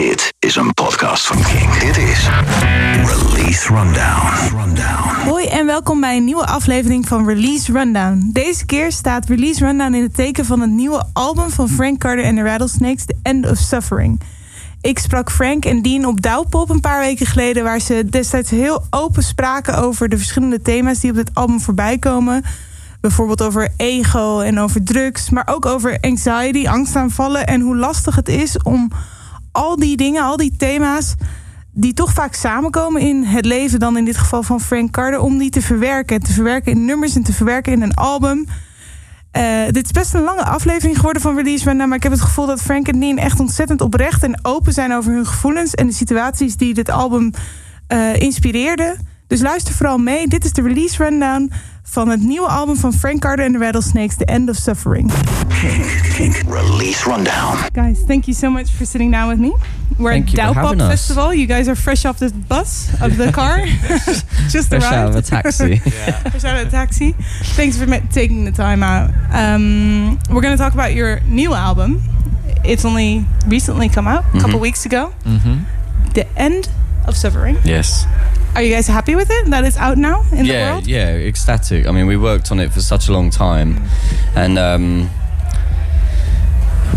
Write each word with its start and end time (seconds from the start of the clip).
Dit 0.00 0.34
is 0.38 0.56
een 0.56 0.74
podcast 0.74 1.26
van 1.26 1.42
King. 1.42 1.72
Dit 1.72 1.96
is 1.96 2.28
Release 3.04 3.74
Rundown. 3.74 4.78
Hoi 5.28 5.46
en 5.46 5.66
welkom 5.66 6.00
bij 6.00 6.16
een 6.16 6.24
nieuwe 6.24 6.46
aflevering 6.46 7.08
van 7.08 7.26
Release 7.26 7.72
Rundown. 7.72 8.30
Deze 8.32 8.66
keer 8.66 8.92
staat 8.92 9.28
Release 9.28 9.64
Rundown 9.64 9.94
in 9.94 10.02
het 10.02 10.14
teken 10.14 10.44
van 10.44 10.60
het 10.60 10.70
nieuwe 10.70 11.04
album 11.12 11.50
van 11.50 11.68
Frank 11.68 11.98
Carter 11.98 12.24
en 12.24 12.34
de 12.34 12.42
Rattlesnakes, 12.42 13.04
The 13.04 13.16
End 13.22 13.50
of 13.50 13.58
Suffering. 13.58 14.20
Ik 14.80 14.98
sprak 14.98 15.30
Frank 15.30 15.64
en 15.64 15.82
Dean 15.82 16.04
op 16.04 16.20
Douwpop 16.20 16.70
een 16.70 16.80
paar 16.80 17.00
weken 17.00 17.26
geleden, 17.26 17.64
waar 17.64 17.80
ze 17.80 18.06
destijds 18.10 18.50
heel 18.50 18.84
open 18.90 19.22
spraken 19.22 19.78
over 19.78 20.08
de 20.08 20.16
verschillende 20.16 20.62
thema's 20.62 21.00
die 21.00 21.10
op 21.10 21.16
dit 21.16 21.30
album 21.34 21.60
voorbij 21.60 21.98
komen. 21.98 22.44
Bijvoorbeeld 23.00 23.42
over 23.42 23.68
ego 23.76 24.40
en 24.40 24.58
over 24.58 24.84
drugs, 24.84 25.30
maar 25.30 25.48
ook 25.50 25.66
over 25.66 25.98
anxiety, 26.00 26.68
angstaanvallen 26.68 27.46
en 27.46 27.60
hoe 27.60 27.76
lastig 27.76 28.14
het 28.14 28.28
is 28.28 28.62
om 28.62 28.90
al 29.52 29.76
die 29.76 29.96
dingen, 29.96 30.22
al 30.22 30.36
die 30.36 30.56
thema's, 30.56 31.14
die 31.72 31.92
toch 31.92 32.12
vaak 32.12 32.34
samenkomen 32.34 33.00
in 33.00 33.24
het 33.24 33.44
leven, 33.44 33.78
dan 33.78 33.96
in 33.96 34.04
dit 34.04 34.16
geval 34.16 34.42
van 34.42 34.60
Frank 34.60 34.90
Carter, 34.90 35.20
om 35.20 35.38
die 35.38 35.50
te 35.50 35.62
verwerken. 35.62 36.20
Te 36.20 36.32
verwerken 36.32 36.72
in 36.72 36.84
nummers 36.84 37.16
en 37.16 37.22
te 37.22 37.32
verwerken 37.32 37.72
in 37.72 37.82
een 37.82 37.94
album. 37.94 38.46
Uh, 39.36 39.66
dit 39.70 39.84
is 39.84 39.90
best 39.90 40.14
een 40.14 40.22
lange 40.22 40.44
aflevering 40.44 40.96
geworden 40.96 41.22
van 41.22 41.36
Release 41.36 41.64
Rundown, 41.64 41.88
maar 41.88 41.96
ik 41.96 42.02
heb 42.02 42.12
het 42.12 42.20
gevoel 42.20 42.46
dat 42.46 42.62
Frank 42.62 42.88
en 42.88 43.00
Dean 43.00 43.18
echt 43.18 43.40
ontzettend 43.40 43.80
oprecht 43.80 44.22
en 44.22 44.38
open 44.42 44.72
zijn 44.72 44.92
over 44.92 45.12
hun 45.12 45.26
gevoelens 45.26 45.74
en 45.74 45.86
de 45.86 45.92
situaties 45.92 46.56
die 46.56 46.74
dit 46.74 46.88
album 46.88 47.30
uh, 47.88 48.16
inspireerden. 48.16 49.09
Dus 49.30 49.40
luister 49.40 49.74
vooral 49.74 49.98
mee. 49.98 50.28
Dit 50.28 50.44
is 50.44 50.52
de 50.52 50.62
Release 50.62 51.04
Rundown 51.04 51.52
van 51.82 52.08
het 52.08 52.20
nieuwe 52.22 52.46
album 52.48 52.76
van 52.76 52.92
Frank 52.92 53.20
Carter 53.20 53.44
and 53.44 53.54
the 53.54 53.60
Rattlesnakes, 53.60 54.16
The 54.16 54.24
End 54.24 54.48
of 54.48 54.56
Suffering. 54.56 55.10
Kink, 55.60 55.84
Kink, 56.14 56.36
Release 56.48 57.04
Rundown. 57.04 57.56
Guys, 57.72 57.98
thank 58.06 58.24
you 58.24 58.36
so 58.36 58.50
much 58.50 58.70
for 58.70 58.86
sitting 58.86 59.12
down 59.12 59.28
with 59.28 59.38
me. 59.38 59.52
We're 59.98 60.10
Thank 60.10 60.28
at 60.28 60.34
Douwpop 60.34 60.54
having 60.54 60.80
us. 60.80 60.88
Festival. 60.90 61.32
You 61.34 61.46
guys 61.46 61.68
are 61.68 61.76
fresh 61.76 62.04
off 62.04 62.18
the 62.18 62.30
bus, 62.48 62.88
of 63.00 63.16
the 63.16 63.30
car. 63.32 63.58
Just 64.48 64.68
Fresh 64.68 64.82
arrived. 64.82 64.94
out 64.94 65.08
of 65.10 65.16
a 65.16 65.22
taxi. 65.22 65.76
Fresh 66.30 66.44
out 66.44 66.60
of 66.60 66.66
a 66.66 66.70
taxi. 66.70 67.14
Thanks 67.56 67.76
for 67.76 67.86
taking 68.12 68.44
the 68.44 68.52
time 68.52 68.82
out. 68.82 69.10
Um, 69.32 70.18
we're 70.30 70.42
going 70.42 70.56
to 70.56 70.62
talk 70.62 70.74
about 70.74 70.92
your 70.94 71.20
new 71.28 71.54
album. 71.54 72.02
It's 72.64 72.84
only 72.84 73.24
recently 73.46 73.88
come 73.88 74.08
out, 74.08 74.24
a 74.34 74.40
couple 74.40 74.58
Mhm. 74.58 74.62
weeks 74.62 74.86
ago. 74.86 75.12
hmm 75.24 75.58
The 76.14 76.26
End 76.36 76.68
of 77.06 77.14
Suffering. 77.16 77.58
Yes. 77.64 78.06
Are 78.54 78.62
you 78.62 78.74
guys 78.74 78.88
happy 78.88 79.14
with 79.14 79.30
it? 79.30 79.46
That 79.46 79.64
it's 79.64 79.76
out 79.76 79.96
now 79.96 80.22
in 80.32 80.38
the 80.38 80.52
yeah, 80.52 80.72
world? 80.72 80.86
yeah, 80.86 81.16
yeah, 81.16 81.26
ecstatic. 81.28 81.86
I 81.86 81.92
mean, 81.92 82.06
we 82.06 82.16
worked 82.16 82.50
on 82.50 82.58
it 82.58 82.72
for 82.72 82.80
such 82.80 83.08
a 83.08 83.12
long 83.12 83.30
time, 83.30 83.82
and 84.34 84.58
um, 84.58 85.10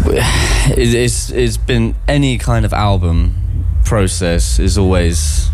it, 0.07 0.93
it's 0.93 1.29
it's 1.29 1.57
been 1.57 1.95
any 2.07 2.37
kind 2.37 2.65
of 2.65 2.73
album 2.73 3.35
process 3.85 4.59
is 4.59 4.77
always 4.77 5.49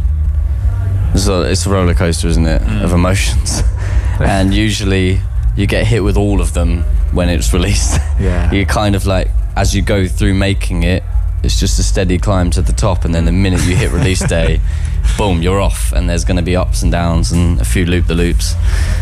it's 1.14 1.28
a, 1.28 1.42
it's 1.42 1.66
a 1.66 1.70
roller 1.70 1.94
coaster, 1.94 2.28
isn't 2.28 2.46
it, 2.46 2.62
of 2.84 2.94
emotions, 2.94 3.62
and 4.22 4.54
usually 4.54 5.20
you 5.58 5.68
get 5.68 5.86
hit 5.86 6.04
with 6.04 6.16
all 6.16 6.40
of 6.40 6.54
them 6.54 6.84
when 7.12 7.28
it's 7.28 7.54
released. 7.58 8.00
Yeah. 8.20 8.52
you 8.52 8.66
kind 8.66 8.96
of 8.96 9.06
like 9.06 9.28
as 9.56 9.76
you 9.76 9.82
go 9.82 10.08
through 10.08 10.34
making 10.34 10.84
it 10.84 11.04
it's 11.44 11.60
just 11.60 11.80
a 11.80 11.84
steady 11.84 12.18
climb 12.18 12.52
to 12.52 12.62
the 12.62 12.74
top 12.74 13.06
and 13.06 13.14
then 13.16 13.26
the 13.26 13.32
minute 13.32 13.62
you 13.66 13.76
hit 13.76 13.92
release 13.92 14.26
day 14.28 14.60
boom 15.18 15.42
you're 15.42 15.60
off 15.60 15.92
and 15.94 16.10
there's 16.10 16.24
going 16.26 16.38
to 16.38 16.44
be 16.44 16.56
ups 16.56 16.82
and 16.84 16.92
downs 16.92 17.32
and 17.32 17.60
a 17.60 17.66
few 17.66 17.86
loop 17.86 18.08
the 18.08 18.16
loops 18.16 18.56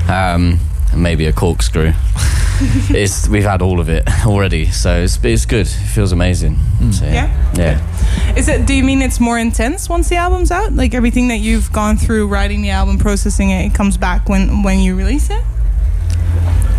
um, 0.09 0.59
and 0.91 1.01
maybe 1.03 1.25
a 1.25 1.33
corkscrew 1.33 1.91
it's 2.89 3.27
we've 3.27 3.43
had 3.43 3.61
all 3.61 3.79
of 3.79 3.89
it 3.89 4.03
already 4.25 4.65
so 4.65 5.01
it's, 5.01 5.23
it's 5.23 5.45
good 5.45 5.67
it 5.67 5.89
feels 5.93 6.11
amazing 6.11 6.57
So, 6.91 7.05
Yeah? 7.05 7.29
yeah 7.55 8.35
Is 8.35 8.47
it? 8.47 8.65
Do 8.65 8.73
you 8.73 8.83
mean 8.83 9.01
it's 9.01 9.19
more 9.19 9.37
intense 9.39 9.89
once 9.89 10.09
the 10.09 10.15
album's 10.15 10.51
out? 10.51 10.73
Like 10.73 10.93
everything 10.95 11.27
that 11.29 11.37
you've 11.39 11.71
gone 11.71 11.97
through 11.97 12.27
writing 12.27 12.61
the 12.61 12.69
album, 12.71 12.97
processing 12.97 13.49
it, 13.51 13.65
it 13.65 13.73
comes 13.75 13.97
back 13.97 14.27
when 14.29 14.63
when 14.63 14.79
you 14.79 14.95
release 14.95 15.29
it. 15.29 15.43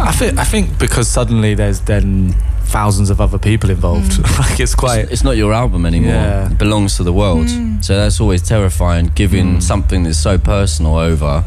I 0.00 0.12
think 0.12 0.38
I 0.38 0.44
think 0.44 0.78
because 0.78 1.08
suddenly 1.08 1.54
there's 1.54 1.80
then 1.80 2.34
thousands 2.68 3.08
of 3.10 3.18
other 3.20 3.38
people 3.38 3.70
involved. 3.70 4.12
Hmm. 4.16 4.40
like 4.42 4.60
it's 4.60 4.74
quite 4.74 5.00
it's, 5.00 5.12
it's 5.12 5.24
not 5.24 5.36
your 5.36 5.52
album 5.52 5.86
anymore 5.86 6.12
Yeah. 6.12 6.50
it 6.52 6.58
belongs 6.58 6.96
to 6.98 7.02
the 7.02 7.12
world 7.12 7.48
hmm. 7.50 7.80
so 7.80 7.96
that's 7.96 8.20
always 8.20 8.42
terrifying 8.42 9.10
giving 9.14 9.54
hmm. 9.54 9.60
something 9.60 10.02
that's 10.04 10.18
so 10.18 10.36
personal 10.38 10.96
over 10.96 11.44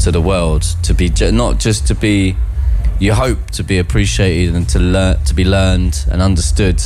to 0.00 0.10
the 0.10 0.20
world 0.20 0.62
to 0.82 0.92
be 0.94 1.08
ju- 1.08 1.30
not 1.32 1.58
just 1.60 1.86
to 1.86 1.94
be 1.94 2.36
you 2.98 3.12
hope 3.14 3.50
to 3.52 3.62
be 3.62 3.78
appreciated 3.78 4.54
and 4.54 4.68
to 4.68 4.78
learn 4.78 5.22
to 5.24 5.34
be 5.34 5.44
learned 5.44 6.04
and 6.10 6.20
understood 6.20 6.80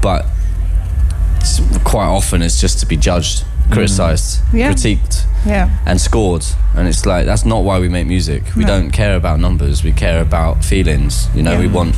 but 0.00 0.24
quite 1.84 2.06
often 2.06 2.42
it's 2.42 2.60
just 2.60 2.78
to 2.80 2.86
be 2.86 2.96
judged 2.96 3.44
criticized 3.70 4.40
Yeah. 4.52 4.72
critiqued 4.72 5.26
Yeah. 5.46 5.68
and 5.86 6.00
scored 6.00 6.44
and 6.74 6.88
it's 6.88 7.04
like 7.06 7.26
that's 7.26 7.44
not 7.44 7.62
why 7.64 7.78
we 7.78 7.88
make 7.88 8.06
music 8.06 8.42
we 8.56 8.62
No. 8.62 8.68
don't 8.68 8.90
care 8.90 9.16
about 9.16 9.38
numbers 9.40 9.84
we 9.84 9.92
care 9.92 10.20
about 10.20 10.64
feelings 10.64 11.28
you 11.34 11.42
know 11.42 11.52
Yeah. 11.52 11.60
we 11.60 11.68
want 11.68 11.94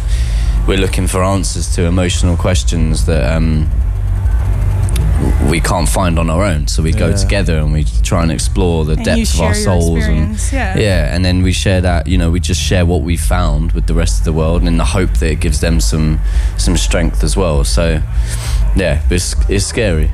we're 0.67 0.79
looking 0.79 1.07
for 1.09 1.23
answers 1.23 1.75
to 1.75 1.83
emotional 1.85 2.37
questions 2.37 3.07
that 3.07 3.33
um 3.37 3.69
we 5.51 5.61
can't 5.61 5.89
find 5.89 6.19
on 6.19 6.31
our 6.31 6.45
own 6.45 6.67
so 6.67 6.83
we 6.83 6.93
go 6.93 7.15
together 7.17 7.59
and 7.59 7.73
we 7.73 7.85
try 8.03 8.23
and 8.23 8.33
explore 8.33 8.85
the 8.85 8.93
And 8.93 9.01
you 9.01 9.05
depths 9.17 9.35
of 9.35 9.41
our 9.43 9.55
souls 9.55 10.05
and. 10.07 10.53
Yeah. 10.53 10.77
yeah 10.79 11.15
and 11.15 11.25
then 11.25 11.43
we 11.43 11.53
share 11.53 11.81
that 11.81 12.07
you 12.07 12.17
know 12.19 12.31
we 12.31 12.41
just 12.41 12.61
share 12.61 12.87
what 12.87 13.03
we 13.03 13.17
found 13.17 13.73
with 13.73 13.87
the 13.87 13.95
rest 13.95 14.19
of 14.21 14.25
the 14.25 14.33
world 14.33 14.61
and 14.63 14.69
in 14.69 14.77
the 14.79 14.85
hope 14.85 15.13
that 15.19 15.31
it 15.31 15.41
gives 15.41 15.61
them 15.61 15.81
some 15.81 16.19
some 16.59 16.77
strength 16.77 17.23
as 17.23 17.37
well 17.37 17.65
so 17.65 18.03
yeah 18.77 19.03
it's, 19.11 19.35
it's 19.49 19.65
scary 19.67 20.11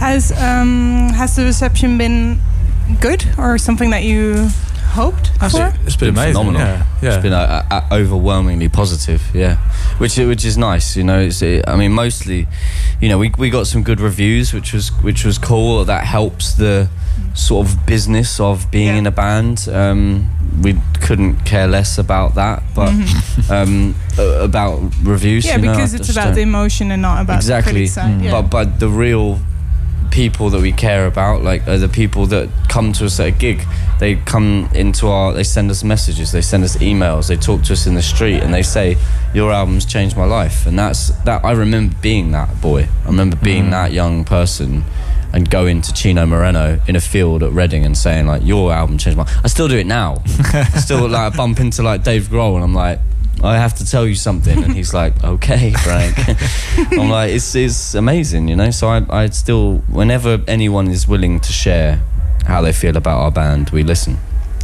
Has 0.00 0.32
um 0.32 1.10
has 1.14 1.36
the 1.36 1.44
reception 1.44 1.96
been 1.98 2.40
good 3.00 3.24
or 3.38 3.58
something 3.58 3.90
that 3.90 4.02
you 4.02 4.48
hoped 4.88 5.28
for? 5.38 5.72
it's 5.86 5.96
been 5.96 6.10
amazing. 6.10 6.32
phenomenal. 6.32 6.60
Yeah, 6.60 6.86
yeah. 7.02 7.14
It's 7.14 7.22
been 7.22 7.32
uh, 7.32 7.62
uh, 7.70 7.88
overwhelmingly 7.92 8.68
positive, 8.68 9.22
yeah. 9.34 9.56
Which 9.98 10.16
which 10.18 10.44
is 10.44 10.56
nice, 10.58 10.96
you 10.96 11.04
know. 11.04 11.20
It's, 11.20 11.42
I 11.42 11.76
mean, 11.76 11.92
mostly, 11.92 12.46
you 13.00 13.08
know, 13.08 13.18
we, 13.18 13.32
we 13.38 13.50
got 13.50 13.66
some 13.66 13.82
good 13.82 14.00
reviews, 14.00 14.52
which 14.52 14.72
was 14.72 14.88
which 15.02 15.24
was 15.24 15.38
cool. 15.38 15.84
That 15.84 16.04
helps 16.04 16.54
the 16.54 16.88
sort 17.34 17.66
of 17.68 17.86
business 17.86 18.40
of 18.40 18.70
being 18.70 18.86
Yeah. 18.88 18.96
in 18.98 19.06
a 19.06 19.10
band. 19.10 19.68
Um, 19.68 20.28
we 20.62 20.76
couldn't 21.00 21.44
care 21.44 21.68
less 21.68 21.98
about 21.98 22.34
that, 22.34 22.62
but 22.74 22.92
um, 23.50 23.94
uh, 24.18 24.22
about 24.42 24.80
reviews. 25.02 25.44
Mm-hmm. 25.44 25.48
Yeah, 25.48 25.56
you 25.56 25.66
know, 25.66 25.72
because 25.72 25.94
I 25.94 25.98
it's 25.98 26.10
about 26.10 26.28
the 26.34 26.40
don't- 26.40 26.48
emotion 26.48 26.90
and 26.90 27.02
not 27.02 27.22
about 27.22 27.36
exactly. 27.36 27.72
the 27.72 27.78
critic 27.78 27.90
side. 27.92 28.20
Yeah. 28.22 28.30
But 28.32 28.50
but 28.50 28.80
the 28.80 28.88
real 28.88 29.38
people 30.10 30.48
that 30.50 30.60
we 30.62 30.72
care 30.72 31.06
about, 31.06 31.42
like 31.42 31.66
are 31.68 31.78
the 31.78 31.88
people 31.88 32.26
that 32.26 32.48
come 32.68 32.92
to 32.94 33.04
us 33.06 33.20
at 33.20 33.26
a 33.28 33.30
gig. 33.30 33.60
They 33.98 34.16
come 34.16 34.68
into 34.74 35.08
our, 35.08 35.32
they 35.32 35.44
send 35.44 35.70
us 35.70 35.82
messages, 35.82 36.30
they 36.32 36.40
send 36.40 36.64
us 36.64 36.76
emails, 36.76 37.28
they 37.28 37.36
talk 37.36 37.62
to 37.64 37.72
us 37.72 37.86
in 37.86 37.94
the 37.94 38.02
street, 38.02 38.40
and 38.42 38.54
they 38.54 38.62
say, 38.62 38.96
"Your 39.34 39.52
album's 39.52 39.84
changed 39.84 40.16
my 40.16 40.24
life." 40.24 40.66
And 40.66 40.78
that's 40.78 41.08
that. 41.24 41.44
I 41.44 41.52
remember 41.52 41.94
being 42.00 42.30
that 42.32 42.60
boy. 42.60 42.88
I 43.04 43.06
remember 43.06 43.36
being 43.36 43.66
mm. 43.66 43.70
that 43.70 43.92
young 43.92 44.24
person. 44.24 44.84
And 45.30 45.50
going 45.50 45.82
to 45.82 45.92
Chino 45.92 46.24
Moreno 46.24 46.80
in 46.88 46.96
a 46.96 47.02
field 47.02 47.42
at 47.42 47.52
Reading 47.52 47.84
and 47.84 47.94
saying 47.94 48.26
like, 48.26 48.42
"Your 48.46 48.72
album 48.72 48.96
changed 48.96 49.18
my." 49.18 49.30
I 49.44 49.48
still 49.48 49.68
do 49.68 49.76
it 49.76 49.86
now. 49.86 50.22
I 50.38 50.64
still 50.80 51.06
like 51.06 51.36
bump 51.36 51.60
into 51.60 51.82
like 51.82 52.02
Dave 52.02 52.28
Grohl 52.28 52.54
and 52.54 52.64
I'm 52.64 52.72
like, 52.72 52.98
I 53.42 53.56
have 53.56 53.74
to 53.74 53.86
tell 53.86 54.06
you 54.06 54.14
something, 54.14 54.64
and 54.64 54.72
he's 54.72 54.92
like, 54.92 55.22
"Okay, 55.22 55.72
Frank." 55.84 56.16
I'm 56.92 57.08
like, 57.08 57.32
"It's 57.32 57.54
it's 57.54 57.94
amazing, 57.94 58.48
you 58.48 58.56
know." 58.56 58.70
So 58.70 58.88
I 58.88 59.04
I 59.10 59.28
still, 59.28 59.78
whenever 59.88 60.42
anyone 60.48 60.88
is 60.88 61.06
willing 61.06 61.40
to 61.40 61.52
share 61.52 62.00
how 62.48 62.60
they 62.62 62.72
feel 62.72 62.96
about 62.96 63.18
our 63.20 63.30
band, 63.30 63.70
we 63.70 63.82
listen. 63.84 64.18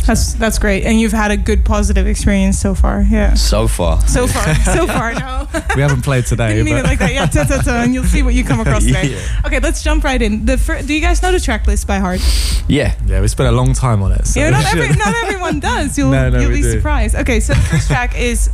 That's 0.06 0.34
that's 0.34 0.58
great. 0.58 0.84
And 0.84 1.00
you've 1.00 1.12
had 1.12 1.30
a 1.30 1.36
good 1.36 1.64
positive 1.64 2.06
experience 2.06 2.58
so 2.58 2.74
far. 2.74 3.00
Yeah. 3.08 3.32
So 3.34 3.66
far, 3.66 4.00
So 4.06 4.26
far. 4.26 4.54
so 4.76 4.86
far, 4.86 5.14
no. 5.14 5.48
we 5.76 5.80
haven't 5.80 6.02
played 6.02 6.26
today, 6.26 6.48
Didn't 6.48 6.66
mean 6.66 6.76
it 6.76 6.84
like 6.84 6.98
that. 6.98 7.14
Yeah, 7.14 7.24
ta, 7.24 7.44
ta, 7.44 7.62
ta, 7.62 7.82
and 7.82 7.94
you'll 7.94 8.04
see 8.04 8.22
what 8.22 8.34
you 8.34 8.44
come 8.44 8.60
across 8.60 8.84
today. 8.84 9.08
Yeah. 9.16 9.46
Okay, 9.46 9.60
let's 9.60 9.82
jump 9.82 10.04
right 10.04 10.20
in. 10.20 10.44
The 10.44 10.58
fir- 10.58 10.82
do 10.82 10.92
you 10.92 11.00
guys 11.00 11.22
know 11.22 11.32
the 11.32 11.40
track 11.40 11.66
list 11.66 11.86
by 11.86 11.98
heart? 12.00 12.20
yeah. 12.68 12.94
yeah, 13.06 13.20
we 13.22 13.28
spent 13.28 13.48
a 13.48 13.56
long 13.56 13.72
time 13.72 14.02
on 14.02 14.12
it. 14.12 14.26
So 14.26 14.40
Yeah, 14.40 14.50
not, 14.50 14.64
every, 14.74 14.94
not 14.94 15.14
everyone 15.24 15.60
does. 15.60 15.96
You'll 15.96 16.10
No, 16.10 16.28
no, 16.28 16.40
you'll 16.40 16.50
be 16.50 16.60
do. 16.60 16.70
surprised. 16.72 17.14
Okay, 17.14 17.40
so 17.40 17.54
the 17.54 17.60
first 17.60 17.86
track 17.88 18.14
is 18.18 18.50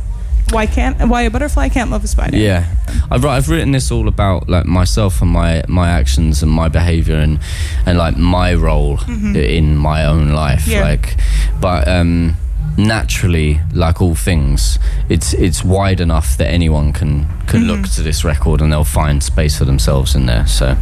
why 0.51 0.65
can't 0.65 0.99
why 1.09 1.23
a 1.23 1.29
butterfly 1.29 1.69
can't 1.69 1.89
love 1.91 2.03
a 2.03 2.07
spider. 2.07 2.37
Yeah, 2.37 2.65
I've 3.09 3.25
I've 3.25 3.49
written 3.49 3.71
this 3.71 3.91
all 3.91 4.07
about 4.07 4.47
like 4.49 4.65
myself 4.65 5.21
and 5.21 5.31
my 5.31 5.63
my 5.67 5.89
actions 5.89 6.43
and 6.43 6.51
my 6.51 6.67
behavior 6.67 7.15
and 7.15 7.39
and 7.85 7.97
like 7.97 8.17
my 8.17 8.53
role 8.53 8.99
in 9.07 9.75
my 9.77 10.05
own 10.05 10.29
life. 10.29 10.61
Mm-hmm. 10.61 10.71
Yeah. 10.71 10.81
Like, 10.81 11.17
but 11.59 11.87
um, 11.87 12.35
naturally, 12.77 13.59
like 13.73 14.01
all 14.01 14.15
things, 14.15 14.79
it's 15.09 15.33
it's 15.33 15.63
wide 15.63 15.99
enough 16.01 16.37
that 16.37 16.47
anyone 16.47 16.93
can 16.93 17.27
can 17.47 17.65
look 17.67 17.79
Mm-hmm. 17.79 17.95
to 17.95 18.01
this 18.03 18.23
record 18.23 18.61
and 18.61 18.71
they'll 18.71 18.83
find 18.83 19.23
space 19.23 19.57
for 19.57 19.65
themselves 19.65 20.15
in 20.15 20.25
there. 20.25 20.45
So 20.47 20.75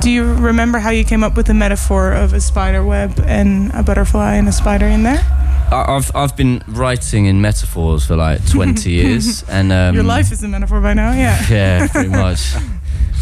Do 0.00 0.10
you 0.10 0.24
remember 0.34 0.78
how 0.78 0.90
you 0.90 1.04
came 1.04 1.22
up 1.24 1.36
with 1.36 1.46
the 1.46 1.54
metaphor 1.54 2.12
of 2.12 2.32
a 2.32 2.40
spider 2.40 2.82
web 2.84 3.20
and 3.26 3.70
a 3.74 3.82
butterfly 3.82 4.34
and 4.36 4.48
a 4.48 4.52
spider 4.52 4.86
in 4.86 5.02
there? 5.02 5.22
I've 5.72 6.10
I've 6.16 6.36
been 6.36 6.62
writing 6.68 7.26
in 7.26 7.40
metaphors 7.40 8.06
for 8.06 8.16
like 8.16 8.44
twenty 8.50 8.90
years, 8.90 9.44
and 9.48 9.72
um, 9.72 9.94
Your 9.94 10.04
life 10.04 10.32
is 10.32 10.42
a 10.42 10.48
metaphor 10.48 10.80
by 10.80 10.94
now. 10.94 11.12
Yeah. 11.12 11.40
Yeah, 11.50 11.86
pretty 11.88 12.08
much. 12.10 12.54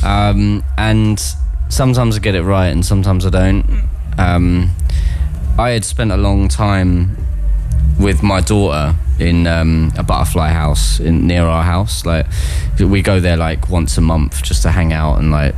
um, 0.05 0.62
and 0.77 1.21
sometimes 1.69 2.17
I 2.17 2.21
get 2.21 2.35
it 2.35 2.43
right 2.43 2.69
and 2.69 2.85
sometimes 2.85 3.27
I 3.27 3.31
don't. 3.31 3.85
Um, 4.17 4.71
I 5.59 5.71
had 5.71 5.85
spent 5.85 6.12
a 6.12 6.17
long 6.17 6.49
time 6.49 7.17
with 8.00 8.23
my 8.23 8.41
daughter 8.41 8.95
in 9.19 9.47
um, 9.47 9.93
a 9.99 10.03
butterfly 10.03 10.49
house 10.50 11.00
in 11.00 11.27
near 11.27 11.45
our 11.45 11.62
house. 11.65 12.06
Like 12.06 12.27
we 12.81 13.03
go 13.03 13.21
there 13.21 13.37
like 13.37 13.69
once 13.69 13.99
a 13.99 14.00
month 14.00 14.43
just 14.43 14.62
to 14.62 14.71
hang 14.71 14.93
out 14.93 15.19
and 15.19 15.31
like 15.31 15.55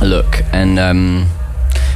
look. 0.00 0.42
And 0.52 0.78
um, 0.78 1.26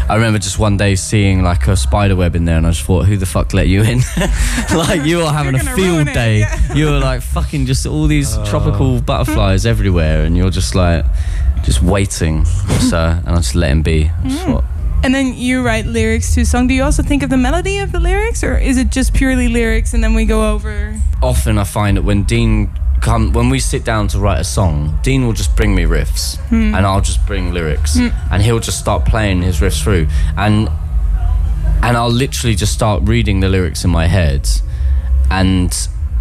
I 0.08 0.14
remember 0.14 0.38
just 0.38 0.58
one 0.58 0.76
day 0.78 0.94
seeing 0.94 1.42
like 1.42 1.66
a 1.68 1.76
spider 1.76 2.16
web 2.16 2.34
in 2.34 2.46
there, 2.46 2.56
and 2.56 2.66
I 2.66 2.70
just 2.70 2.84
thought, 2.84 3.04
who 3.04 3.16
the 3.18 3.26
fuck 3.26 3.52
let 3.52 3.68
you 3.68 3.82
in? 3.82 4.00
like 4.74 5.02
you 5.04 5.20
are 5.20 5.32
having 5.32 5.54
a 5.54 5.58
You're 5.58 5.76
gonna 5.76 5.76
field 5.76 6.14
day. 6.14 6.38
yeah. 6.38 6.74
You 6.74 6.86
were 6.86 6.98
like 6.98 7.20
fucking 7.20 7.66
just 7.66 7.86
all 7.86 8.06
these 8.06 8.36
uh. 8.36 8.46
tropical 8.46 9.02
butterflies 9.02 9.66
everywhere, 9.66 10.24
and 10.24 10.36
you're 10.36 10.50
just 10.50 10.74
like 10.74 11.04
just 11.62 11.82
waiting. 11.82 12.44
So 12.88 12.96
and 12.96 13.28
I 13.28 13.36
just 13.36 13.54
let 13.54 13.70
him 13.70 13.82
be. 13.82 14.08
I 14.08 14.28
just 14.28 14.46
mm. 14.46 14.52
thought, 14.52 14.64
And 15.02 15.14
then 15.14 15.34
you 15.34 15.62
write 15.62 15.84
lyrics 15.84 16.34
to 16.36 16.42
a 16.42 16.44
song. 16.44 16.68
Do 16.68 16.74
you 16.74 16.82
also 16.84 17.02
think 17.02 17.22
of 17.22 17.28
the 17.28 17.36
melody 17.36 17.80
of 17.80 17.92
the 17.92 18.00
lyrics, 18.00 18.42
or 18.42 18.56
is 18.56 18.78
it 18.78 18.90
just 18.90 19.12
purely 19.12 19.48
lyrics 19.48 19.92
and 19.92 20.02
then 20.02 20.14
we 20.14 20.24
go 20.24 20.54
over? 20.54 20.98
often 21.22 21.58
I 21.58 21.64
find 21.64 21.96
that 21.96 22.02
when 22.02 22.22
Dean 22.22 22.70
come 23.00 23.32
when 23.32 23.50
we 23.50 23.58
sit 23.58 23.84
down 23.84 24.08
to 24.08 24.18
write 24.18 24.40
a 24.40 24.44
song, 24.44 24.98
Dean 25.02 25.26
will 25.26 25.32
just 25.32 25.54
bring 25.56 25.74
me 25.74 25.84
riffs 25.84 26.36
hmm. 26.48 26.74
and 26.74 26.86
I'll 26.86 27.00
just 27.00 27.24
bring 27.26 27.52
lyrics 27.52 27.96
hmm. 27.98 28.08
and 28.30 28.42
he'll 28.42 28.60
just 28.60 28.78
start 28.78 29.04
playing 29.04 29.42
his 29.42 29.60
riffs 29.60 29.82
through 29.82 30.08
and 30.36 30.68
and 31.82 31.96
I'll 31.96 32.10
literally 32.10 32.56
just 32.56 32.72
start 32.72 33.02
reading 33.04 33.40
the 33.40 33.48
lyrics 33.48 33.84
in 33.84 33.90
my 33.90 34.06
head 34.06 34.48
and 35.30 35.72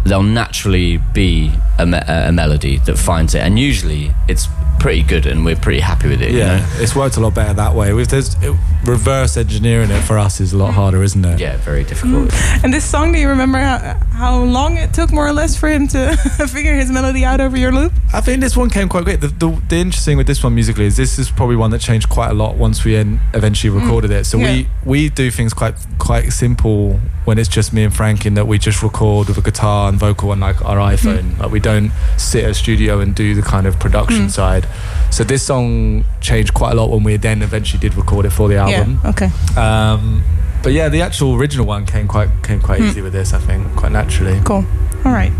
there'll 0.04 0.22
naturally 0.22 0.98
be 1.12 1.52
a, 1.78 1.86
me- 1.86 1.98
a 2.06 2.30
melody 2.32 2.78
that 2.78 2.96
finds 2.96 3.34
it 3.34 3.40
and 3.40 3.58
usually 3.58 4.12
it's 4.28 4.46
pretty 4.78 5.02
good 5.02 5.26
and 5.26 5.44
we're 5.44 5.56
pretty 5.56 5.80
happy 5.80 6.08
with 6.08 6.22
it 6.22 6.30
you 6.30 6.38
Yeah, 6.38 6.58
know? 6.58 6.66
it's 6.76 6.94
worked 6.94 7.16
a 7.16 7.20
lot 7.20 7.34
better 7.34 7.52
that 7.54 7.74
way. 7.74 7.92
With 7.92 8.10
there's 8.10 8.34
it, 8.42 8.56
reverse 8.84 9.36
engineering 9.36 9.90
it 9.90 10.02
for 10.02 10.18
us 10.18 10.40
is 10.40 10.52
a 10.52 10.56
lot 10.56 10.72
harder, 10.74 11.02
isn't 11.02 11.24
it? 11.24 11.40
yeah 11.40 11.56
very 11.58 11.84
difficult 11.84 12.28
mm. 12.28 12.48
And 12.64 12.74
this 12.74 12.84
song, 12.84 13.12
do 13.12 13.18
you 13.18 13.28
remember 13.28 13.58
how, 13.58 13.78
how 14.12 14.42
long 14.42 14.76
it 14.76 14.92
took 14.92 15.12
more 15.12 15.26
or 15.26 15.32
less 15.32 15.56
for 15.56 15.68
him 15.68 15.86
to 15.88 16.16
figure 16.48 16.74
his 16.74 16.90
melody 16.90 17.24
out 17.24 17.40
over 17.40 17.56
your 17.56 17.72
loop? 17.72 17.92
I 18.12 18.20
think 18.20 18.40
this 18.40 18.56
one 18.56 18.68
came 18.68 18.88
quite 18.88 19.04
quick. 19.04 19.20
The, 19.20 19.28
the, 19.28 19.62
the 19.68 19.76
interesting 19.76 20.16
with 20.16 20.26
this 20.26 20.42
one 20.42 20.54
musically 20.54 20.86
is 20.86 20.96
this 20.96 21.18
is 21.18 21.30
probably 21.30 21.56
one 21.56 21.70
that 21.70 21.80
changed 21.80 22.08
quite 22.08 22.30
a 22.30 22.34
lot 22.34 22.56
once 22.56 22.84
we 22.84 22.96
en- 22.96 23.20
eventually 23.34 23.72
mm. 23.72 23.80
recorded 23.80 24.10
it. 24.10 24.24
So 24.24 24.38
Yeah. 24.38 24.52
we 24.52 24.68
we 24.84 25.08
do 25.08 25.30
things 25.30 25.54
quite 25.54 25.74
quite 25.98 26.30
simple 26.32 27.00
when 27.26 27.38
it's 27.38 27.48
just 27.48 27.72
me 27.72 27.84
and 27.84 27.94
Frank 27.94 28.26
in 28.26 28.34
that 28.34 28.46
we 28.46 28.58
just 28.58 28.82
record 28.82 29.28
with 29.28 29.38
a 29.38 29.42
guitar 29.42 29.88
and 29.88 29.98
vocal 29.98 30.30
on 30.30 30.40
like 30.40 30.64
our 30.64 30.76
mm-hmm. 30.76 31.08
iPhone. 31.08 31.38
Like 31.38 31.50
we 31.52 31.60
don't 31.60 31.92
sit 32.16 32.44
at 32.44 32.50
a 32.50 32.54
studio 32.54 33.00
and 33.00 33.14
do 33.14 33.34
the 33.34 33.42
kind 33.42 33.66
of 33.66 33.78
production 33.78 34.26
mm. 34.26 34.30
side. 34.30 34.66
So 35.10 35.24
this 35.24 35.42
song 35.42 36.04
changed 36.20 36.54
quite 36.54 36.72
a 36.72 36.74
lot 36.74 36.90
when 36.90 37.02
we 37.02 37.16
then 37.16 37.42
eventually 37.42 37.80
did 37.80 37.94
record 37.94 38.26
it 38.26 38.30
for 38.30 38.48
the 38.48 38.56
album. 38.56 39.00
Yeah. 39.02 39.10
Okay. 39.10 39.30
Um, 39.56 40.22
but 40.62 40.72
yeah, 40.72 40.88
the 40.88 41.02
actual 41.02 41.34
original 41.34 41.66
one 41.66 41.86
came 41.86 42.06
quite 42.08 42.28
came 42.42 42.60
quite 42.60 42.80
easy 42.80 43.00
with 43.00 43.12
this. 43.12 43.32
I 43.32 43.38
think 43.38 43.66
quite 43.76 43.92
naturally. 43.92 44.40
Cool. 44.44 44.64
All 45.04 45.12
right. 45.12 45.32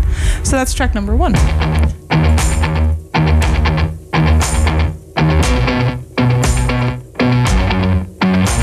So 0.43 0.55
that's 0.57 0.73
track 0.73 0.95
number 0.95 1.15
one. 1.15 1.35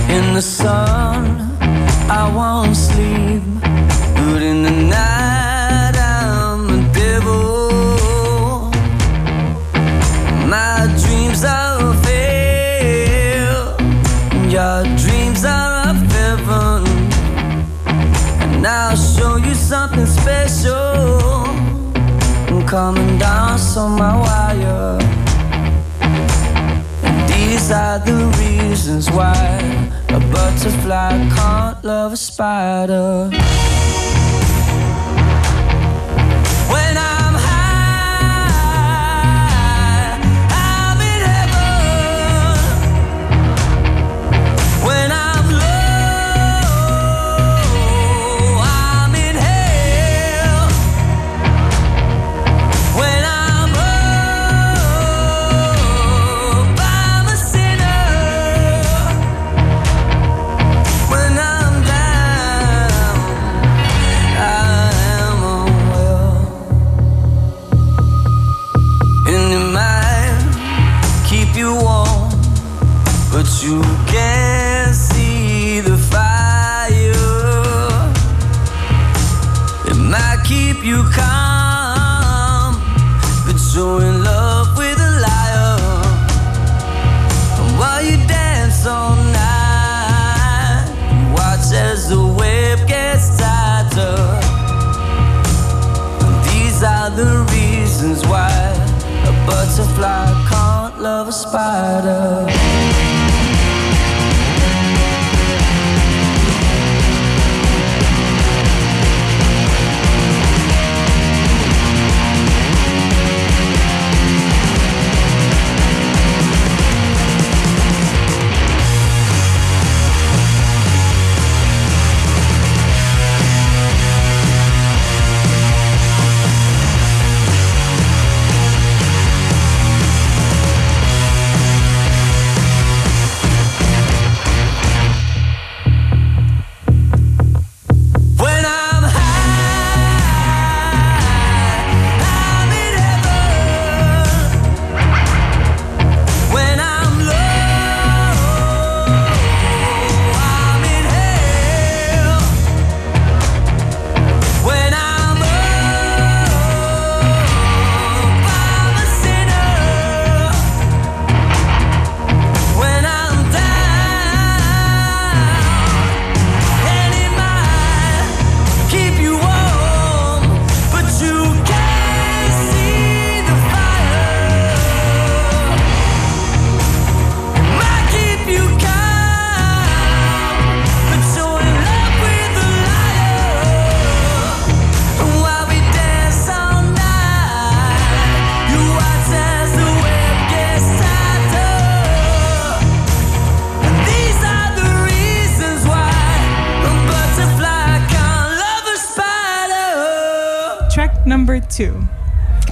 In 0.08 0.34
the 0.34 0.40
sun, 0.42 1.56
I 2.10 2.30
won't 2.34 2.76
sleep. 2.76 3.25
I'm 22.48 22.64
coming 22.68 23.18
down 23.18 23.58
on 23.76 23.98
my 23.98 24.16
wire. 24.16 24.98
And 27.02 27.28
These 27.28 27.72
are 27.72 27.98
the 27.98 28.32
reasons 28.38 29.10
why 29.10 29.34
a 30.08 30.20
butterfly 30.20 31.28
can't 31.34 31.84
love 31.84 32.12
a 32.12 32.16
spider. 32.16 33.28
Butterfly 99.46 100.26
can't 100.50 101.00
love 101.00 101.28
a 101.28 101.32
spider. 101.32 102.95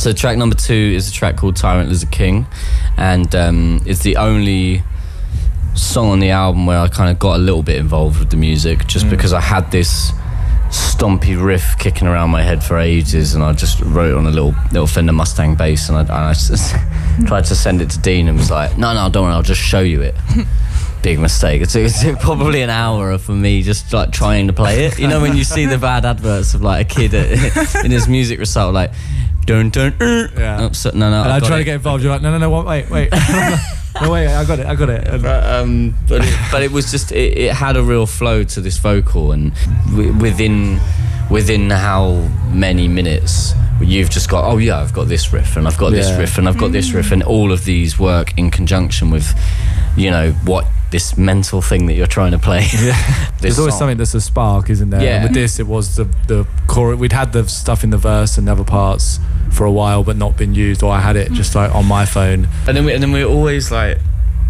So 0.05 0.13
track 0.13 0.37
number 0.37 0.55
two 0.55 0.75
is 0.95 1.09
a 1.09 1.13
track 1.15 1.39
called 1.39 1.57
Tyrant 1.57 1.89
Lizard 1.89 2.11
King, 2.11 2.45
and 2.99 3.35
um, 3.35 3.81
it's 3.87 4.03
the 4.03 4.19
only 4.19 4.83
song 5.75 6.11
on 6.11 6.21
the 6.21 6.29
album 6.29 6.67
where 6.67 6.79
I 6.79 6.89
kind 6.89 7.11
of 7.11 7.19
got 7.19 7.37
a 7.37 7.39
little 7.39 7.63
bit 7.63 7.77
involved 7.77 8.19
with 8.19 8.29
the 8.29 8.37
music, 8.37 8.87
just 8.87 9.09
because 9.09 9.33
I 9.33 9.41
had 9.41 9.71
this 9.71 10.13
stompy 10.69 11.43
riff 11.43 11.79
kicking 11.79 12.07
around 12.07 12.29
my 12.29 12.43
head 12.43 12.63
for 12.63 12.77
ages, 12.77 13.35
and 13.35 13.43
I 13.43 13.55
just 13.55 13.81
wrote 13.81 14.11
it 14.11 14.15
on 14.19 14.27
a 14.27 14.31
little 14.31 14.55
little 14.73 14.87
Fender 14.87 15.15
Mustang 15.15 15.55
bass, 15.55 15.89
and 15.89 15.97
I, 15.97 16.01
and 16.03 16.11
I 16.13 16.31
s- 16.33 16.75
tried 17.27 17.47
to 17.47 17.55
send 17.55 17.81
it 17.81 17.89
to 17.93 17.99
Dean, 17.99 18.29
and 18.29 18.37
was 18.37 18.51
like, 18.51 18.77
"No, 18.77 18.93
no, 18.93 19.09
don't 19.09 19.25
worry, 19.25 19.33
I'll 19.33 19.43
just 19.43 19.63
show 19.63 19.81
you 19.81 20.03
it." 20.03 20.15
Big 21.03 21.19
mistake. 21.19 21.63
It 21.63 21.71
took, 21.71 21.83
it 21.83 21.93
took 21.93 22.19
probably 22.21 22.61
an 22.61 22.71
hour 22.71 23.17
for 23.17 23.33
me 23.33 23.63
just 23.63 23.91
like 23.95 24.11
trying 24.11 24.49
to 24.49 24.53
play 24.53 24.85
it. 24.85 24.99
You 24.99 25.09
know 25.09 25.23
when 25.23 25.35
you 25.35 25.45
see 25.45 25.65
the 25.65 25.79
bad 25.79 26.05
adverts 26.05 26.53
of 26.53 26.61
like 26.61 26.91
a 26.91 26.95
kid 26.95 27.15
at, 27.15 27.75
in 27.87 27.91
his 27.91 28.07
music 28.07 28.39
recital, 28.39 28.73
like 28.73 28.91
dun 29.45 29.71
dun. 29.71 29.95
Uh, 30.01 30.29
Yeah. 30.39 30.71
so- 30.73 30.91
no, 30.95 31.11
no. 31.11 31.23
And 31.23 31.33
I 31.33 31.37
I 31.37 31.41
got 31.41 31.47
try 31.49 31.57
it. 31.57 31.61
to 31.61 31.65
get 31.65 31.75
involved. 31.75 32.03
You're 32.03 32.13
like, 32.13 32.23
no, 32.23 32.31
no, 32.37 32.39
no, 32.39 32.63
wait, 32.63 32.91
wait. 32.91 33.09
no, 34.03 34.11
wait, 34.11 34.27
I 34.29 34.45
got 34.45 34.59
it, 34.59 34.67
I 34.67 34.75
got 34.75 34.89
it. 34.91 35.07
And- 35.09 35.23
But, 35.23 35.45
um, 35.55 35.95
but, 36.09 36.25
it, 36.25 36.35
but 36.51 36.63
it 36.63 36.73
was 36.73 36.91
just 36.91 37.13
it, 37.13 37.39
it 37.39 37.53
had 37.53 37.77
a 37.77 37.83
real 37.83 38.07
flow 38.07 38.43
to 38.45 38.61
this 38.61 38.79
vocal, 38.79 39.33
and 39.33 39.53
w- 39.91 40.13
within 40.15 40.81
within 41.31 41.71
how 41.71 42.13
many 42.53 42.87
minutes 42.87 43.55
you've 43.81 44.11
just 44.11 44.29
got 44.29 44.45
oh 44.45 44.59
yeah 44.59 44.79
I've 44.79 44.93
got 44.93 45.09
this 45.09 45.33
riff 45.33 45.57
and 45.57 45.67
I've 45.67 45.79
got 45.79 45.91
this 45.91 46.11
riff 46.19 46.37
and 46.39 46.47
I've 46.47 46.59
got 46.59 46.71
this 46.71 46.93
riff 46.93 47.13
and 47.13 47.23
all 47.23 47.51
of 47.51 47.65
these 47.65 47.99
work 47.99 48.37
in 48.39 48.51
conjunction 48.51 49.11
with 49.11 49.27
you 49.97 50.11
know 50.11 50.33
what 50.45 50.67
this 50.95 51.19
mental 51.19 51.61
thing 51.61 51.87
that 51.87 51.95
you're 51.95 52.07
trying 52.07 52.31
to 52.31 52.39
play. 52.39 52.69
Yeah. 52.73 53.31
There's 53.41 53.59
always 53.59 53.75
song. 53.75 53.81
something 53.81 53.97
that's 53.97 54.15
a 54.15 54.21
spark, 54.21 54.71
isn't 54.71 54.91
there? 54.91 55.03
Yeah. 55.03 55.17
And 55.17 55.25
with 55.25 55.35
this, 55.35 55.59
it 55.59 55.67
was 55.67 55.97
the 55.97 56.05
the 56.29 56.47
core. 56.69 56.95
We'd 56.95 57.11
had 57.11 57.33
the 57.33 57.49
stuff 57.49 57.83
in 57.83 57.91
the 57.91 57.99
verse 57.99 58.39
and 58.39 58.49
other 58.49 58.63
parts 58.63 59.19
for 59.51 59.65
a 59.65 59.73
while, 59.73 60.05
but 60.05 60.17
not 60.17 60.37
been 60.37 60.55
used. 60.55 60.85
Or 60.85 60.93
I 60.93 61.01
had 61.01 61.17
it 61.17 61.33
just 61.33 61.57
like 61.57 61.75
on 61.75 61.87
my 61.87 62.07
phone. 62.07 62.47
And 62.69 62.77
then 62.77 62.85
we, 62.85 62.93
and 62.93 63.03
then 63.03 63.11
we 63.11 63.25
were 63.25 63.31
always 63.33 63.73
like, 63.73 63.99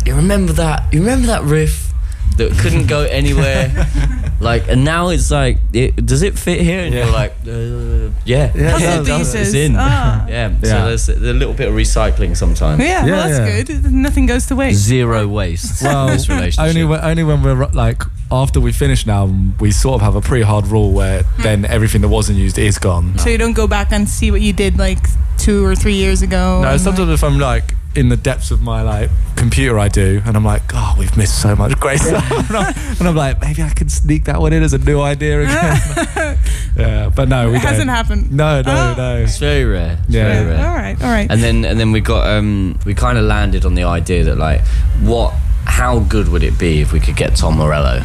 you 0.04 0.14
remember 0.14 0.52
that? 0.52 0.92
You 0.92 1.00
remember 1.00 1.28
that 1.28 1.44
riff 1.44 1.93
that 2.36 2.52
couldn't 2.58 2.86
go 2.86 3.02
anywhere? 3.02 3.70
like, 4.40 4.68
and 4.68 4.84
now 4.84 5.08
it's 5.08 5.30
like, 5.30 5.58
it, 5.72 6.04
does 6.04 6.22
it 6.22 6.38
fit 6.38 6.60
here? 6.60 6.80
And 6.80 6.94
Yeah. 6.94 7.04
you're 7.04 7.12
like, 7.12 7.32
uh, 7.46 8.10
yeah, 8.24 8.52
Yeah, 8.54 8.72
Puzzle 8.72 9.06
yeah, 9.06 9.18
it 9.20 9.34
It's 9.34 9.54
in. 9.54 9.74
Ah. 9.76 10.26
Yeah. 10.26 10.54
Yeah. 10.62 10.96
So 10.96 11.08
there's 11.08 11.08
a 11.08 11.32
little 11.32 11.54
bit 11.54 11.68
of 11.68 11.74
recycling 11.74 12.36
sometimes. 12.36 12.82
Yeah, 12.82 13.04
well, 13.04 13.28
that's 13.28 13.38
yeah. 13.38 13.62
good. 13.62 13.92
Nothing 13.92 14.26
goes 14.26 14.46
to 14.46 14.56
waste. 14.56 14.80
Zero 14.80 15.26
waste 15.28 15.82
Well, 15.82 16.08
in 16.08 16.14
this 16.14 16.28
relationship. 16.28 16.68
only 16.68 16.84
when, 16.84 17.00
only 17.00 17.24
when 17.24 17.42
we're 17.42 17.66
like 17.68 18.02
after 18.30 18.60
we 18.60 18.72
finish 18.72 19.06
now, 19.06 19.32
we 19.60 19.70
sort 19.70 19.96
of 19.96 20.00
have 20.00 20.16
a 20.16 20.20
pretty 20.20 20.44
hard 20.44 20.66
rule 20.66 20.92
where 20.92 21.22
then 21.38 21.64
everything 21.64 22.00
that 22.00 22.08
wasn't 22.08 22.38
used 22.38 22.58
is 22.58 22.78
gone. 22.78 23.16
So 23.18 23.28
you 23.28 23.38
don't 23.38 23.52
go 23.52 23.66
back 23.66 23.92
and 23.92 24.08
see 24.08 24.30
what 24.30 24.40
you 24.40 24.52
did 24.52 24.78
like 24.78 24.98
two 25.38 25.64
or 25.64 25.74
three 25.76 25.94
years 25.94 26.22
ago. 26.22 26.62
No, 26.62 26.68
and, 26.68 26.80
sometimes 26.80 27.10
if 27.10 27.22
I'm 27.22 27.38
like 27.38 27.74
in 27.96 28.08
the 28.08 28.16
depths 28.16 28.50
of 28.50 28.60
my 28.60 28.82
like 28.82 29.10
computer, 29.36 29.78
I 29.78 29.88
do, 29.88 30.20
and 30.26 30.36
I'm 30.36 30.44
like, 30.44 30.62
oh, 30.74 30.96
we've 30.98 31.16
missed 31.16 31.40
so 31.40 31.54
much 31.54 31.78
great 31.78 32.00
stuff, 32.00 32.28
and, 32.50 32.56
I'm, 32.56 32.74
and 32.98 33.08
I'm 33.08 33.14
like, 33.16 33.40
maybe 33.40 33.62
I 33.62 33.68
can 33.70 33.88
sneak 33.88 34.24
that 34.24 34.40
one 34.40 34.52
in 34.52 34.62
as 34.62 34.72
a 34.72 34.78
new 34.78 35.00
idea 35.00 35.42
again. 35.42 35.78
yeah, 36.76 37.08
but 37.14 37.28
no, 37.28 37.50
we 37.50 37.56
it 37.56 37.60
hasn't 37.62 37.86
don't. 37.86 37.94
happened. 37.96 38.32
No, 38.32 38.62
no, 38.62 38.72
Oh, 38.72 38.94
no. 38.96 39.16
It's 39.22 39.38
very 39.38 39.64
rare. 39.64 39.98
It's 40.04 40.14
Yeah. 40.14 40.32
very 40.32 40.46
rare. 40.56 40.66
All 40.66 40.74
right, 40.74 41.02
all 41.02 41.10
right. 41.10 41.30
And 41.30 41.40
then 41.42 41.64
and 41.64 41.78
then 41.78 41.92
we 41.92 42.00
got 42.00 42.26
um 42.26 42.78
we 42.84 42.94
kind 42.94 43.16
of 43.18 43.24
landed 43.24 43.64
on 43.64 43.74
the 43.74 43.84
idea 43.84 44.24
that 44.24 44.38
like 44.38 44.62
what 45.00 45.32
how 45.66 46.00
good 46.00 46.28
would 46.28 46.42
it 46.42 46.58
be 46.58 46.80
if 46.80 46.92
we 46.92 47.00
could 47.00 47.16
get 47.16 47.36
Tom 47.36 47.56
Morello? 47.58 48.02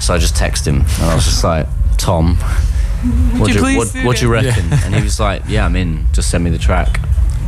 So 0.00 0.14
I 0.14 0.18
just 0.18 0.34
texted 0.34 0.66
him 0.66 0.80
and 1.00 1.10
I 1.10 1.14
was 1.14 1.24
just 1.24 1.44
like 1.44 1.66
Tom, 1.96 2.36
what 3.38 3.48
you 3.48 3.54
do 3.54 3.54
you, 3.54 3.60
please 3.60 3.76
what, 3.78 3.92
do 3.92 4.06
what 4.06 4.16
do 4.18 4.26
you 4.26 4.32
this? 4.32 4.56
reckon? 4.56 4.72
And 4.84 4.94
he 4.94 5.02
was 5.02 5.18
like, 5.20 5.42
Yeah, 5.48 5.64
I'm 5.64 5.76
in. 5.76 6.06
Just 6.12 6.30
send 6.30 6.44
me 6.44 6.50
the 6.50 6.58
track. 6.58 7.00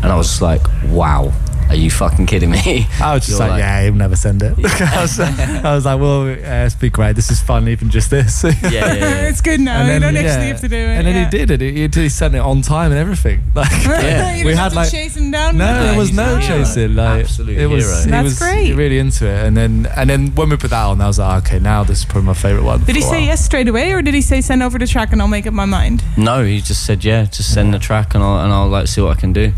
And 0.05 0.13
I 0.13 0.17
was 0.17 0.29
just 0.29 0.43
like, 0.43 0.63
Wow, 0.89 1.33
are 1.69 1.77
you 1.77 1.91
fucking 1.91 2.27
kidding 2.27 2.51
me? 2.51 2.87
I 3.01 3.15
was 3.15 3.27
just 3.27 3.41
like, 3.41 3.51
like- 3.51 3.59
yeah, 3.61 3.85
he'll 3.85 3.95
never 3.95 4.17
send 4.17 4.43
it. 4.43 4.53
I, 4.81 5.01
was, 5.03 5.19
I 5.19 5.75
was 5.75 5.87
like, 5.87 5.99
well, 5.99 6.29
yeah, 6.29 6.67
it's 6.67 6.75
be 6.75 6.91
great. 6.91 7.17
This 7.17 7.31
is 7.31 7.41
fun, 7.41 7.69
even 7.69 7.91
just 7.91 8.11
this. 8.11 8.45
Yeah, 8.65 8.71
yeah, 8.71 8.95
yeah. 8.95 9.29
it's 9.29 9.41
good 9.41 9.61
now. 9.61 9.85
you 9.85 9.99
don't 10.01 10.17
actually 10.17 10.49
have 10.49 10.61
to 10.61 10.69
do 10.69 10.77
it. 10.77 10.97
And 10.99 11.07
then 11.07 11.15
yeah. 11.15 11.25
he 11.25 11.31
did 11.47 11.51
it. 11.51 11.61
He, 11.61 12.03
he 12.03 12.09
sent 12.09 12.35
it 12.35 12.39
on 12.39 12.63
time 12.63 12.91
and 12.93 13.01
everything. 13.01 13.43
Like, 13.55 13.71
Yeah. 13.85 14.35
you 14.35 14.47
we 14.47 14.55
had 14.55 14.71
to 14.71 14.77
like 14.77 14.91
chase 14.91 15.17
him 15.17 15.31
down. 15.31 15.57
no, 15.57 15.85
there 15.85 15.99
was 15.99 16.13
no 16.13 16.41
chasing. 16.41 16.95
Like 16.95 17.25
Absolute 17.25 17.59
it 17.59 17.67
was, 17.67 17.85
hero. 17.85 18.05
he 18.05 18.11
That's 18.11 18.25
was 18.25 18.39
great. 18.39 18.75
really 18.75 18.99
into 18.99 19.27
it. 19.27 19.47
And 19.47 19.57
then 19.57 19.87
and 19.97 20.11
then 20.11 20.35
when 20.35 20.51
we 20.51 20.57
put 20.57 20.71
that 20.71 20.85
on, 20.85 21.01
I 21.01 21.07
was 21.07 21.19
like, 21.19 21.45
okay, 21.45 21.59
now 21.59 21.85
this 21.85 22.01
is 22.01 22.05
probably 22.05 22.27
my 22.27 22.35
favorite 22.35 22.65
one. 22.65 22.85
Did 22.85 22.97
he 22.97 23.03
say 23.03 23.25
yes 23.25 23.45
straight 23.45 23.69
away, 23.69 23.93
or 23.93 24.03
did 24.03 24.15
he 24.15 24.21
say 24.23 24.41
send 24.41 24.63
over 24.63 24.79
the 24.79 24.87
track 24.87 25.13
and 25.13 25.21
I'll 25.23 25.29
make 25.29 25.47
up 25.47 25.55
my 25.55 25.65
mind? 25.65 26.05
No, 26.17 26.45
he 26.45 26.61
just 26.61 26.85
said, 26.85 27.05
Yeah, 27.05 27.25
just 27.25 27.53
send 27.53 27.73
the 27.75 27.79
track 27.79 28.15
and 28.15 28.23
I'll 28.23 28.41
and 28.45 28.53
I'll 28.53 28.69
like 28.69 28.87
see 28.87 29.01
what 29.01 29.17
I 29.17 29.21
can 29.21 29.33
do. 29.33 29.53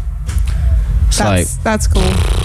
It's 1.09 1.21
like 1.21 1.37
That's 1.47 1.57
that's 1.59 1.87
cool, 1.87 2.03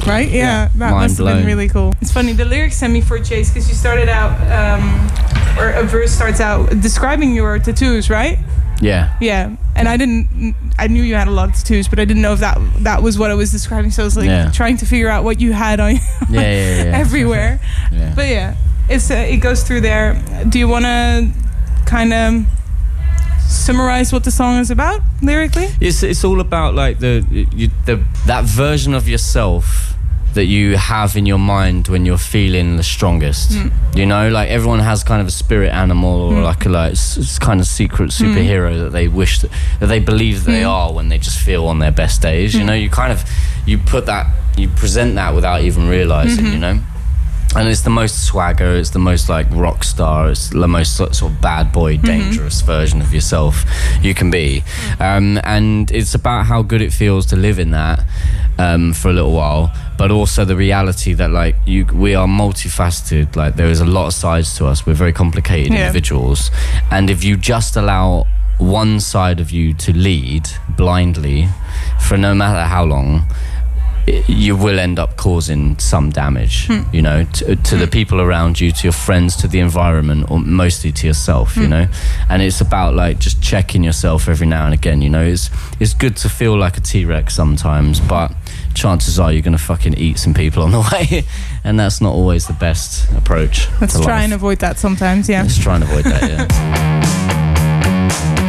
right? 0.08 0.30
Yeah, 0.30 0.70
that 0.75 0.91
Mind 0.91 0.96
must 0.96 1.18
have 1.18 1.27
been 1.27 1.46
really 1.46 1.68
cool. 1.70 1.94
It's 2.01 2.12
funny. 2.12 2.34
The 2.34 2.46
lyrics 2.46 2.77
sent 2.77 2.94
me 2.94 3.01
for 3.01 3.20
Chase 3.20 3.50
because 3.50 3.68
you 3.68 3.75
started 3.75 4.08
out, 4.10 4.32
um, 4.51 5.60
or 5.60 5.72
a 5.72 5.84
verse 5.84 6.12
starts 6.12 6.39
out 6.39 6.70
describing 6.82 7.34
your 7.36 7.60
tattoos, 7.60 8.10
right? 8.10 8.38
Yeah. 8.80 9.15
Yeah, 9.22 9.56
and 9.75 9.88
I 9.88 9.98
didn't. 9.98 10.56
I 10.80 10.88
knew 10.88 11.03
you 11.03 11.15
had 11.15 11.27
a 11.27 11.32
lot 11.32 11.50
of 11.50 11.56
tattoos, 11.56 11.88
but 11.88 12.00
I 12.00 12.06
didn't 12.06 12.22
know 12.24 12.34
if 12.34 12.39
that 12.39 12.58
that 12.80 13.03
was 13.03 13.18
what 13.20 13.30
I 13.30 13.36
was 13.36 13.51
describing. 13.51 13.91
So 13.91 14.03
I 14.03 14.06
was 14.06 14.15
like 14.18 14.25
Yeah. 14.27 14.50
trying 14.51 14.77
to 14.77 14.86
figure 14.86 15.10
out 15.10 15.24
what 15.24 15.39
you 15.41 15.53
had 15.53 15.80
on 15.80 15.96
Yeah, 15.96 16.01
yeah, 16.30 16.41
yeah. 16.41 16.84
yeah. 16.86 16.98
everywhere. 17.03 17.60
Yeah. 17.91 18.13
But 18.15 18.27
yeah, 18.30 18.56
it's 18.89 19.12
uh, 19.12 19.15
it 19.15 19.38
goes 19.38 19.63
through 19.63 19.82
there. 19.82 20.22
Do 20.50 20.58
you 20.60 20.68
want 20.68 20.86
to 20.86 21.30
kind 21.86 22.13
of 22.13 22.46
summarize 23.51 24.13
what 24.13 24.24
the 24.24 24.31
song 24.31 24.60
is 24.60 24.72
about 24.72 25.01
lyrically? 25.22 25.70
It's 25.79 26.03
it's 26.03 26.24
all 26.24 26.39
about 26.39 26.74
like 26.74 27.00
the 27.00 27.25
you, 27.31 27.70
the 27.86 28.03
that 28.25 28.46
version 28.46 28.93
of 28.93 29.08
yourself 29.08 29.93
that 30.34 30.46
you 30.46 30.77
have 30.77 31.17
in 31.17 31.25
your 31.25 31.38
mind 31.38 31.89
when 31.89 32.05
you're 32.05 32.17
feeling 32.17 32.77
the 32.77 32.84
strongest. 32.84 33.53
Hmm. 33.53 33.98
You 33.98 34.05
know, 34.05 34.29
like 34.29 34.50
everyone 34.50 34.79
has 34.79 35.03
kind 35.03 35.22
of 35.22 35.27
a 35.27 35.31
spirit 35.31 35.72
animal 35.74 36.22
or 36.22 36.36
hmm. 36.36 36.41
like 36.41 36.65
a 36.65 36.70
like 36.70 36.91
s- 36.93 37.17
s- 37.17 37.39
kind 37.39 37.60
of 37.60 37.67
secret 37.67 38.13
hmm. 38.13 38.25
superhero 38.25 38.79
that 38.79 38.91
they 38.91 39.08
wish 39.08 39.39
that, 39.39 39.51
that 39.79 39.88
they 39.88 40.00
believe 40.00 40.46
that 40.46 40.51
they 40.51 40.63
are 40.63 40.93
when 40.93 41.10
they 41.10 41.17
just 41.17 41.39
feel 41.39 41.67
on 41.67 41.79
their 41.79 41.91
best 41.91 42.22
days. 42.22 42.55
You 42.55 42.63
know, 42.63 42.74
you 42.74 42.89
kind 42.89 43.12
of 43.12 43.24
you 43.65 43.77
put 43.77 44.05
that 44.05 44.27
you 44.58 44.70
present 44.70 45.15
that 45.15 45.36
without 45.36 45.62
even 45.62 45.88
realizing. 45.88 46.46
You 46.46 46.60
know. 46.60 46.79
And 47.53 47.67
it's 47.67 47.81
the 47.81 47.89
most 47.89 48.25
swagger, 48.25 48.77
it's 48.77 48.91
the 48.91 49.00
most 49.00 49.27
like 49.27 49.46
rock 49.51 49.84
star, 49.84 50.31
it's 50.31 50.50
the 50.51 50.67
most 50.70 50.96
sort 50.96 51.22
of 51.22 51.41
bad 51.41 51.74
boy, 51.74 51.98
dangerous 51.98 52.62
version 52.62 53.01
of 53.01 53.13
yourself 53.13 53.65
you 54.01 54.13
can 54.13 54.31
be. 54.31 54.63
Um, 55.01 55.38
and 55.43 55.91
it's 55.91 56.15
about 56.15 56.46
how 56.46 56.62
good 56.62 56.81
it 56.81 56.93
feels 56.93 57.25
to 57.27 57.36
live 57.36 57.60
in 57.60 57.72
that 57.72 58.05
um, 58.58 58.93
for 58.93 59.10
a 59.10 59.13
little 59.13 59.34
while, 59.34 59.70
but 59.98 60.12
also 60.12 60.46
the 60.46 60.55
reality 60.55 61.12
that 61.13 61.29
like 61.31 61.58
you, 61.65 61.86
we 61.93 62.15
are 62.15 62.25
multifaceted. 62.25 63.36
Like 63.36 63.58
there 63.58 63.67
is 63.67 63.81
a 63.81 63.86
lot 63.86 64.08
of 64.08 64.13
sides 64.13 64.55
to 64.58 64.65
us. 64.67 64.86
We're 64.86 64.93
very 64.93 65.12
complicated 65.13 65.74
Yeah. 65.74 65.88
individuals, 65.88 66.51
and 66.89 67.10
if 67.10 67.22
you 67.22 67.36
just 67.36 67.75
allow 67.75 68.27
one 68.60 69.00
side 69.01 69.41
of 69.41 69.51
you 69.51 69.74
to 69.74 69.91
lead 69.91 70.48
blindly 70.77 71.50
for 72.00 72.15
no 72.15 72.34
matter 72.34 72.63
how 72.65 72.86
long 72.86 73.25
you 74.08 74.55
will 74.55 74.79
end 74.79 75.00
up 75.00 75.17
causing 75.17 75.77
some 75.77 76.10
damage 76.10 76.67
hmm. 76.67 76.81
you 76.93 77.01
know 77.01 77.24
to, 77.25 77.51
uh, 77.51 77.55
to 77.55 77.75
the 77.75 77.86
hmm. 77.86 77.91
people 77.91 78.22
around 78.22 78.60
you 78.60 78.72
to 78.72 78.84
your 78.84 78.93
friends 78.93 79.36
to 79.36 79.48
the 79.48 79.60
environment 79.60 80.29
or 80.31 80.39
mostly 80.39 80.91
to 80.91 81.08
yourself 81.08 81.55
you 81.55 81.63
hmm. 81.63 81.70
know 81.70 81.88
and 82.29 82.41
it's 82.41 82.62
about 82.62 82.96
like 82.96 83.20
just 83.20 83.41
checking 83.41 83.84
yourself 83.84 84.27
every 84.27 84.48
now 84.48 84.65
and 84.65 84.74
again 84.74 85.01
you 85.01 85.10
know 85.10 85.24
it's 85.24 85.50
it's 85.79 85.93
good 85.93 86.15
to 86.15 86.29
feel 86.29 86.58
like 86.58 86.77
a 86.77 86.81
t-rex 86.81 87.36
sometimes 87.36 88.00
but 88.00 88.31
chances 88.74 89.20
are 89.20 89.31
you're 89.31 89.41
gonna 89.41 89.58
fucking 89.58 89.93
eat 89.96 90.17
some 90.17 90.34
people 90.34 90.63
on 90.63 90.72
the 90.72 90.79
way 90.91 91.24
and 91.63 91.79
that's 91.79 92.01
not 92.01 92.13
always 92.13 92.48
the 92.48 92.53
best 92.53 93.12
approach 93.13 93.67
Let's 93.79 93.93
to 93.93 94.03
try 94.03 94.15
life. 94.15 94.24
and 94.25 94.34
avoid 94.34 94.60
that 94.60 94.79
sometimes. 94.79 95.29
Yeah. 95.29 95.43
let's 95.43 95.58
try 95.58 95.75
and 95.75 95.84
avoid 95.84 96.05
that 96.05 96.24
yeah 96.24 96.48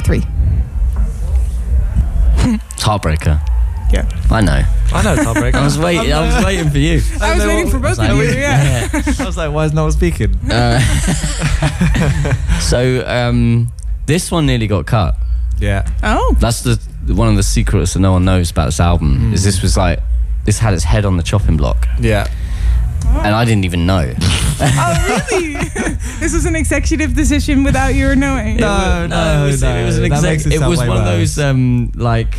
three. 0.00 0.22
It's 2.36 2.82
Heartbreaker. 2.84 3.40
Yeah. 3.92 4.08
I 4.30 4.40
know. 4.40 4.62
I 4.92 5.02
know 5.02 5.14
it's 5.14 5.24
Heartbreaker. 5.24 5.54
I 5.54 5.64
was 5.64 5.78
waiting. 5.78 6.12
I 6.12 6.26
was 6.36 6.44
waiting 6.44 6.70
for 6.70 6.78
you. 6.78 7.00
I 7.20 7.34
was 7.34 7.38
know 7.42 7.48
waiting 7.48 7.70
for 7.70 7.78
both 7.80 7.98
Like, 7.98 8.10
of 8.10 8.16
you. 8.18 8.24
Yeah. 8.24 8.88
I 8.92 9.24
was 9.26 9.36
like, 9.36 9.52
why 9.52 9.64
is 9.64 9.72
no 9.72 9.82
one 9.84 9.92
speaking? 9.92 10.34
uh, 10.50 10.78
so 12.60 13.04
um, 13.06 13.72
this 14.06 14.30
one 14.30 14.46
nearly 14.46 14.66
got 14.66 14.86
cut. 14.86 15.16
Yeah. 15.58 15.88
Oh. 16.02 16.36
That's 16.38 16.62
the 16.62 16.78
one 17.14 17.28
of 17.28 17.36
the 17.36 17.42
secrets 17.42 17.94
that 17.94 18.00
no 18.00 18.12
one 18.12 18.24
knows 18.24 18.50
about 18.50 18.66
this 18.66 18.80
album. 18.80 19.32
Is 19.34 19.42
this 19.44 19.60
was 19.62 19.76
like 19.76 19.98
this 20.44 20.58
had 20.58 20.72
its 20.74 20.84
head 20.84 21.04
on 21.04 21.16
the 21.16 21.22
chopping 21.22 21.56
block, 21.56 21.86
Yeah. 21.98 22.28
And 23.06 23.34
I 23.34 23.44
didn't 23.44 23.64
even 23.64 23.86
know. 23.86 24.14
Oh, 24.62 25.06
really? 25.30 25.54
this 26.20 26.34
was 26.34 26.44
an 26.44 26.54
executive 26.54 27.14
decision 27.14 27.64
without 27.64 27.94
your 27.94 28.14
knowing. 28.14 28.58
No, 28.58 29.06
no, 29.06 29.44
it 29.44 29.46
was, 29.46 29.62
no. 29.62 29.74
it 29.74 29.84
was 29.86 29.96
an 29.96 30.02
That 30.10 30.16
exec- 30.16 30.30
makes 30.32 30.46
it 30.46 30.52
It 30.52 30.66
was 30.68 30.80
way 30.80 30.88
one 30.88 30.98
of 30.98 31.04
those 31.06 31.38
um, 31.38 31.92
like 31.94 32.36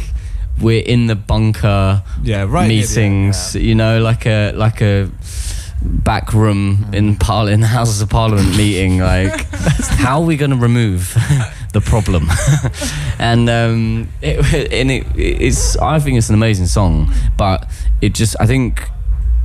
we're 0.61 0.83
in 0.83 1.07
the 1.07 1.15
bunker 1.15 2.03
Yeah, 2.21 2.43
right. 2.47 2.67
near 2.67 2.85
the 2.85 3.01
end, 3.01 3.21
meetings. 3.25 3.55
You 3.55 3.73
know, 3.73 4.01
like 4.01 4.27
a 4.27 4.51
like 4.51 4.81
a 4.81 5.09
back 5.81 6.31
room 6.33 6.85
in 6.93 7.15
Parl- 7.15 7.47
in 7.47 7.61
the 7.61 7.65
Houses 7.67 8.03
of 8.03 8.09
Parliament 8.09 8.49
meeting. 8.55 8.99
Like, 8.99 9.43
how 9.97 10.21
are 10.21 10.25
we 10.25 10.37
going 10.37 10.51
to 10.51 10.57
remove 10.57 11.15
the 11.73 11.81
problem? 11.81 12.29
and 13.17 13.49
um, 13.49 14.09
it, 14.21 14.71
and 14.71 14.91
it, 14.91 15.07
it's 15.15 15.75
I 15.77 15.97
think 15.97 16.19
it's 16.19 16.29
an 16.29 16.35
amazing 16.35 16.67
song, 16.67 17.11
but 17.35 17.67
it 17.99 18.13
just 18.13 18.35
I 18.39 18.45
think 18.45 18.87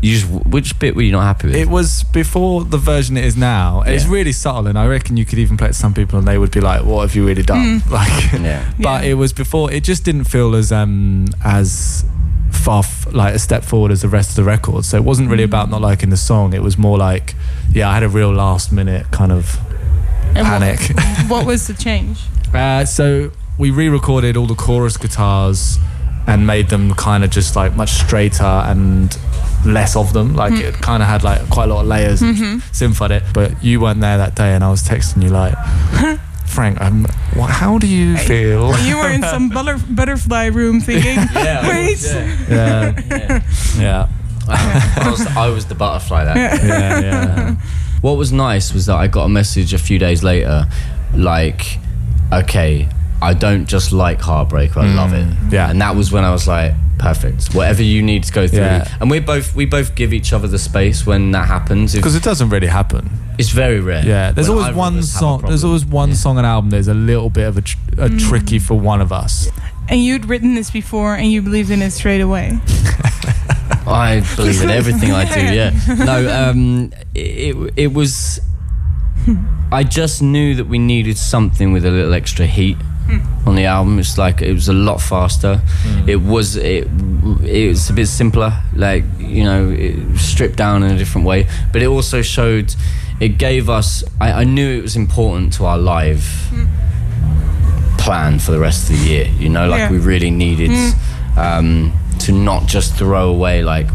you 0.07 0.19
just 0.19 0.27
which 0.47 0.79
bit 0.79 0.95
were 0.97 1.03
you 1.03 1.13
not 1.13 1.23
happy 1.23 1.47
with? 1.49 1.57
It 1.57 1.69
was 1.69 2.05
before 2.05 2.65
the 2.65 2.79
version 2.79 3.17
it 3.17 3.25
is 3.25 3.37
now. 3.37 3.83
It's 3.87 4.05
Yeah. 4.05 4.11
really 4.13 4.33
subtle, 4.33 4.67
and 4.67 4.79
I 4.79 4.87
reckon 4.87 5.17
you 5.17 5.25
could 5.25 5.39
even 5.39 5.57
play 5.57 5.69
it 5.69 5.73
to 5.73 5.79
some 5.79 5.95
people, 5.95 6.19
and 6.19 6.27
they 6.27 6.39
would 6.39 6.51
be 6.51 6.61
like, 6.61 6.85
"What 6.85 7.01
have 7.03 7.15
you 7.17 7.27
really 7.27 7.43
done?" 7.43 7.83
Like, 7.91 8.33
yeah. 8.33 8.65
but 8.79 9.03
Yeah. 9.05 9.11
it 9.11 9.15
was 9.15 9.33
before. 9.33 9.73
It 9.73 9.83
just 9.85 10.05
didn't 10.05 10.25
feel 10.25 10.55
as 10.55 10.71
um 10.73 11.27
as 11.45 12.05
far 12.51 12.81
f- 12.81 13.07
like 13.13 13.35
a 13.35 13.39
step 13.39 13.65
forward 13.65 13.93
as 13.93 14.01
the 14.03 14.09
rest 14.09 14.31
of 14.31 14.37
the 14.37 14.45
record. 14.45 14.85
So 14.85 14.97
it 14.97 15.05
wasn't 15.05 15.29
really 15.31 15.45
about 15.45 15.71
not 15.71 15.81
liking 15.81 16.11
the 16.11 16.17
song. 16.17 16.53
It 16.55 16.63
was 16.63 16.77
more 16.79 16.97
like, 16.99 17.35
yeah, 17.73 17.89
I 17.91 17.95
had 17.95 18.03
a 18.03 18.09
real 18.09 18.33
last 18.33 18.73
minute 18.73 19.11
kind 19.11 19.31
of 19.33 19.59
And 20.35 20.47
what- 20.49 20.61
panic. 20.61 20.81
What 21.29 21.45
was 21.47 21.67
the 21.67 21.75
change? 21.75 22.19
Uh, 22.55 22.85
so 22.85 23.31
we 23.59 23.71
re-recorded 23.71 24.37
all 24.37 24.47
the 24.47 24.55
chorus 24.55 24.97
guitars 24.97 25.79
and 26.27 26.47
made 26.47 26.69
them 26.69 26.93
kind 26.95 27.25
of 27.25 27.31
just 27.31 27.55
like 27.57 27.75
much 27.77 27.91
straighter 27.91 28.43
and 28.45 29.17
less 29.65 29.97
of 29.97 30.13
them. 30.13 30.35
Like 30.35 30.53
it 30.55 30.75
kind 30.75 31.03
of 31.03 31.09
had 31.09 31.23
like 31.23 31.49
quite 31.51 31.69
a 31.69 31.75
lot 31.75 31.81
of 31.83 31.87
layers 31.87 32.23
and 32.23 32.63
simplified 32.73 33.11
it. 33.13 33.23
But 33.33 33.63
you 33.63 33.81
weren't 33.81 34.01
there 34.01 34.19
that 34.19 34.35
day, 34.35 34.55
and 34.55 34.63
I 34.65 34.71
was 34.71 34.83
texting 34.83 35.23
you 35.23 35.31
like, 35.31 35.55
Frank, 36.47 36.81
um, 36.81 37.07
what, 37.35 37.51
how 37.51 37.79
do 37.79 37.87
you 37.87 38.17
feel? 38.17 38.73
You 38.87 38.97
were 38.99 39.11
in 39.11 39.23
some 39.23 39.49
butter- 39.57 39.81
butterfly 39.91 40.47
room 40.47 40.81
thinking, 40.81 41.17
Yeah, 41.35 41.69
wait. 41.69 41.99
yeah, 42.03 43.01
yeah. 43.09 43.43
yeah, 43.77 44.09
I, 44.49 45.11
was, 45.11 45.27
I 45.37 45.49
was 45.49 45.67
the 45.67 45.75
butterfly 45.75 46.25
that 46.25 46.37
yeah, 46.65 47.01
yeah. 47.01 47.55
What 48.01 48.13
was 48.17 48.31
nice 48.33 48.73
was 48.73 48.87
that 48.87 48.95
I 48.97 49.09
got 49.09 49.25
a 49.25 49.29
message 49.29 49.75
a 49.75 49.79
few 49.79 49.99
days 49.99 50.23
later, 50.23 50.67
like, 51.15 51.79
okay, 52.33 52.89
I 53.23 53.35
don't 53.35 53.67
just 53.67 53.93
like 53.93 54.21
Heartbreaker, 54.21 54.77
I 54.79 54.95
love 54.95 55.13
it. 55.13 55.27
Mm. 55.27 55.53
yeah. 55.53 55.71
and 55.71 55.81
that 55.81 55.97
was 55.97 56.13
when 56.13 56.25
I 56.25 56.33
was 56.33 56.47
like, 56.47 56.75
perfect. 56.99 57.55
Whatever 57.55 57.83
you 57.83 58.03
need 58.03 58.25
to 58.25 58.33
go 58.33 58.47
through, 58.47 58.59
Yeah. 58.59 58.97
and 59.01 59.11
we 59.11 59.21
both 59.21 59.55
we 59.55 59.67
both 59.67 59.95
give 59.95 60.13
each 60.13 60.33
other 60.33 60.49
the 60.49 60.59
space 60.59 61.07
when 61.07 61.31
that 61.33 61.49
happens. 61.49 61.95
Because 61.95 62.15
it 62.15 62.23
doesn't 62.23 62.51
really 62.51 62.67
happen. 62.67 63.09
it's 63.39 63.51
very 63.51 63.81
rare. 63.81 64.05
Yeah, 64.05 64.33
there's 64.33 64.49
always 64.49 64.75
one 64.75 64.97
us 64.99 65.13
have 65.13 65.17
a 65.17 65.19
song. 65.19 65.43
There's 65.47 65.65
always 65.65 65.85
one 65.85 66.11
Yeah. 66.11 66.15
song 66.17 66.39
and 66.39 66.47
album. 66.47 66.71
There's 66.71 66.89
a 66.89 66.95
little 66.95 67.31
bit 67.31 67.47
of 67.49 67.59
a, 67.59 67.63
tr- 67.63 67.77
a 67.99 68.09
mm. 68.09 68.29
tricky 68.29 68.59
for 68.59 68.79
one 68.79 69.01
of 69.01 69.13
us. 69.13 69.49
And 69.89 70.03
you'd 70.03 70.27
written 70.27 70.55
this 70.55 70.71
before 70.71 71.15
and 71.15 71.31
you 71.31 71.43
believed 71.43 71.71
in 71.71 71.81
it 71.83 71.93
straight 71.93 72.21
away. 72.21 72.59
I 73.87 74.23
believe 74.35 74.63
in 74.63 74.71
everything 74.71 75.13
I 75.13 75.33
do. 75.33 75.41
Yeah. 75.41 75.71
No. 76.05 76.51
Um. 76.51 76.93
It 77.15 77.73
it 77.77 77.93
was. 77.93 78.41
Hmm. 79.25 79.37
I 79.73 79.85
just 79.85 80.23
knew 80.23 80.55
that 80.55 80.67
we 80.67 80.79
needed 80.79 81.19
something 81.19 81.73
with 81.73 81.85
a 81.85 81.91
little 81.91 82.15
extra 82.15 82.47
heat 82.47 82.77
Hmm. 83.07 83.49
on 83.49 83.55
the 83.55 83.65
album. 83.65 83.99
It's 83.99 84.19
like 84.19 84.43
it 84.43 84.53
was 84.53 84.69
a 84.69 84.73
lot 84.73 85.01
faster. 85.01 85.57
Hmm. 85.59 86.09
It 86.09 86.21
was 86.21 86.57
it. 86.57 86.89
It 87.45 87.69
was 87.69 87.89
a 87.91 87.93
bit 87.93 88.07
simpler. 88.07 88.53
Like 88.75 89.05
you 89.19 89.45
know, 89.45 89.71
it 89.71 90.19
stripped 90.19 90.57
down 90.57 90.83
in 90.83 90.91
a 90.93 90.99
different 90.99 91.27
way. 91.27 91.47
But 91.73 91.83
it 91.83 91.87
also 91.87 92.23
showed. 92.23 92.75
It 93.19 93.39
gave 93.39 93.71
us. 93.71 94.05
I, 94.21 94.43
I 94.43 94.45
knew 94.45 94.79
it 94.79 94.83
was 94.83 94.95
important 94.97 95.55
to 95.55 95.65
our 95.65 95.79
live 95.79 96.23
hmm. 96.51 96.67
plan 97.99 98.39
for 98.39 98.53
the 98.53 98.59
rest 98.59 98.91
of 98.91 98.99
the 98.99 99.05
year. 99.05 99.27
You 99.39 99.49
know, 99.49 99.69
like 99.69 99.79
Yeah. 99.79 99.91
we 99.91 99.99
really 99.99 100.31
needed 100.31 100.71
um, 101.37 101.93
to 102.21 102.33
not 102.33 102.67
just 102.67 102.95
throw 102.95 103.31
away 103.31 103.63
like 103.63 103.87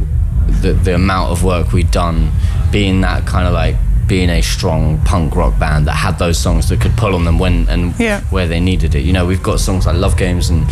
the 0.62 0.74
the 0.74 0.96
amount 0.96 1.32
of 1.32 1.44
work 1.44 1.72
we'd 1.72 1.92
done, 1.92 2.32
being 2.72 3.02
that 3.02 3.26
kind 3.28 3.48
of 3.48 3.54
like 3.54 3.76
being 4.12 4.30
a 4.30 4.42
strong 4.42 5.00
punk 5.06 5.38
rock 5.38 5.58
band 5.58 5.88
that 5.88 5.94
had 5.96 6.20
those 6.20 6.38
songs 6.38 6.68
that 6.68 6.82
could 6.82 6.96
pull 6.98 7.16
on 7.16 7.24
them 7.24 7.40
when 7.40 7.66
and 7.70 7.94
Yeah. 7.98 8.20
where 8.30 8.46
they 8.46 8.60
needed 8.60 8.94
it. 8.94 9.04
You 9.08 9.14
know, 9.14 9.26
we've 9.26 9.42
got 9.42 9.62
songs 9.62 9.86
like 9.86 9.96
Love 9.96 10.18
Games 10.18 10.50
and. 10.50 10.66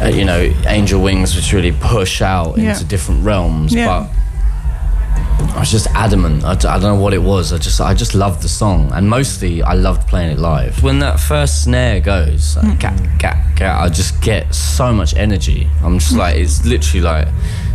Uh, 0.00 0.08
you 0.08 0.26
know, 0.26 0.42
Angel 0.66 1.00
Wings, 1.00 1.34
which 1.34 1.54
really 1.54 1.72
push 1.72 2.20
out 2.20 2.58
Yeah. 2.58 2.72
into 2.72 2.84
different 2.84 3.24
realms, 3.24 3.74
but 3.74 4.06
I 5.56 5.60
was 5.60 5.70
just 5.70 5.86
adamant. 5.94 6.44
I, 6.44 6.54
d- 6.54 6.68
I 6.68 6.74
don't 6.78 6.96
know 6.96 7.02
what 7.02 7.14
it 7.14 7.22
was. 7.22 7.50
I 7.52 7.56
just 7.58 7.80
I 7.80 7.94
just 7.94 8.14
loved 8.14 8.42
the 8.42 8.48
song, 8.48 8.90
and 8.92 9.08
mostly 9.08 9.62
I 9.62 9.72
loved 9.72 10.06
playing 10.06 10.30
it 10.32 10.38
live. 10.38 10.82
When 10.82 10.98
that 10.98 11.18
first 11.18 11.64
snare 11.64 12.00
goes, 12.00 12.56
like, 12.58 12.78
cat, 12.78 13.00
cat, 13.18 13.38
cat, 13.56 13.80
I 13.84 13.88
just 13.88 14.20
get 14.20 14.54
so 14.54 14.92
much 14.92 15.16
energy. 15.16 15.66
I'm 15.82 15.98
just 15.98 16.14
like 16.14 16.36
it's 16.36 16.64
literally 16.66 17.00
like 17.02 17.28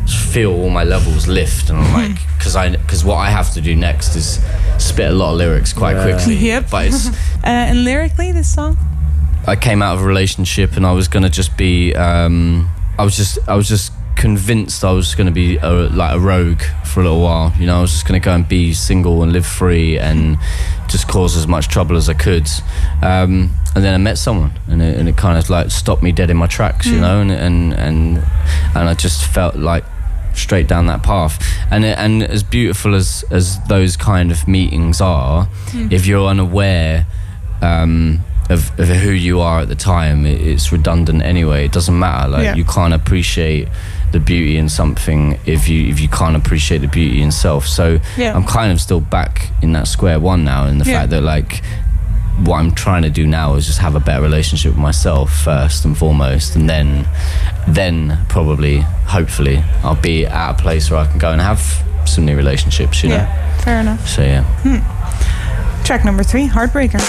feel 0.08 0.52
all 0.54 0.70
my 0.70 0.84
levels 0.84 1.28
lift, 1.28 1.70
and 1.70 1.78
I'm 1.80 1.94
like 1.94 2.18
because 2.38 2.56
I 2.56 2.70
because 2.76 3.04
what 3.06 3.16
I 3.18 3.30
have 3.30 3.52
to 3.54 3.62
do 3.62 3.76
next 3.76 4.16
is 4.16 4.40
spit 4.78 5.10
a 5.12 5.14
lot 5.14 5.32
of 5.34 5.38
lyrics 5.38 5.74
quite 5.74 5.96
Yeah. 5.96 6.04
quickly. 6.04 6.36
Yep. 6.52 6.70
But 6.72 6.86
it's 6.88 7.08
Uh, 7.44 7.48
and 7.48 7.84
lyrically, 7.84 8.32
this 8.32 8.54
song? 8.54 8.78
I 9.48 9.56
came 9.56 9.82
out 9.82 9.96
of 9.96 10.02
a 10.04 10.06
relationship 10.06 10.78
and 10.78 10.86
I 10.86 10.92
was 10.92 11.08
gonna 11.08 11.30
just 11.30 11.58
be 11.58 11.94
um, 11.96 12.70
I 13.00 13.04
was 13.04 13.18
just 13.18 13.40
I 13.48 13.56
was 13.56 13.68
just 13.68 13.92
convinced 14.22 14.84
I 14.84 14.92
was 14.92 15.16
gonna 15.16 15.32
be 15.32 15.58
a, 15.58 15.70
like 15.72 16.14
a 16.16 16.20
rogue 16.20 16.62
for 16.86 17.00
a 17.00 17.04
little 17.04 17.22
while 17.22 17.52
you 17.60 17.66
know 17.66 17.80
I 17.80 17.82
was 17.82 17.92
just 17.92 18.06
gonna 18.08 18.20
go 18.20 18.34
and 18.34 18.48
be 18.48 18.72
single 18.74 19.24
and 19.24 19.34
live 19.34 19.46
free 19.48 19.98
and 19.98 20.38
just 20.88 21.08
cause 21.08 21.36
as 21.36 21.48
much 21.48 21.68
trouble 21.70 21.96
as 21.98 22.08
I 22.08 22.14
could 22.14 22.48
um, 23.02 23.50
and 23.76 23.84
then 23.84 23.94
I 23.94 23.98
met 23.98 24.18
someone 24.20 24.52
and 24.68 24.82
it, 24.82 24.98
and 25.00 25.10
it 25.10 25.18
kind 25.18 25.38
of 25.40 25.50
like 25.50 25.72
stopped 25.72 26.04
me 26.04 26.12
dead 26.12 26.30
in 26.30 26.38
my 26.38 26.48
tracks 26.48 26.86
you 26.88 27.00
know 27.02 27.20
and 27.22 27.32
and 27.32 27.74
and 27.74 28.18
and 28.76 28.90
I 28.90 28.94
just 28.94 29.26
felt 29.26 29.56
like 29.56 29.84
straight 30.34 30.68
down 30.68 30.86
that 30.88 31.02
path 31.04 31.44
and 31.72 31.84
it, 31.84 31.98
and 31.98 32.22
as 32.24 32.44
beautiful 32.44 32.94
as 32.94 33.26
as 33.32 33.60
those 33.68 33.98
kind 33.98 34.32
of 34.32 34.48
meetings 34.48 35.02
are 35.02 35.48
if 35.90 36.06
you're 36.06 36.28
unaware 36.28 37.06
um, 37.62 38.20
of, 38.50 38.78
of 38.80 38.88
who 38.88 39.12
you 39.12 39.40
are 39.40 39.62
at 39.62 39.70
the 39.70 39.76
time, 39.76 40.26
it, 40.26 40.42
it's 40.42 40.72
redundant 40.72 41.22
anyway. 41.24 41.64
It 41.66 41.72
doesn't 41.72 41.98
matter. 41.98 42.28
Like 42.28 42.44
Yeah. 42.44 42.56
you 42.56 42.66
can't 42.66 42.94
appreciate 42.94 43.68
the 44.12 44.20
beauty 44.20 44.58
in 44.58 44.68
something 44.70 45.40
if 45.46 45.68
you 45.70 45.88
if 45.88 46.00
you 46.00 46.08
can't 46.10 46.36
appreciate 46.36 46.80
the 46.80 46.88
beauty 46.88 47.22
in 47.22 47.32
self. 47.32 47.68
So 47.68 48.00
Yeah. 48.18 48.36
I'm 48.36 48.44
kind 48.46 48.72
of 48.72 48.80
still 48.82 49.00
back 49.02 49.50
in 49.62 49.72
that 49.74 49.88
square 49.88 50.20
one 50.20 50.44
now, 50.44 50.66
in 50.68 50.78
the 50.78 50.86
Yeah. 50.86 51.00
fact 51.00 51.10
that 51.12 51.22
like 51.22 51.62
what 52.46 52.58
I'm 52.60 52.72
trying 52.72 53.04
to 53.04 53.10
do 53.10 53.28
now 53.28 53.56
is 53.56 53.66
just 53.68 53.80
have 53.80 53.94
a 53.96 54.00
better 54.00 54.22
relationship 54.22 54.72
with 54.72 54.80
myself 54.82 55.32
first 55.32 55.86
and 55.86 55.98
foremost, 55.98 56.56
and 56.56 56.70
then 56.70 57.08
then 57.68 58.18
probably 58.30 58.80
hopefully 59.08 59.64
I'll 59.84 59.96
be 60.02 60.26
at 60.26 60.52
a 60.52 60.54
place 60.56 60.90
where 60.90 61.00
I 61.00 61.08
can 61.08 61.20
go 61.20 61.32
and 61.32 61.42
have 61.42 61.60
some 62.06 62.26
new 62.26 62.36
relationships. 62.36 63.04
You 63.04 63.10
know. 63.10 63.16
Yeah, 63.16 63.58
fair 63.60 63.80
enough. 63.80 64.08
So 64.08 64.22
yeah. 64.24 64.44
Hmm. 64.64 65.84
Track 65.84 66.04
number 66.06 66.24
three, 66.24 66.48
Heartbreaker. 66.48 67.02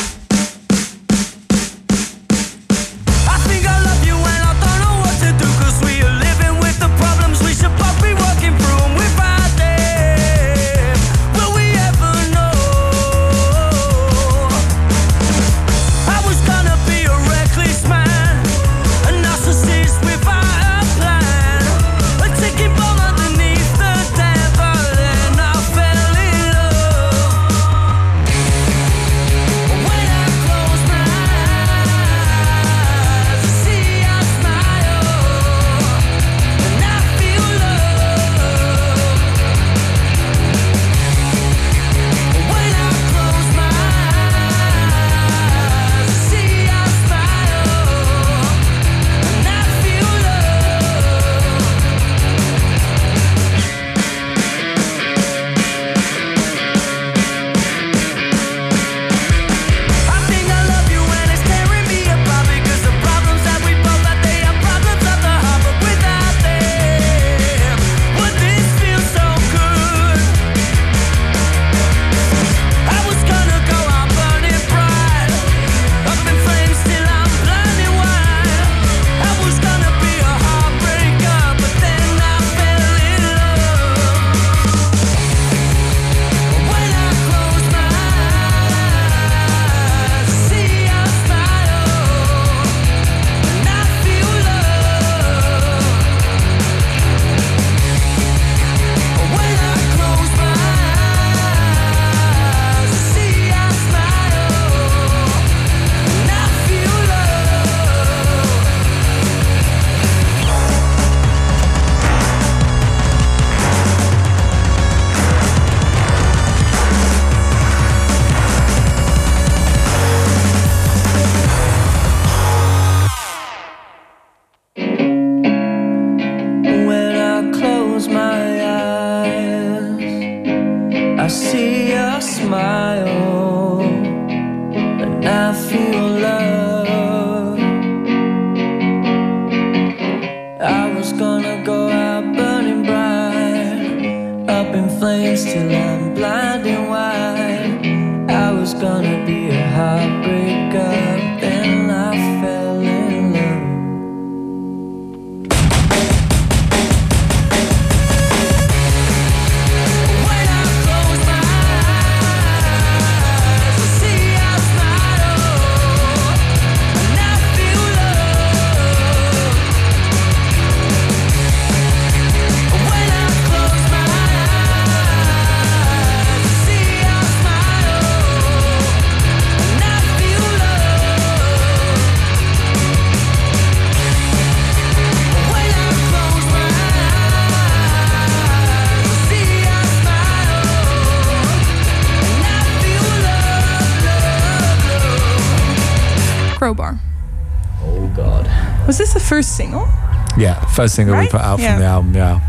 First 200.74 200.94
single 200.94 201.18
we 201.18 201.28
put 201.28 201.40
out 201.40 201.58
Yeah. 201.60 201.72
from 201.74 201.80
the 201.80 201.86
album. 201.86 202.14
Yeah. 202.14 202.40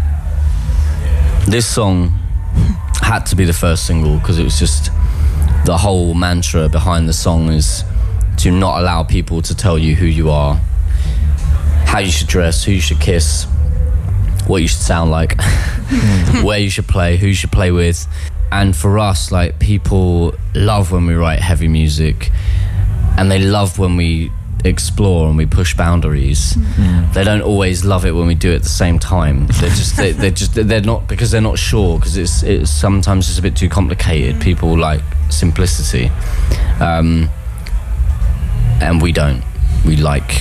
This 1.47 1.65
song 1.67 2.09
had 3.01 3.25
to 3.27 3.36
be 3.36 3.45
the 3.45 3.53
first 3.53 3.86
single 3.86 4.17
because 4.17 4.39
it 4.39 4.43
was 4.43 4.57
just 4.57 4.86
the 5.65 5.77
whole 5.77 6.13
mantra 6.13 6.69
behind 6.69 7.07
the 7.07 7.13
song 7.13 7.49
is 7.49 7.83
to 8.38 8.51
not 8.51 8.79
allow 8.81 9.03
people 9.03 9.41
to 9.41 9.55
tell 9.55 9.77
you 9.77 9.95
who 9.95 10.05
you 10.05 10.29
are, 10.29 10.55
how 11.86 11.99
you 11.99 12.12
should 12.12 12.27
dress, 12.27 12.63
who 12.63 12.71
you 12.71 12.81
should 12.81 12.99
kiss, 12.99 13.45
what 14.47 14.62
you 14.62 14.67
should 14.67 14.81
sound 14.81 15.12
like, 15.12 15.36
hmm. 15.41 16.43
where 16.45 16.59
you 16.59 16.69
should 16.69 16.88
play, 16.88 17.17
who 17.17 17.27
you 17.27 17.33
should 17.33 17.51
play 17.51 17.71
with. 17.71 18.07
And 18.51 18.75
for 18.75 18.99
us, 18.99 19.31
like 19.31 19.59
people 19.59 20.33
love 20.53 20.91
when 20.91 21.05
we 21.07 21.13
write 21.15 21.39
heavy 21.39 21.67
music 21.67 22.31
and 23.17 23.29
they 23.31 23.39
love 23.39 23.79
when 23.79 23.95
we 23.97 24.31
explore 24.63 25.28
and 25.28 25.38
we 25.38 25.45
push 25.45 25.76
boundaries. 25.76 26.56
They 27.13 27.23
don't 27.23 27.41
always 27.41 27.84
love 27.84 28.06
it 28.06 28.12
when 28.12 28.28
we 28.28 28.36
do 28.36 28.52
it 28.52 28.56
at 28.58 28.63
the 28.63 28.69
same 28.69 28.99
time. 28.99 29.47
They're 29.47 29.69
just 29.69 29.97
they, 29.97 30.12
they're 30.12 30.32
just 30.43 30.54
they're 30.56 30.82
not 30.82 31.08
because 31.08 31.32
they're 31.32 31.41
not 31.41 31.60
sure 31.60 31.99
because 31.99 32.17
it's 32.17 32.43
it's 32.43 32.71
sometimes 32.71 33.30
it's 33.30 33.39
a 33.39 33.41
bit 33.41 33.56
too 33.56 33.69
complicated. 33.69 34.41
People 34.41 34.78
like 34.78 35.02
simplicity, 35.30 36.12
um, 36.80 37.30
and 38.82 39.02
we 39.02 39.12
don't. 39.12 39.43
We 39.86 39.97
like 39.97 40.32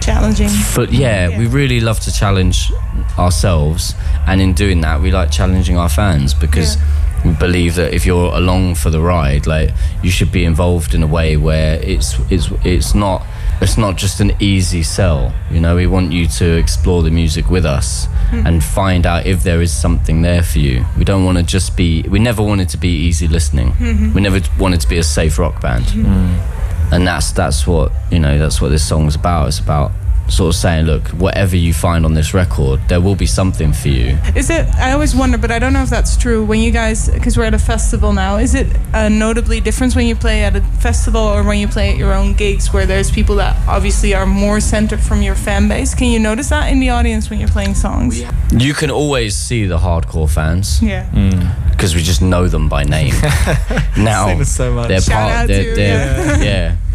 Challenging. 0.00 0.48
but 0.74 0.92
yeah, 0.92 1.38
we 1.38 1.46
really 1.46 1.80
love 1.80 2.00
to 2.00 2.12
challenge 2.12 2.72
ourselves, 3.18 3.94
and 4.26 4.40
in 4.40 4.52
doing 4.52 4.80
that, 4.80 5.00
we 5.00 5.12
like 5.12 5.30
challenging 5.30 5.76
our 5.76 5.88
fans 5.88 6.34
because 6.34 6.76
we 7.24 7.30
believe 7.32 7.76
that 7.76 7.94
if 7.94 8.04
you're 8.04 8.34
along 8.34 8.74
for 8.74 8.90
the 8.90 9.00
ride, 9.00 9.46
like 9.46 9.70
you 10.02 10.10
should 10.10 10.32
be 10.32 10.44
involved 10.44 10.94
in 10.94 11.04
a 11.04 11.06
way 11.06 11.36
where 11.36 11.80
it's 11.82 12.18
it's 12.30 12.48
it's 12.64 12.94
not 12.94 13.24
it's 13.62 13.78
not 13.78 13.96
just 13.96 14.20
an 14.20 14.32
easy 14.40 14.82
sell. 14.82 15.32
You 15.50 15.60
know, 15.60 15.76
we 15.76 15.86
want 15.86 16.12
you 16.12 16.26
to 16.26 16.56
explore 16.58 17.02
the 17.02 17.10
music 17.10 17.48
with 17.48 17.64
us 17.64 18.06
hmm. 18.30 18.46
and 18.46 18.62
find 18.62 19.06
out 19.06 19.26
if 19.26 19.42
there 19.42 19.62
is 19.62 19.72
something 19.72 20.22
there 20.22 20.42
for 20.42 20.58
you. 20.58 20.84
We 20.98 21.04
don't 21.04 21.24
want 21.24 21.38
to 21.38 21.44
just 21.44 21.76
be. 21.76 22.02
We 22.02 22.18
never 22.18 22.42
wanted 22.42 22.68
to 22.70 22.76
be 22.76 22.88
easy 22.88 23.28
listening. 23.28 23.72
Mm-hmm. 23.72 24.14
We 24.14 24.20
never 24.20 24.40
wanted 24.58 24.80
to 24.80 24.88
be 24.88 24.98
a 24.98 25.02
safe 25.02 25.38
rock 25.38 25.60
band 25.60 25.84
mm-hmm. 25.84 26.94
and 26.94 27.06
that's 27.06 27.32
that's 27.32 27.66
what 27.66 27.92
you 28.10 28.18
know 28.18 28.38
that's 28.38 28.60
what 28.60 28.70
this 28.70 28.86
song's 28.86 29.14
about 29.14 29.48
it's 29.48 29.58
about 29.58 29.92
sort 30.32 30.48
of 30.54 30.58
saying 30.58 30.86
look 30.86 31.08
whatever 31.08 31.56
you 31.56 31.74
find 31.74 32.04
on 32.06 32.14
this 32.14 32.32
record 32.32 32.80
there 32.88 33.00
will 33.02 33.14
be 33.14 33.26
something 33.26 33.70
for 33.72 33.88
you 33.88 34.16
Is 34.34 34.48
it? 34.50 34.66
I 34.76 34.92
always 34.92 35.14
wonder, 35.14 35.36
but 35.38 35.50
I 35.50 35.58
don't 35.58 35.72
know 35.74 35.82
if 35.82 35.90
that's 35.90 36.16
true. 36.16 36.42
When 36.44 36.60
you 36.60 36.70
guys, 36.70 37.08
because 37.10 37.36
we're 37.36 37.44
at 37.44 37.54
a 37.54 37.58
festival 37.58 38.12
now, 38.12 38.36
is 38.38 38.54
it 38.54 38.66
a 38.94 39.10
notably 39.10 39.60
difference 39.60 39.94
when 39.94 40.06
you 40.06 40.16
play 40.16 40.42
at 40.44 40.56
a 40.56 40.62
festival 40.80 41.20
or 41.20 41.42
when 41.42 41.58
you 41.58 41.68
play 41.68 41.90
at 41.92 41.96
your 41.98 42.12
own 42.14 42.32
gigs, 42.34 42.72
where 42.72 42.86
there's 42.86 43.10
people 43.10 43.36
that 43.36 43.54
obviously 43.68 44.14
are 44.14 44.26
more 44.26 44.58
centered 44.60 45.00
from 45.00 45.20
your 45.22 45.34
fan 45.34 45.68
base? 45.68 45.94
Can 45.94 46.08
you 46.08 46.18
notice 46.18 46.48
that 46.48 46.72
in 46.72 46.80
the 46.80 46.90
audience 46.90 47.28
when 47.30 47.38
you're 47.40 47.48
playing 47.58 47.74
songs? 47.74 48.22
you 48.52 48.74
can 48.74 48.90
always 48.90 49.36
see 49.36 49.66
the 49.66 49.78
hardcore 49.78 50.28
fans 50.30 50.80
Yeah. 50.82 51.04
Mm. 51.12 51.70
because 51.72 51.94
we 51.94 52.02
just 52.02 52.22
know 52.22 52.48
them 52.48 52.68
by 52.68 52.84
name 52.84 53.14
now 53.96 54.42
so 54.44 54.72
much. 54.74 54.88
they're 54.88 55.00
Shout 55.00 55.12
part 55.18 55.32
out 55.32 55.46
they're, 55.48 55.64
to- 55.64 55.74
they're, 55.74 56.44
yeah. 56.44 56.76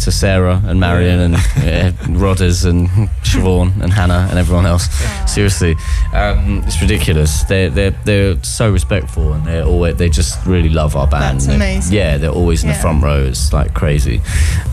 to 0.00 0.12
Sarah 0.12 0.60
and 0.66 0.78
Marion 0.80 1.18
and 1.20 1.34
uh, 1.34 1.92
Rodders 2.18 2.64
and 2.68 2.88
Siobhan 3.22 3.80
and 3.82 3.92
Hannah 3.92 4.26
and 4.30 4.38
everyone 4.38 4.66
else. 4.66 4.88
Seriously, 5.30 5.76
um, 6.12 6.62
it's 6.66 6.80
ridiculous. 6.80 7.42
They're 7.44 7.70
they're 7.70 7.90
they're 8.04 8.42
so 8.42 8.70
respectful 8.70 9.32
and 9.32 9.46
they're 9.46 9.64
always 9.64 9.96
they 9.96 10.08
just 10.08 10.44
really 10.46 10.68
love 10.68 10.96
our 10.96 11.06
band. 11.06 11.36
That's 11.36 11.46
They're- 11.46 11.56
amazing. 11.56 11.94
Yeah, 11.96 12.18
they're 12.18 12.30
always 12.30 12.62
in 12.62 12.68
the 12.68 12.74
Yeah. 12.74 12.80
front 12.80 13.02
row. 13.02 13.24
It's 13.24 13.52
like 13.52 13.74
crazy. 13.74 14.20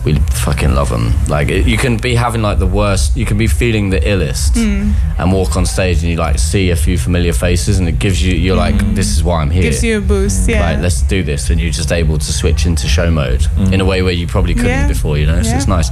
We 0.04 0.14
fucking 0.44 0.74
love 0.74 0.90
them. 0.90 1.12
Like 1.28 1.48
it- 1.48 1.66
you 1.66 1.76
can 1.78 1.96
be 1.96 2.14
having 2.14 2.42
like 2.42 2.58
the 2.58 2.66
worst. 2.66 3.16
You 3.16 3.26
can 3.26 3.38
be 3.38 3.46
feeling 3.46 3.90
the 3.90 4.00
illest 4.00 4.54
Hmm. 4.54 4.92
and 5.18 5.32
walk 5.32 5.56
on 5.56 5.66
stage 5.66 5.98
and 6.02 6.10
you 6.10 6.16
like 6.16 6.38
see 6.38 6.70
a 6.70 6.76
few 6.76 6.98
familiar 6.98 7.32
faces 7.32 7.78
and 7.78 7.88
it 7.88 7.98
gives 7.98 8.22
you. 8.22 8.34
You're 8.34 8.56
like, 8.56 8.76
this 8.94 9.16
is 9.16 9.22
why 9.24 9.40
I'm 9.42 9.50
here. 9.50 9.62
Hmm. 9.62 9.68
Gives 9.70 9.84
you 9.84 9.98
a 9.98 10.00
boost. 10.00 10.48
Yeah. 10.48 10.60
Like, 10.72 10.80
let's 10.82 11.02
do 11.02 11.22
this, 11.22 11.50
and 11.50 11.60
you're 11.60 11.70
just 11.72 11.92
able 11.92 12.18
to 12.18 12.32
switch 12.32 12.66
into 12.66 12.86
show 12.88 13.10
mode 13.10 13.46
in 13.72 13.80
a 13.80 13.84
way 13.84 14.02
where 14.02 14.12
you 14.12 14.26
probably 14.26 14.54
couldn't 14.54 14.70
Yeah. 14.70 14.88
before. 14.88 15.13
You 15.16 15.26
know, 15.26 15.42
so 15.42 15.50
Yeah. 15.50 15.56
it's 15.56 15.68
nice. 15.68 15.90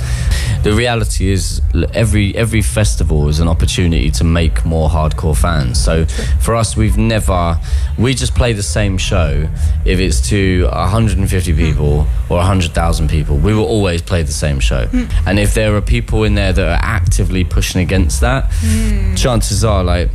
The 0.62 0.72
reality 0.72 1.30
is, 1.32 1.60
every 1.92 2.36
every 2.36 2.62
festival 2.62 3.28
is 3.28 3.40
an 3.40 3.48
opportunity 3.48 4.10
to 4.12 4.24
make 4.24 4.64
more 4.64 4.88
hardcore 4.88 5.36
fans. 5.36 5.82
So 5.82 6.06
for 6.40 6.54
us, 6.54 6.76
we've 6.76 6.96
never 6.96 7.58
we 7.98 8.14
just 8.14 8.34
play 8.34 8.52
the 8.52 8.62
same 8.62 8.98
show 8.98 9.48
if 9.84 9.98
it's 9.98 10.20
to 10.28 10.68
150 10.70 11.52
people 11.54 12.06
or 12.28 12.36
100,000 12.36 13.08
people. 13.08 13.36
We 13.36 13.54
will 13.54 13.64
always 13.64 14.02
play 14.02 14.22
the 14.22 14.32
same 14.32 14.60
show, 14.60 14.86
hmm. 14.86 15.04
and 15.26 15.38
if 15.38 15.54
there 15.54 15.74
are 15.76 15.80
people 15.80 16.24
in 16.24 16.34
there 16.34 16.52
that 16.52 16.66
are 16.66 16.80
actively 16.82 17.44
pushing 17.44 17.80
against 17.80 18.20
that, 18.20 18.46
hmm. 18.60 19.14
chances 19.14 19.64
are 19.64 19.82
like 19.82 20.10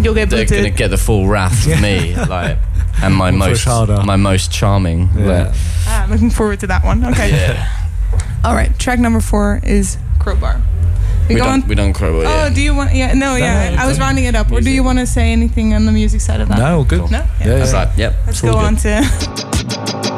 You'll 0.00 0.14
get 0.14 0.30
they're 0.30 0.44
gonna 0.44 0.70
get 0.70 0.88
the 0.88 0.96
full 0.98 1.26
wrath 1.26 1.66
of 1.66 1.80
me, 1.80 2.14
like, 2.28 2.58
and 3.02 3.14
my 3.14 3.30
most 3.30 3.64
harder. 3.64 4.02
my 4.04 4.16
most 4.16 4.50
charming. 4.52 5.08
Yeah. 5.16 5.52
Ah, 5.86 6.04
I'm 6.04 6.10
looking 6.10 6.30
forward 6.30 6.60
to 6.60 6.66
that 6.68 6.84
one. 6.84 7.04
Okay. 7.06 7.30
yeah. 7.30 7.68
All 8.44 8.54
right. 8.54 8.76
Track 8.78 8.98
number 8.98 9.20
four 9.20 9.60
is 9.64 9.98
Crowbar. 10.20 10.60
We, 11.28 11.34
We 11.34 11.40
don't 11.40 11.62
on. 11.64 11.68
we 11.68 11.74
don't 11.74 11.92
crow. 11.92 12.20
Oh, 12.20 12.22
Yeah. 12.22 12.50
do 12.50 12.60
you 12.62 12.72
want? 12.74 12.94
Yeah, 12.94 13.12
no, 13.14 13.34
yeah. 13.34 13.74
no, 13.74 13.82
I 13.82 13.86
was 13.86 13.98
rounding 13.98 14.24
it 14.26 14.36
up. 14.36 14.52
Or 14.52 14.60
do 14.60 14.70
you 14.70 14.84
want 14.84 15.00
to 15.00 15.06
say 15.06 15.32
anything 15.32 15.74
on 15.74 15.84
the 15.84 15.90
music 15.92 16.20
side 16.20 16.40
of 16.40 16.48
that? 16.48 16.58
No, 16.58 16.84
good. 16.84 17.10
No? 17.10 17.18
Yeah. 17.18 17.26
Yeah, 17.40 17.46
That's 17.58 17.72
yeah. 17.72 17.78
like, 17.84 17.96
yep. 17.98 18.14
Let's 18.26 18.40
go 18.40 18.52
good. 18.52 18.64
on 18.64 18.76
to. 18.76 20.12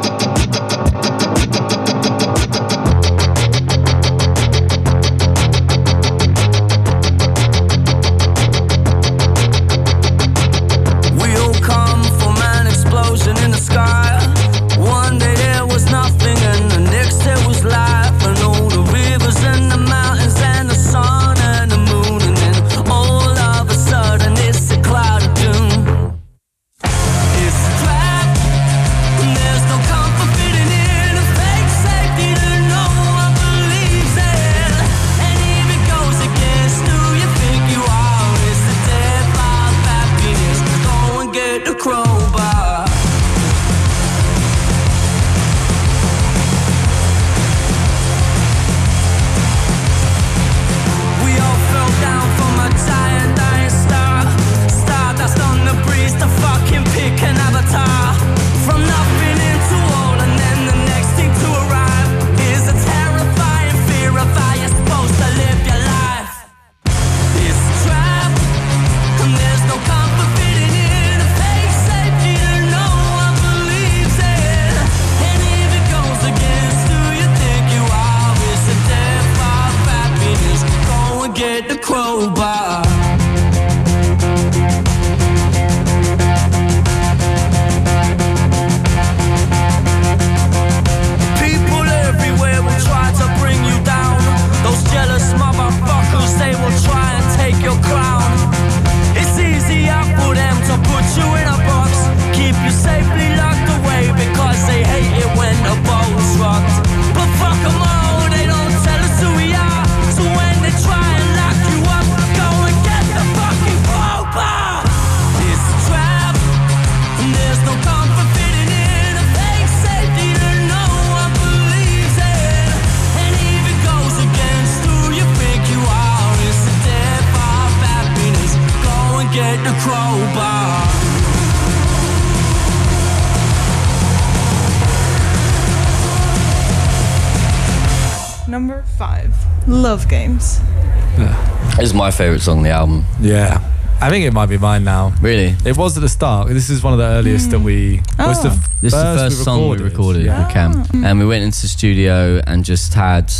It's 142.19 142.23
my 142.23 142.25
favorite 142.25 142.41
song 142.41 142.57
on 142.57 142.63
the 142.65 142.69
album. 142.71 143.05
Yeah. 143.21 143.63
I 144.01 144.09
think 144.09 144.25
it 144.25 144.33
might 144.33 144.47
be 144.47 144.57
mine 144.57 144.83
now. 144.83 145.13
Really. 145.21 145.55
It 145.65 145.77
was 145.77 145.95
at 145.95 146.01
the 146.01 146.09
start. 146.09 146.49
This 146.49 146.69
is 146.69 146.83
one 146.83 146.91
of 146.91 146.99
the 146.99 147.05
earliest 147.05 147.49
that 147.51 147.59
we. 147.61 148.01
Was 148.17 148.43
the 148.43 148.49
Oh. 148.49 148.59
This 148.81 148.93
is 148.93 148.99
the 148.99 149.15
first 149.15 149.43
song 149.45 149.69
we 149.69 149.77
recorded 149.77 150.25
Yeah. 150.25 150.43
with 150.43 150.53
Cam, 150.53 150.83
oh. 150.95 151.05
and 151.05 151.17
we 151.17 151.25
went 151.25 151.43
into 151.45 151.61
the 151.61 151.69
studio 151.69 152.41
and 152.45 152.65
just 152.65 152.93
had 152.93 153.31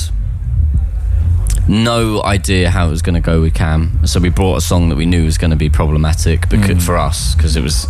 no 1.68 2.24
idea 2.24 2.70
how 2.70 2.88
it 2.88 2.90
was 2.90 3.02
going 3.02 3.16
to 3.16 3.20
go 3.20 3.42
with 3.42 3.54
Cam. 3.54 4.00
So 4.08 4.22
we 4.22 4.30
brought 4.30 4.56
a 4.56 4.62
song 4.62 4.88
that 4.90 4.96
we 4.96 5.06
knew 5.06 5.26
was 5.26 5.38
going 5.38 5.52
to 5.52 5.58
be 5.58 5.70
problematic 5.70 6.48
because, 6.48 6.78
mm. 6.78 6.82
for 6.82 6.96
us 6.98 7.36
because 7.36 7.58
it 7.58 7.62
was 7.64 7.86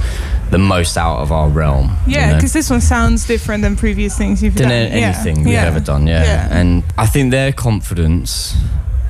the 0.49 0.57
most 0.57 0.97
out 0.97 1.19
of 1.19 1.31
our 1.31 1.49
realm. 1.49 1.95
you 2.07 2.15
Yeah, 2.15 2.29
know? 2.31 2.35
because 2.37 2.53
this 2.53 2.67
one 2.71 2.81
sounds 2.81 3.27
different 3.27 3.61
than 3.61 3.75
previous 3.75 4.17
things 4.17 4.41
you've 4.41 4.55
than 4.55 4.69
done. 4.69 4.77
a- 4.77 4.85
Yeah. 4.99 5.05
anything 5.13 5.43
we've 5.43 5.53
Yeah. 5.53 5.65
ever 5.65 5.79
done. 5.79 6.07
Yeah. 6.07 6.23
Yeah. 6.23 6.47
and 6.59 6.81
I 6.97 7.05
think 7.05 7.29
their 7.29 7.51
confidence 7.51 8.55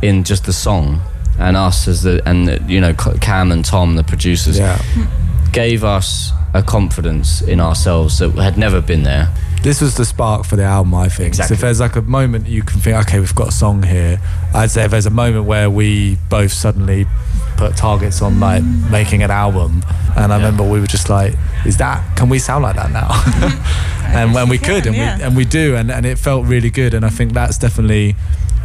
in 0.01 0.25
just 0.25 0.43
the 0.43 0.53
song 0.53 1.01
and 1.39 1.55
us 1.57 1.87
as 1.87 2.03
the 2.03 2.21
and 2.27 2.47
the, 2.47 2.61
you 2.67 2.79
know 2.81 2.93
Cam 2.93 3.51
and 3.51 3.63
Tom, 3.65 3.95
the 3.95 4.03
producers, 4.03 4.57
Yeah. 4.59 4.81
gave 5.51 5.83
us 5.83 6.31
a 6.53 6.61
confidence 6.63 7.41
in 7.41 7.59
ourselves 7.59 8.19
that 8.19 8.31
had 8.35 8.57
never 8.57 8.81
been 8.81 9.03
there. 9.03 9.29
This 9.61 9.81
was 9.81 9.95
the 9.97 10.05
spark 10.05 10.45
for 10.45 10.55
the 10.55 10.63
album, 10.63 10.95
I 10.95 11.09
think. 11.09 11.35
So 11.35 11.53
if 11.53 11.59
there's 11.61 11.79
like 11.81 11.95
a 11.95 12.01
moment 12.01 12.47
you 12.47 12.63
can 12.63 12.79
think, 12.79 12.95
okay, 13.07 13.19
we've 13.19 13.35
got 13.35 13.49
a 13.49 13.51
song 13.51 13.83
here, 13.83 14.19
I'd 14.53 14.71
say 14.71 14.85
if 14.85 14.91
there's 14.91 15.05
a 15.05 15.09
moment 15.11 15.45
where 15.45 15.69
we 15.69 16.17
both 16.29 16.51
suddenly 16.53 17.05
put 17.57 17.75
targets 17.75 18.21
on 18.21 18.39
like 18.39 18.63
making 18.63 19.21
an 19.21 19.31
album, 19.31 19.83
and 20.15 20.31
I 20.31 20.37
remember 20.37 20.63
we 20.63 20.79
were 20.79 20.87
just 20.87 21.09
like, 21.09 21.33
is 21.65 21.77
that, 21.77 22.15
can 22.17 22.29
we 22.29 22.39
sound 22.39 22.63
like 22.63 22.75
that 22.75 22.91
now? 22.91 23.09
and 24.19 24.33
when 24.33 24.49
we 24.49 24.57
you 24.57 24.61
could, 24.61 24.83
can, 24.83 24.93
and, 24.93 24.95
yeah. 24.95 25.17
we, 25.17 25.23
and 25.23 25.35
we 25.37 25.45
do, 25.45 25.75
and, 25.75 25.91
and 25.91 26.05
it 26.05 26.17
felt 26.17 26.45
really 26.45 26.69
good. 26.69 26.93
And 26.93 27.05
I 27.05 27.09
think 27.09 27.33
that's 27.33 27.57
definitely, 27.57 28.15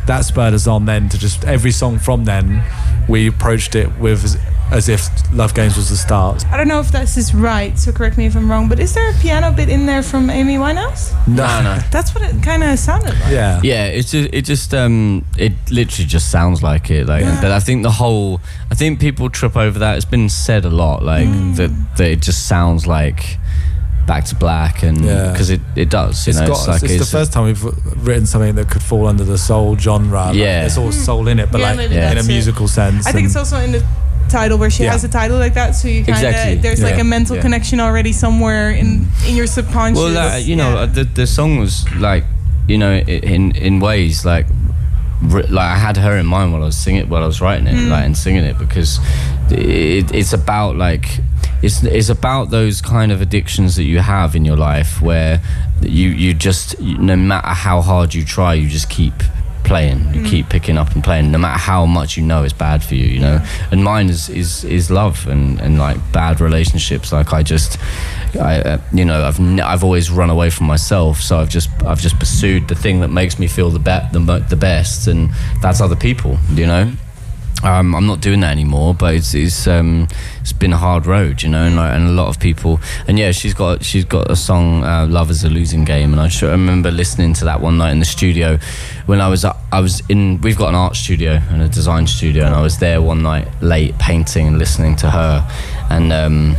that 0.06 0.20
spurred 0.24 0.54
us 0.54 0.66
on 0.66 0.84
then 0.86 1.08
to 1.10 1.18
just, 1.18 1.44
every 1.44 1.70
song 1.70 1.98
from 1.98 2.24
then, 2.24 2.62
we 3.08 3.28
approached 3.28 3.74
it 3.74 3.90
with 3.98 4.24
as, 4.24 4.38
as 4.70 4.88
if 4.88 5.08
Love 5.32 5.54
Games 5.54 5.76
was 5.76 5.90
the 5.90 5.96
start. 5.96 6.44
I 6.46 6.56
don't 6.56 6.68
know 6.68 6.80
if 6.80 6.90
this 6.90 7.16
is 7.16 7.34
right, 7.34 7.78
so 7.78 7.92
correct 7.92 8.16
me 8.16 8.26
if 8.26 8.34
I'm 8.34 8.50
wrong, 8.50 8.68
but 8.68 8.80
is 8.80 8.94
there 8.94 9.08
a 9.10 9.12
piano 9.14 9.52
bit 9.52 9.68
in 9.68 9.84
there 9.86 10.02
from 10.02 10.30
Amy 10.30 10.56
Winehouse? 10.56 11.12
No, 11.28 11.62
no. 11.62 11.78
That's 11.90 12.14
what 12.14 12.24
it 12.24 12.42
kind 12.42 12.64
of 12.64 12.78
sounded 12.78 13.10
like. 13.20 13.32
Yeah. 13.32 13.60
Yeah, 13.62 13.86
it's 13.86 14.10
just 14.10 14.30
it 14.32 14.42
just 14.46 14.72
um 14.72 15.24
it 15.36 15.52
literally 15.70 16.08
just 16.08 16.30
sounds 16.30 16.62
like 16.62 16.90
it 16.90 17.06
like 17.06 17.22
Yeah. 17.22 17.40
but 17.42 17.50
I 17.50 17.60
think 17.60 17.82
the 17.82 17.90
whole 17.90 18.40
I 18.74 18.76
think 18.76 18.98
people 18.98 19.30
trip 19.30 19.56
over 19.56 19.78
that 19.78 19.94
it's 19.94 20.04
been 20.04 20.28
said 20.28 20.64
a 20.64 20.68
lot 20.84 21.04
like 21.04 21.28
Mm. 21.28 21.54
that 21.58 21.70
that 21.96 22.08
it 22.10 22.20
just 22.20 22.48
sounds 22.48 22.88
like 22.88 23.38
back 24.04 24.24
to 24.30 24.34
black 24.34 24.82
and 24.82 24.98
Yeah. 25.04 25.30
because 25.30 25.48
it, 25.50 25.60
it 25.76 25.88
does 25.90 26.26
you 26.26 26.30
It's 26.32 26.40
know 26.40 26.48
got. 26.48 26.58
it's 26.58 26.66
like 26.66 26.82
it's, 26.90 26.98
the 26.98 27.16
first 27.18 27.32
time 27.32 27.44
we've 27.44 27.64
written 28.06 28.26
something 28.26 28.56
that 28.56 28.68
could 28.68 28.82
fall 28.82 29.06
under 29.06 29.22
the 29.22 29.38
soul 29.38 29.76
genre. 29.78 30.24
Like, 30.26 30.34
Yeah. 30.34 30.60
there's 30.62 30.76
all 30.76 30.90
soul 30.90 31.28
in 31.28 31.38
it, 31.38 31.52
but 31.52 31.60
Yeah, 31.60 31.72
like 31.74 31.90
Yeah. 31.90 32.10
in 32.10 32.12
a 32.12 32.14
that's 32.16 32.26
it. 32.26 32.32
musical 32.36 32.66
sense. 32.66 33.06
I 33.06 33.12
think 33.12 33.26
it's 33.26 33.36
also 33.36 33.58
in 33.60 33.70
the 33.70 33.82
title 34.28 34.58
where 34.58 34.70
she 34.70 34.82
Yeah. 34.82 34.90
has 34.94 35.04
a 35.04 35.08
title 35.20 35.38
like 35.38 35.54
that, 35.54 35.76
so 35.76 35.86
you 35.86 36.02
kind 36.04 36.18
of 36.18 36.24
Exactly. 36.24 36.54
there's 36.56 36.82
like 36.82 36.98
a 36.98 37.04
mental 37.04 37.36
Yeah. 37.36 37.42
connection 37.42 37.78
already 37.78 38.12
somewhere 38.12 38.70
in 38.72 39.06
in 39.28 39.36
your 39.36 39.46
subconscious. 39.46 40.02
well 40.02 40.10
like, 40.10 40.44
you 40.50 40.56
know 40.56 40.70
Yeah. 40.74 40.80
uh, 40.80 40.86
the 40.98 41.04
the 41.20 41.26
song 41.28 41.58
was 41.64 41.84
like 42.08 42.24
you 42.66 42.76
know 42.82 42.92
in 43.36 43.52
in 43.52 43.78
ways 43.78 44.24
like 44.24 44.46
ri- 44.50 44.63
like 45.22 45.58
I 45.58 45.76
had 45.76 45.96
her 45.96 46.16
in 46.16 46.26
mind 46.26 46.52
while 46.52 46.62
I 46.62 46.66
was 46.66 46.76
singing 46.76 47.08
while 47.08 47.22
I 47.22 47.26
was 47.26 47.40
writing 47.40 47.66
it 47.66 47.74
hmm. 47.74 47.90
like 47.90 48.04
and 48.04 48.16
singing 48.16 48.44
it 48.44 48.58
because 48.58 48.98
it, 49.50 50.12
it's 50.14 50.32
about 50.32 50.76
like 50.76 51.20
it's 51.62 51.82
it's 51.82 52.08
about 52.08 52.50
those 52.50 52.82
kind 52.82 53.10
of 53.12 53.20
addictions 53.20 53.76
that 53.76 53.84
you 53.84 54.00
have 54.00 54.36
in 54.36 54.44
your 54.44 54.56
life 54.56 55.00
where 55.00 55.40
you 55.80 56.10
you 56.10 56.34
just 56.34 56.78
no 56.80 57.16
matter 57.16 57.48
how 57.48 57.80
hard 57.80 58.14
you 58.14 58.24
try 58.24 58.54
you 58.54 58.68
just 58.68 58.90
keep 58.90 59.14
playing 59.62 59.98
you 60.12 60.20
hmm. 60.20 60.26
keep 60.26 60.48
picking 60.50 60.76
up 60.76 60.92
and 60.94 61.02
playing 61.02 61.30
no 61.30 61.38
matter 61.38 61.58
how 61.58 61.86
much 61.86 62.18
you 62.18 62.22
know 62.22 62.42
it's 62.42 62.52
bad 62.52 62.84
for 62.84 62.94
you 62.94 63.14
you 63.14 63.20
know? 63.20 63.44
And 63.70 63.84
mine 63.84 64.08
is 64.08 64.28
is 64.28 64.64
is 64.64 64.90
love 64.90 65.26
and 65.26 65.60
and 65.60 65.78
like 65.78 65.98
bad 66.12 66.40
relationships. 66.40 67.12
Like 67.12 67.32
I 67.32 67.42
just 67.42 67.78
I 68.36 68.60
uh, 68.60 68.78
you 68.92 69.04
know 69.04 69.24
I've 69.24 69.38
n- 69.40 69.60
I've 69.60 69.84
always 69.84 70.10
run 70.10 70.30
away 70.30 70.50
from 70.50 70.66
myself 70.66 71.20
so 71.20 71.38
I've 71.38 71.48
just 71.48 71.70
I've 71.84 72.00
just 72.00 72.18
pursued 72.18 72.68
the 72.68 72.74
thing 72.74 73.00
that 73.00 73.08
makes 73.08 73.38
me 73.38 73.46
feel 73.46 73.70
the 73.70 73.78
be- 73.78 74.18
the, 74.18 74.44
the 74.48 74.56
best 74.56 75.06
and 75.06 75.30
that's 75.60 75.80
other 75.80 75.96
people 75.96 76.38
you 76.54 76.66
know 76.66 76.92
um, 77.64 77.94
I'm 77.94 78.06
not 78.06 78.20
doing 78.20 78.40
that 78.40 78.50
anymore, 78.52 78.94
but 78.94 79.14
it's 79.14 79.32
it's 79.32 79.66
um, 79.66 80.06
it's 80.40 80.52
been 80.52 80.74
a 80.74 80.76
hard 80.76 81.06
road, 81.06 81.42
you 81.42 81.48
know, 81.48 81.64
and, 81.64 81.76
like, 81.76 81.94
and 81.94 82.08
a 82.08 82.10
lot 82.10 82.28
of 82.28 82.38
people. 82.38 82.78
And 83.08 83.18
yeah, 83.18 83.32
she's 83.32 83.54
got 83.54 83.82
she's 83.82 84.04
got 84.04 84.30
a 84.30 84.36
song, 84.36 84.84
uh, 84.84 85.06
"Love 85.06 85.30
Is 85.30 85.44
a 85.44 85.48
Losing 85.48 85.84
Game," 85.84 86.12
and 86.12 86.20
I 86.20 86.28
sure 86.28 86.50
remember 86.50 86.90
listening 86.90 87.32
to 87.34 87.46
that 87.46 87.62
one 87.62 87.78
night 87.78 87.92
in 87.92 88.00
the 88.00 88.04
studio 88.04 88.58
when 89.06 89.20
I 89.20 89.28
was 89.28 89.46
I 89.46 89.80
was 89.80 90.02
in. 90.10 90.42
We've 90.42 90.58
got 90.58 90.68
an 90.68 90.74
art 90.74 90.94
studio 90.94 91.40
and 91.50 91.62
a 91.62 91.68
design 91.68 92.06
studio, 92.06 92.44
and 92.44 92.54
I 92.54 92.60
was 92.60 92.78
there 92.78 93.00
one 93.00 93.22
night 93.22 93.48
late 93.62 93.96
painting 93.98 94.46
and 94.46 94.58
listening 94.58 94.94
to 94.96 95.10
her, 95.10 95.48
and 95.88 96.12
um, 96.12 96.56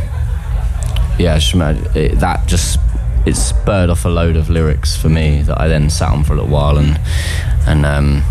yeah, 1.18 1.38
just 1.38 1.52
remember 1.52 1.90
it, 1.98 2.20
that 2.20 2.46
just 2.46 2.78
it 3.26 3.34
spurred 3.34 3.90
off 3.90 4.04
a 4.04 4.08
load 4.08 4.36
of 4.36 4.48
lyrics 4.48 4.96
for 4.96 5.08
me 5.08 5.42
that 5.42 5.60
I 5.60 5.68
then 5.68 5.90
sat 5.90 6.10
on 6.10 6.22
for 6.24 6.34
a 6.34 6.36
little 6.36 6.50
while 6.50 6.78
and 6.78 7.00
and 7.66 7.84
um, 7.84 8.22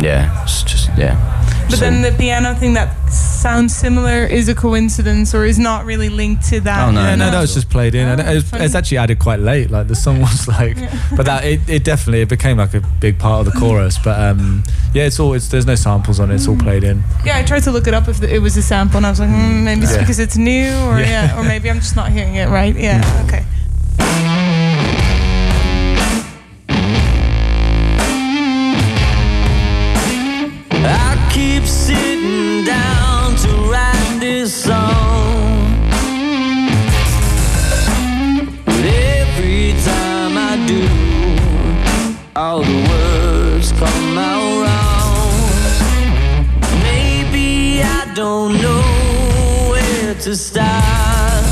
yeah, 0.00 0.42
it's 0.42 0.62
just 0.62 0.90
yeah. 0.98 1.37
But 1.70 1.80
then 1.80 2.02
the 2.02 2.12
piano 2.12 2.54
thing 2.54 2.74
that 2.74 2.94
sounds 3.10 3.74
similar 3.76 4.24
is 4.24 4.48
a 4.48 4.54
coincidence 4.54 5.34
or 5.34 5.44
is 5.44 5.58
not 5.58 5.84
really 5.84 6.08
linked 6.08 6.44
to 6.48 6.60
that. 6.60 6.88
Oh, 6.88 6.90
no, 6.90 7.00
yeah, 7.02 7.14
no, 7.14 7.26
no. 7.26 7.30
that 7.32 7.40
was 7.40 7.54
just 7.54 7.68
played 7.70 7.94
in, 7.94 8.08
and 8.08 8.20
Oh, 8.20 8.32
it 8.32 8.60
was, 8.62 8.74
actually 8.74 8.98
added 8.98 9.18
quite 9.18 9.40
late. 9.40 9.70
Like 9.70 9.86
the 9.88 9.94
song 9.94 10.20
was 10.28 10.48
like, 10.48 10.76
but 11.16 11.26
that 11.26 11.44
it, 11.44 11.60
it 11.68 11.84
definitely 11.84 12.22
it 12.22 12.28
became 12.28 12.56
like 12.58 12.74
a 12.74 12.80
big 13.00 13.18
part 13.18 13.46
of 13.46 13.52
the 13.52 13.58
chorus. 13.58 13.98
But 14.02 14.18
um, 14.20 14.64
yeah, 14.94 15.04
it's 15.04 15.20
all 15.20 15.34
it's 15.34 15.48
there's 15.48 15.66
no 15.66 15.74
samples 15.74 16.20
on 16.20 16.30
it. 16.30 16.36
It's 16.36 16.48
all 16.48 16.56
played 16.56 16.84
in. 16.84 17.02
Yeah, 17.24 17.36
I 17.38 17.42
tried 17.42 17.62
to 17.64 17.70
look 17.70 17.86
it 17.86 17.94
up 17.94 18.08
if 18.08 18.22
it 18.22 18.38
was 18.40 18.56
a 18.56 18.62
sample, 18.62 18.96
and 18.98 19.06
I 19.06 19.10
was 19.10 19.20
like, 19.20 19.28
mm, 19.30 19.62
maybe 19.64 19.82
it's 19.82 19.92
Yeah. 19.92 20.00
because 20.00 20.18
it's 20.18 20.36
new, 20.36 20.68
or 20.86 20.98
Yeah. 20.98 21.08
yeah. 21.34 21.38
or 21.38 21.44
maybe 21.44 21.68
I'm 21.70 21.80
just 21.80 21.96
not 21.96 22.10
hearing 22.10 22.34
it 22.36 22.48
right. 22.48 22.74
Yeah, 22.74 23.24
okay. 23.26 23.44
To 50.28 50.36
start. 50.36 51.44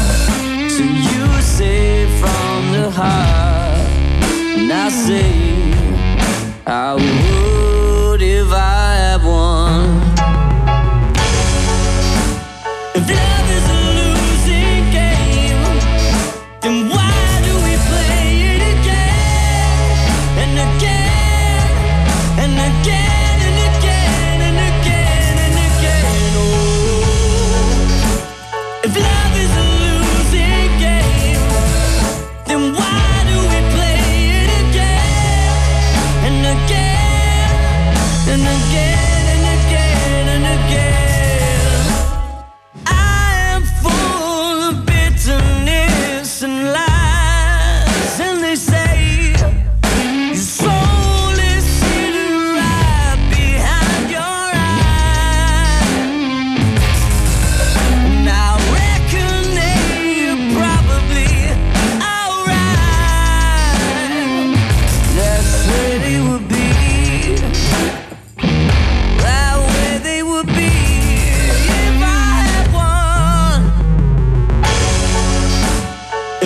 So 0.71 0.83
you 0.83 1.41
say 1.41 2.07
from 2.21 2.73
the 2.73 2.91
heart, 2.91 3.89
and 4.59 4.71
I 4.71 4.89
say. 4.91 5.33
I 6.67 6.95
would 6.95 7.26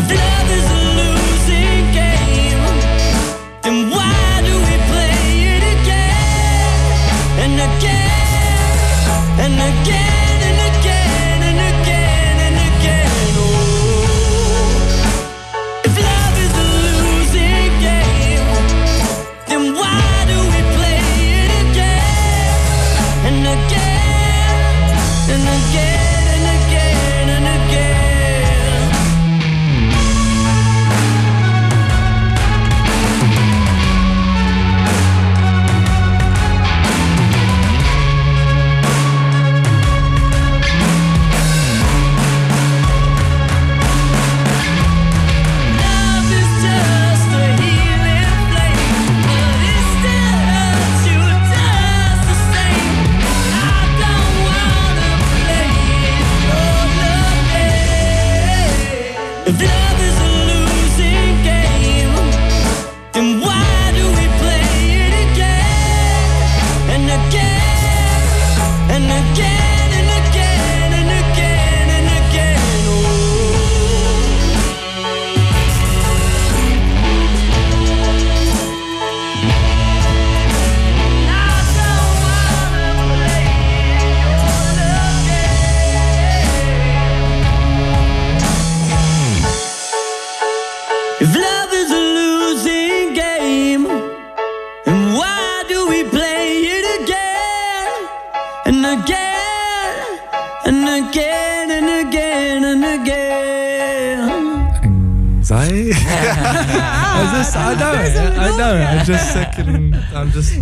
Blood. 0.08 0.39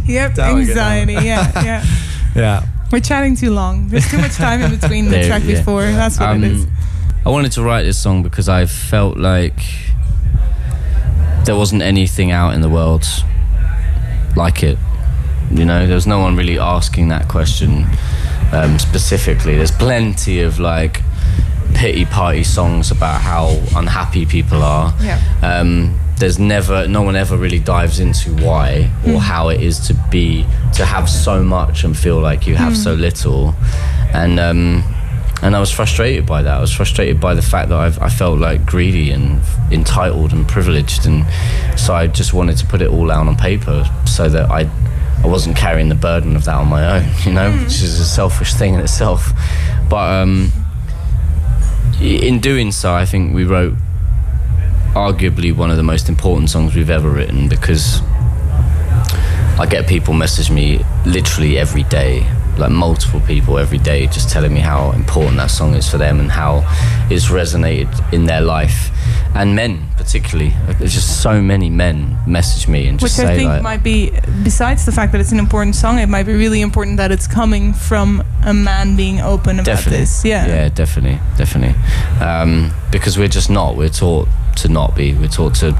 Yep, 0.08 0.38
anxiety. 0.38 1.12
Yeah, 1.12 1.52
yeah. 1.64 1.84
Yeah. 2.34 2.66
We're 2.90 3.00
chatting 3.00 3.36
too 3.36 3.50
long. 3.50 3.88
There's 3.88 4.08
too 4.10 4.18
much 4.18 4.34
time 4.36 4.62
in 4.62 4.70
between 4.78 5.10
the 5.10 5.26
track 5.26 5.42
yeah. 5.44 5.58
before. 5.58 5.82
That's 5.82 6.18
what 6.18 6.30
Um, 6.30 6.44
it 6.44 6.52
is. 6.52 6.66
I 7.26 7.30
wanted 7.30 7.52
to 7.52 7.62
write 7.62 7.82
this 7.82 7.98
song 7.98 8.22
because 8.22 8.48
I 8.48 8.64
felt 8.66 9.18
like 9.18 9.60
there 11.44 11.56
wasn't 11.56 11.82
anything 11.82 12.30
out 12.30 12.54
in 12.54 12.60
the 12.62 12.68
world 12.68 13.06
like 14.36 14.62
it. 14.62 14.78
You 15.50 15.64
know, 15.64 15.86
there's 15.86 16.06
no 16.06 16.20
one 16.20 16.36
really 16.36 16.58
asking 16.58 17.08
that 17.08 17.28
question 17.28 17.84
um, 18.52 18.78
specifically. 18.78 19.56
There's 19.56 19.70
plenty 19.70 20.40
of 20.40 20.58
like 20.58 21.02
pity 21.74 22.04
party 22.04 22.44
songs 22.44 22.90
about 22.90 23.20
how 23.20 23.48
unhappy 23.76 24.26
people 24.26 24.62
are. 24.62 24.94
Yeah. 25.02 25.20
Um, 25.42 25.98
there's 26.18 26.38
never, 26.38 26.88
no 26.88 27.02
one 27.02 27.16
ever 27.16 27.36
really 27.36 27.60
dives 27.60 28.00
into 28.00 28.30
why 28.44 28.90
or 29.06 29.20
how 29.20 29.48
it 29.48 29.60
is 29.60 29.78
to 29.86 29.94
be, 30.10 30.44
to 30.74 30.84
have 30.84 31.08
so 31.08 31.42
much 31.42 31.84
and 31.84 31.96
feel 31.96 32.20
like 32.20 32.46
you 32.46 32.54
have 32.54 32.76
so 32.76 32.94
little. 32.94 33.54
And, 34.12 34.38
um, 34.38 34.82
and 35.42 35.54
I 35.54 35.60
was 35.60 35.70
frustrated 35.70 36.26
by 36.26 36.42
that. 36.42 36.56
I 36.56 36.60
was 36.60 36.72
frustrated 36.72 37.20
by 37.20 37.34
the 37.34 37.42
fact 37.42 37.68
that 37.68 37.78
I've, 37.78 38.00
I 38.00 38.08
felt 38.08 38.38
like 38.38 38.66
greedy 38.66 39.10
and 39.10 39.40
entitled 39.70 40.32
and 40.32 40.48
privileged, 40.48 41.06
and 41.06 41.24
so 41.78 41.94
I 41.94 42.08
just 42.08 42.34
wanted 42.34 42.56
to 42.58 42.66
put 42.66 42.82
it 42.82 42.90
all 42.90 43.10
out 43.10 43.26
on 43.26 43.36
paper 43.36 43.88
so 44.04 44.28
that 44.28 44.50
I, 44.50 44.68
I 45.22 45.26
wasn't 45.26 45.56
carrying 45.56 45.88
the 45.88 45.94
burden 45.94 46.34
of 46.34 46.44
that 46.46 46.56
on 46.56 46.68
my 46.68 46.98
own. 46.98 47.08
You 47.24 47.32
know, 47.32 47.52
which 47.52 47.82
is 47.82 48.00
a 48.00 48.04
selfish 48.04 48.54
thing 48.54 48.74
in 48.74 48.80
itself. 48.80 49.30
But 49.88 50.22
um, 50.22 50.50
in 52.00 52.40
doing 52.40 52.72
so, 52.72 52.92
I 52.92 53.04
think 53.04 53.34
we 53.34 53.44
wrote 53.44 53.74
arguably 54.94 55.54
one 55.54 55.70
of 55.70 55.76
the 55.76 55.82
most 55.82 56.08
important 56.08 56.50
songs 56.50 56.74
we've 56.74 56.90
ever 56.90 57.10
written 57.10 57.48
because 57.48 58.00
I 59.58 59.66
get 59.66 59.88
people 59.88 60.14
message 60.14 60.52
me 60.52 60.84
literally 61.04 61.58
every 61.58 61.82
day, 61.82 62.20
like 62.58 62.70
multiple 62.70 63.20
people 63.20 63.58
every 63.58 63.78
day, 63.78 64.06
just 64.06 64.30
telling 64.30 64.54
me 64.54 64.60
how 64.60 64.92
important 64.92 65.36
that 65.38 65.50
song 65.50 65.74
is 65.74 65.90
for 65.90 65.98
them 65.98 66.20
and 66.20 66.30
how 66.30 66.58
it's 67.10 67.26
resonated 67.26 68.12
in 68.12 68.26
their 68.26 68.40
life. 68.40 68.90
And 69.34 69.56
men, 69.56 69.88
particularly, 69.96 70.54
there's 70.78 70.94
just 70.94 71.22
so 71.22 71.42
many 71.42 71.70
men 71.70 72.18
message 72.24 72.68
me 72.68 72.86
and 72.86 73.00
just 73.00 73.18
Which 73.18 73.24
just 73.24 73.32
I 73.32 73.36
think 73.36 73.48
like, 73.48 73.62
might 73.62 73.82
be, 73.82 74.12
besides 74.44 74.86
the 74.86 74.92
fact 74.92 75.10
that 75.10 75.20
it's 75.20 75.32
an 75.32 75.40
important 75.40 75.74
song, 75.74 75.98
it 75.98 76.08
might 76.08 76.24
be 76.24 76.34
really 76.34 76.60
important 76.60 76.96
that 76.98 77.10
it's 77.10 77.26
coming 77.26 77.72
from 77.72 78.22
a 78.44 78.54
man 78.54 78.94
being 78.96 79.20
open 79.20 79.56
about 79.56 79.66
definitely, 79.66 80.00
this. 80.00 80.24
Yeah. 80.24 80.46
yeah, 80.46 80.68
definitely, 80.68 81.18
definitely, 81.36 81.74
um, 82.20 82.72
because 82.92 83.18
we're 83.18 83.26
just 83.26 83.50
not. 83.50 83.76
We're 83.76 83.88
taught 83.88 84.28
to 84.62 84.68
not 84.68 84.94
be. 84.96 85.14
We're 85.14 85.28
taught 85.28 85.54
to 85.56 85.78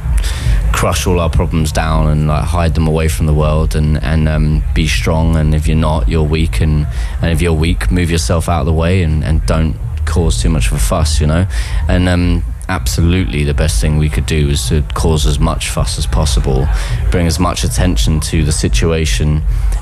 crush 0.73 1.07
all 1.07 1.19
our 1.19 1.31
problems 1.31 1.73
down 1.73 2.09
and 2.09 2.29
like 2.29 2.45
hide 2.45 2.75
them 2.75 2.87
away 2.87 3.09
from 3.09 3.27
the 3.27 3.35
world 3.35 3.75
and 3.75 4.03
and 4.03 4.29
um, 4.29 4.63
be 4.75 4.87
strong. 4.87 5.37
And 5.37 5.55
if 5.55 5.67
you're 5.67 5.77
not, 5.77 6.09
you're 6.09 6.23
weak. 6.23 6.61
And 6.61 6.87
and 7.23 7.31
if 7.33 7.41
you're 7.41 7.53
weak, 7.53 7.91
move 7.91 8.11
yourself 8.11 8.49
out 8.49 8.61
of 8.61 8.67
the 8.67 8.73
way 8.73 9.03
and 9.03 9.25
and 9.25 9.45
don't 9.47 9.77
cause 10.05 10.41
too 10.43 10.49
much 10.49 10.69
of 10.69 10.75
a 10.75 10.79
fuss. 10.79 11.21
You 11.21 11.27
know, 11.27 11.47
and. 11.89 12.09
Um, 12.09 12.45
Absolutely, 12.71 13.45
the 13.45 13.55
best 13.55 13.81
thing 13.81 13.97
we 13.97 14.11
could 14.11 14.27
do 14.27 14.51
is 14.51 14.69
to 14.69 14.83
cause 14.93 15.25
as 15.25 15.39
much 15.39 15.71
fuss 15.71 15.97
as 15.97 16.07
possible, 16.07 16.69
bring 17.11 17.27
as 17.27 17.39
much 17.41 17.65
attention 17.65 18.21
to 18.21 18.45
the 18.45 18.53
situation 18.53 19.41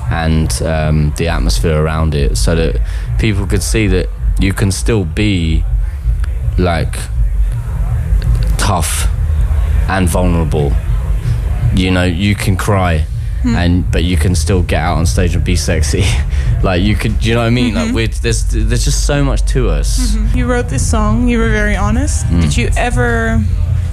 and 0.09 0.61
um, 0.61 1.13
the 1.17 1.27
atmosphere 1.27 1.83
around 1.83 2.15
it, 2.15 2.37
so 2.37 2.55
that 2.55 2.79
people 3.19 3.45
could 3.45 3.61
see 3.61 3.87
that 3.87 4.07
you 4.39 4.53
can 4.53 4.71
still 4.71 5.03
be 5.03 5.65
like 6.57 6.95
tough 8.67 9.07
and 9.87 10.09
vulnerable. 10.09 10.73
You 11.73 11.89
know, 11.91 12.03
you 12.03 12.35
can 12.35 12.57
cry, 12.57 13.05
hmm. 13.41 13.55
and 13.55 13.89
but 13.89 14.03
you 14.03 14.17
can 14.17 14.35
still 14.35 14.61
get 14.61 14.81
out 14.81 14.97
on 14.97 15.05
stage 15.05 15.35
and 15.35 15.43
be 15.43 15.55
sexy. 15.55 16.03
like 16.63 16.81
you 16.81 16.95
could, 16.95 17.25
you 17.25 17.33
know 17.33 17.39
what 17.39 17.47
I 17.47 17.49
mean? 17.49 17.75
Like 17.75 17.85
mm-hmm. 17.85 17.95
we're, 17.95 18.07
there's 18.07 18.43
there's 18.51 18.83
just 18.83 19.05
so 19.05 19.23
much 19.23 19.45
to 19.53 19.69
us. 19.69 19.99
Mm-hmm. 19.99 20.37
You 20.37 20.45
wrote 20.47 20.67
this 20.67 20.89
song, 20.89 21.29
you 21.29 21.39
were 21.39 21.49
very 21.49 21.77
honest. 21.77 22.25
Mm. 22.25 22.41
Did 22.41 22.57
you 22.57 22.69
ever, 22.75 23.41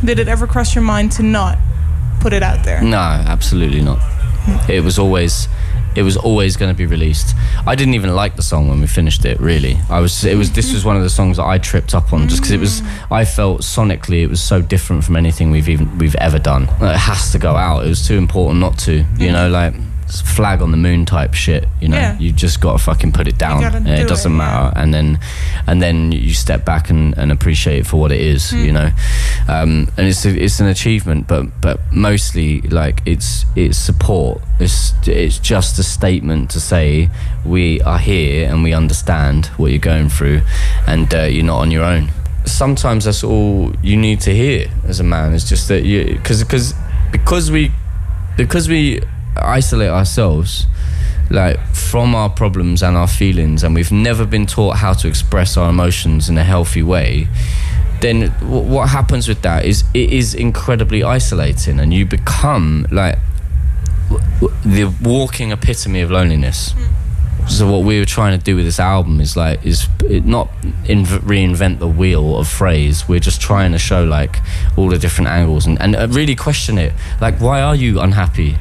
did 0.05 0.19
it 0.19 0.27
ever 0.27 0.47
cross 0.49 0.75
your 0.75 0.83
mind 0.83 1.13
to 1.13 1.23
not 1.23 1.57
put 2.21 2.33
it 2.33 2.43
out 2.43 2.65
there? 2.65 2.83
No, 2.83 2.99
absolutely 2.99 3.81
not. 3.81 4.01
Hmm. 4.01 4.71
It 4.71 4.83
was 4.83 4.99
always 4.99 5.47
it 5.97 6.03
was 6.03 6.17
always 6.17 6.57
going 6.57 6.73
to 6.73 6.77
be 6.77 6.87
released. 6.87 7.35
I 7.67 7.75
didn't 7.75 7.95
even 7.95 8.15
like 8.15 8.37
the 8.37 8.43
song 8.43 8.69
when 8.69 8.81
we 8.81 8.87
finished 8.87 9.25
it. 9.25 9.41
Really, 9.41 9.79
I 9.89 10.01
was. 10.01 10.25
It 10.25 10.37
was. 10.37 10.53
This 10.53 10.73
was 10.73 10.85
one 10.85 10.97
of 10.97 11.03
the 11.03 11.11
songs 11.11 11.37
that 11.37 11.45
I 11.45 11.59
tripped 11.59 11.95
up 11.95 12.13
on 12.13 12.29
just 12.29 12.43
because 12.43 12.53
it 12.53 12.61
was. 12.61 12.83
I 13.11 13.25
felt 13.25 13.63
sonically 13.63 14.23
it 14.23 14.29
was 14.29 14.43
so 14.43 14.61
different 14.61 15.05
from 15.05 15.17
anything 15.17 15.51
we've 15.51 15.69
even 15.69 15.99
we've 15.99 16.17
ever 16.17 16.39
done. 16.39 16.65
It 16.65 16.97
has 16.97 17.33
to 17.33 17.39
go 17.39 17.57
out. 17.57 17.85
It 17.85 17.89
was 17.89 18.07
too 18.07 18.17
important 18.17 18.61
not 18.61 18.79
to. 18.81 18.93
You 18.93 19.05
mm. 19.05 19.33
know, 19.33 19.49
like 19.49 19.75
flag 20.23 20.63
on 20.63 20.71
the 20.71 20.77
moon 20.77 21.05
type 21.05 21.35
shit. 21.35 21.67
You 21.81 21.89
know, 21.89 21.97
Yeah. 21.97 22.19
you 22.19 22.33
just 22.33 22.61
got 22.61 22.73
to 22.73 22.79
fucking 22.79 23.13
put 23.13 23.27
it 23.29 23.39
down. 23.39 23.63
and 23.65 23.87
do 23.87 23.93
it 23.93 24.01
it, 24.01 24.09
doesn't 24.09 24.33
yeah. 24.33 24.39
matter. 24.39 24.79
And 24.79 24.93
then, 24.95 25.19
and 25.67 25.81
then 25.83 26.13
you 26.13 26.35
step 26.35 26.65
back 26.65 26.91
and, 26.91 27.17
and 27.19 27.31
appreciate 27.33 27.79
it 27.81 27.87
for 27.87 27.99
what 28.01 28.13
it 28.13 28.21
is. 28.21 28.51
Hmm. 28.51 28.65
You 28.65 28.73
know, 28.73 28.91
um, 29.49 29.89
and 29.97 30.07
it's 30.09 30.25
a, 30.25 30.31
it's 30.31 30.61
an 30.61 30.67
achievement, 30.67 31.27
but 31.29 31.61
but 31.61 31.81
mostly 31.93 32.61
like 32.63 33.03
it's 33.07 33.45
it's 33.57 33.79
support. 33.79 34.41
It's 34.61 34.93
it's 35.07 35.39
just 35.39 35.79
a 35.79 35.83
statement 35.83 36.51
to 36.51 36.61
say 36.61 37.11
we 37.45 37.81
are 37.83 37.99
here 37.99 38.49
and 38.49 38.63
we 38.63 38.73
understand 38.73 39.47
what 39.57 39.71
you're 39.71 39.79
going 39.79 40.09
through, 40.09 40.43
and 40.87 41.13
uh, 41.15 41.23
you're 41.23 41.45
not 41.45 41.61
on 41.61 41.71
your 41.71 41.85
own. 41.85 42.11
Sometimes 42.47 43.07
that's 43.07 43.25
all 43.25 43.73
you 43.83 43.97
need 43.97 44.21
to 44.21 44.35
hear 44.35 44.69
as 44.87 45.01
a 45.01 45.05
man. 45.05 45.33
It's 45.33 45.49
just 45.49 45.69
that 45.69 45.85
you 45.85 46.05
because 46.17 46.43
because 46.45 46.75
because 47.11 47.51
we 47.51 47.71
because 48.37 48.69
we 48.69 49.01
isolate 49.37 49.91
ourselves 49.91 50.67
like 51.31 51.59
from 51.75 52.15
our 52.15 52.29
problems 52.29 52.83
and 52.83 52.97
our 52.97 53.09
feelings 53.09 53.63
and 53.65 53.75
we've 53.75 53.91
never 53.93 54.27
been 54.27 54.47
taught 54.47 54.77
how 54.77 54.93
to 54.93 55.09
express 55.09 55.57
our 55.57 55.71
emotions 55.71 56.29
in 56.29 56.37
a 56.37 56.45
healthy 56.45 56.83
way 56.83 57.27
then 58.01 58.29
w- 58.41 58.61
what 58.63 58.91
happens 58.91 59.27
with 59.27 59.41
that 59.43 59.65
is 59.65 59.85
it 59.95 60.13
is 60.13 60.35
incredibly 60.35 61.03
isolating 61.03 61.81
and 61.81 61.95
you 61.95 62.05
become 62.05 62.87
like 62.91 63.19
w- 64.11 64.25
w- 64.41 64.55
the 64.65 64.85
walking 65.09 65.53
epitome 65.53 66.03
of 66.03 66.11
loneliness. 66.11 66.75
So 67.49 67.71
what 67.71 67.85
we 67.85 67.99
were 67.99 68.05
trying 68.07 68.39
to 68.39 68.43
do 68.45 68.57
with 68.57 68.65
this 68.67 68.79
album 68.81 69.21
is 69.21 69.37
like 69.37 69.65
is 69.65 69.87
it 70.05 70.25
not 70.27 70.51
inv- 70.85 71.21
reinvent 71.21 71.79
the 71.79 71.89
wheel 71.89 72.37
of 72.39 72.49
phrase 72.49 73.07
we're 73.09 73.21
just 73.21 73.41
trying 73.41 73.73
to 73.73 73.79
show 73.79 74.03
like 74.05 74.39
all 74.77 74.89
the 74.89 74.99
different 74.99 75.29
angles 75.29 75.67
and, 75.67 75.81
and 75.81 75.95
uh, 75.97 76.07
really 76.11 76.35
question 76.35 76.77
it. 76.79 76.93
Like 77.21 77.41
why 77.41 77.61
are 77.63 77.77
you 77.77 78.01
unhappy 78.01 78.57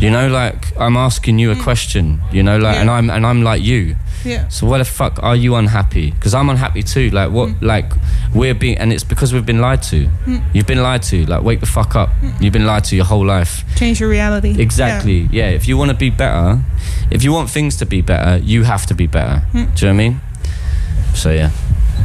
you 0.00 0.10
know 0.10 0.28
like 0.28 0.76
i'm 0.78 0.96
asking 0.96 1.38
you 1.38 1.50
a 1.50 1.54
mm. 1.54 1.62
question 1.62 2.20
you 2.32 2.42
know 2.42 2.58
like 2.58 2.76
and 2.76 2.90
i'm 2.90 3.10
and 3.10 3.26
i'm 3.26 3.42
like 3.42 3.62
you 3.62 3.96
Yeah. 4.24 4.48
so 4.48 4.66
why 4.66 4.78
the 4.78 4.84
fuck 4.84 5.22
are 5.22 5.36
you 5.36 5.54
unhappy? 5.54 6.10
Because 6.10 6.34
I'm 6.34 6.50
unhappy 6.50 6.82
too. 6.82 7.10
Like 7.10 7.30
what? 7.30 7.50
Mm. 7.50 7.62
Like 7.62 7.92
we're 8.34 8.54
being, 8.54 8.78
and 8.78 8.92
it's 8.92 9.04
because 9.04 9.32
we've 9.32 9.46
been 9.46 9.60
lied 9.60 9.82
to. 9.84 10.06
Mm. 10.26 10.42
You've 10.52 10.66
been 10.66 10.82
lied 10.82 11.02
to. 11.04 11.24
Like 11.26 11.42
wake 11.42 11.60
the 11.60 11.66
fuck 11.66 11.94
up. 11.94 12.10
You've 12.40 12.52
been 12.52 12.66
lied 12.66 12.84
to 12.84 12.96
your 12.96 13.04
whole 13.04 13.24
life. 13.24 13.64
Change 13.76 14.00
your 14.00 14.08
reality. 14.08 14.60
Exactly. 14.60 15.28
Yeah. 15.30 15.50
If 15.50 15.68
you 15.68 15.76
want 15.76 15.90
to 15.90 15.96
be 15.96 16.10
better, 16.10 16.60
if 17.10 17.22
you 17.22 17.32
want 17.32 17.50
things 17.50 17.76
to 17.76 17.86
be 17.86 18.00
better, 18.02 18.38
you 18.38 18.64
have 18.64 18.86
to 18.86 18.94
be 18.94 19.06
better. 19.06 19.42
Do 19.52 19.58
you 19.58 19.64
know 19.64 19.70
what 19.70 19.84
I 19.84 19.92
mean? 19.92 20.20
So 21.14 21.30
yeah. 21.30 21.50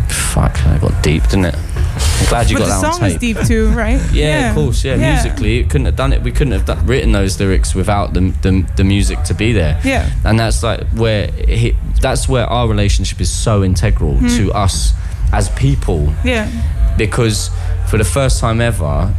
Fuck. 0.09 0.65
I 0.65 0.77
got 0.79 1.01
deep, 1.03 1.23
didn't 1.23 1.45
it? 1.45 1.55
I'm 1.55 2.25
glad 2.29 2.49
you 2.49 2.57
but 2.57 2.65
got 2.67 2.75
the 2.75 2.81
that 2.81 2.87
on 2.87 2.93
song 2.99 3.03
is 3.07 3.13
tape. 3.13 3.21
deep 3.37 3.47
too, 3.47 3.67
right? 3.69 3.99
Yeah, 4.13 4.49
of 4.49 4.55
course. 4.55 4.83
Yeah, 4.83 4.95
musically, 4.97 5.59
it 5.59 5.69
couldn't 5.69 5.85
have 5.85 5.95
done 5.95 6.13
it. 6.13 6.21
We 6.21 6.31
couldn't 6.31 6.53
have 6.53 6.65
done, 6.65 6.85
written 6.87 7.11
those 7.11 7.39
lyrics 7.39 7.75
without 7.75 8.13
the, 8.13 8.31
the 8.41 8.65
the 8.77 8.83
music 8.83 9.23
to 9.23 9.33
be 9.33 9.53
there. 9.53 9.79
Yeah. 9.83 10.09
and 10.25 10.39
that's 10.39 10.63
like 10.63 10.87
where 10.93 11.27
he, 11.31 11.75
that's 12.01 12.27
where 12.27 12.45
our 12.47 12.67
relationship 12.67 13.21
is 13.21 13.29
so 13.31 13.63
integral 13.63 14.15
Hmm. 14.17 14.27
to 14.37 14.51
us 14.53 14.93
as 15.31 15.49
people 15.49 16.13
Yeah. 16.23 16.47
because 16.97 17.49
for 17.89 17.97
the 17.97 18.03
first 18.05 18.39
time 18.39 18.61
ever, 18.61 19.13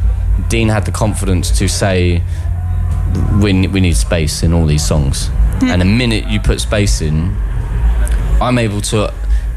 Dean 0.49 0.69
had 0.69 0.85
the 0.85 0.93
confidence 0.93 1.51
to 1.59 1.69
say, 1.69 2.23
"We 3.41 3.67
we 3.69 3.81
need 3.81 3.97
space 3.97 4.43
in 4.43 4.53
all 4.53 4.67
these 4.67 4.85
songs," 4.85 5.29
Hmm. 5.61 5.71
and 5.71 5.81
the 5.81 5.85
minute 5.87 6.27
you 6.29 6.41
put 6.41 6.61
space 6.61 7.01
in, 7.01 7.37
I'm 8.41 8.59
able 8.59 8.81
to. 8.91 9.13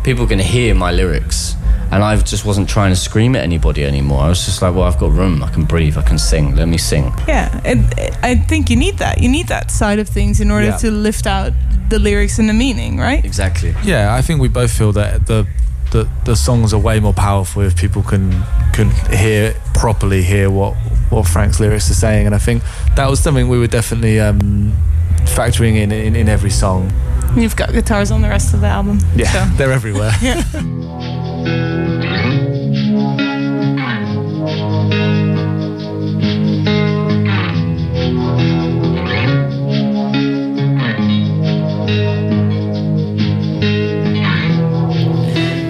People 0.08 0.26
can 0.26 0.40
hear 0.40 0.74
my 0.74 0.90
lyrics. 0.94 1.54
And 1.92 2.02
I 2.02 2.16
just 2.16 2.46
wasn't 2.46 2.70
trying 2.70 2.92
to 2.92 2.96
scream 2.96 3.36
at 3.36 3.44
anybody 3.44 3.84
anymore. 3.84 4.22
I 4.22 4.30
was 4.30 4.46
just 4.46 4.62
like, 4.62 4.74
well, 4.74 4.86
I've 4.86 4.98
got 4.98 5.12
room. 5.12 5.44
I 5.44 5.50
can 5.52 5.66
breathe. 5.66 5.98
I 5.98 6.02
can 6.02 6.18
sing. 6.18 6.56
Let 6.56 6.70
me 6.70 6.78
sing. 6.78 7.12
Yeah, 7.28 7.60
and 7.66 7.94
I 8.24 8.36
think 8.36 8.70
you 8.70 8.78
need 8.78 9.00
that. 9.00 9.22
You 9.22 9.28
need 9.28 9.50
that 9.50 9.70
side 9.70 10.00
of 10.00 10.08
things 10.08 10.40
in 10.40 10.50
order 10.50 10.68
Yeah. 10.68 10.78
to 10.78 10.92
lift 10.92 11.28
out 11.28 11.52
the 11.90 12.00
lyrics 12.00 12.40
and 12.40 12.48
the 12.48 12.54
meaning, 12.54 12.98
right? 12.98 13.26
Exactly. 13.26 13.76
Yeah, 13.84 14.16
I 14.16 14.22
think 14.22 14.40
we 14.40 14.48
both 14.48 14.72
feel 14.72 14.94
that 14.94 15.28
the 15.28 15.46
the, 15.92 16.08
the 16.24 16.36
songs 16.38 16.74
are 16.74 16.80
way 16.80 17.02
more 17.02 17.14
powerful 17.14 17.62
if 17.64 17.76
people 17.76 18.02
can 18.04 18.32
can 18.72 18.90
hear 19.12 19.56
properly 19.74 20.24
hear 20.24 20.50
what 20.50 20.74
what 21.10 21.28
Frank's 21.28 21.60
lyrics 21.60 21.92
are 21.92 21.96
saying, 21.96 22.26
and 22.28 22.34
I 22.34 22.40
think 22.40 22.64
that 22.96 23.10
was 23.10 23.20
something 23.20 23.50
we 23.50 23.60
were 23.60 23.68
definitely 23.68 24.22
um, 24.22 24.72
factoring 25.26 25.76
in, 25.76 25.92
in 25.92 26.16
in 26.16 26.30
every 26.30 26.50
song. 26.52 26.94
You've 27.36 27.56
got 27.56 27.72
guitars 27.72 28.12
on 28.12 28.22
the 28.22 28.30
rest 28.30 28.54
of 28.54 28.62
the 28.62 28.68
album. 28.68 29.00
Yeah, 29.16 29.32
So. 29.32 29.46
they're 29.58 29.72
everywhere. 29.72 30.12
yeah. 30.22 30.42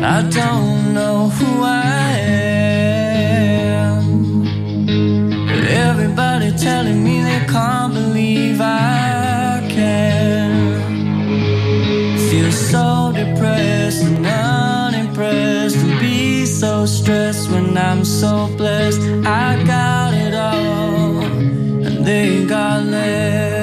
I 0.10 0.22
don't 0.32 0.94
know 0.94 1.30
who 1.30 1.64
I 1.64 2.12
am. 3.84 4.44
But 5.48 5.64
everybody 5.66 6.52
telling 6.58 7.04
me 7.04 7.22
they 7.24 7.46
can't 7.48 7.94
believe 7.94 8.62
I 8.62 9.07
so 17.08 17.14
stressed 17.14 17.50
when 17.52 17.78
I'm 17.78 18.04
so 18.04 18.50
blessed. 18.58 19.00
I 19.26 19.64
got 19.64 20.14
it 20.14 20.34
all 20.34 21.24
and 21.86 22.06
they 22.06 22.46
got 22.46 22.84
less. 22.84 23.57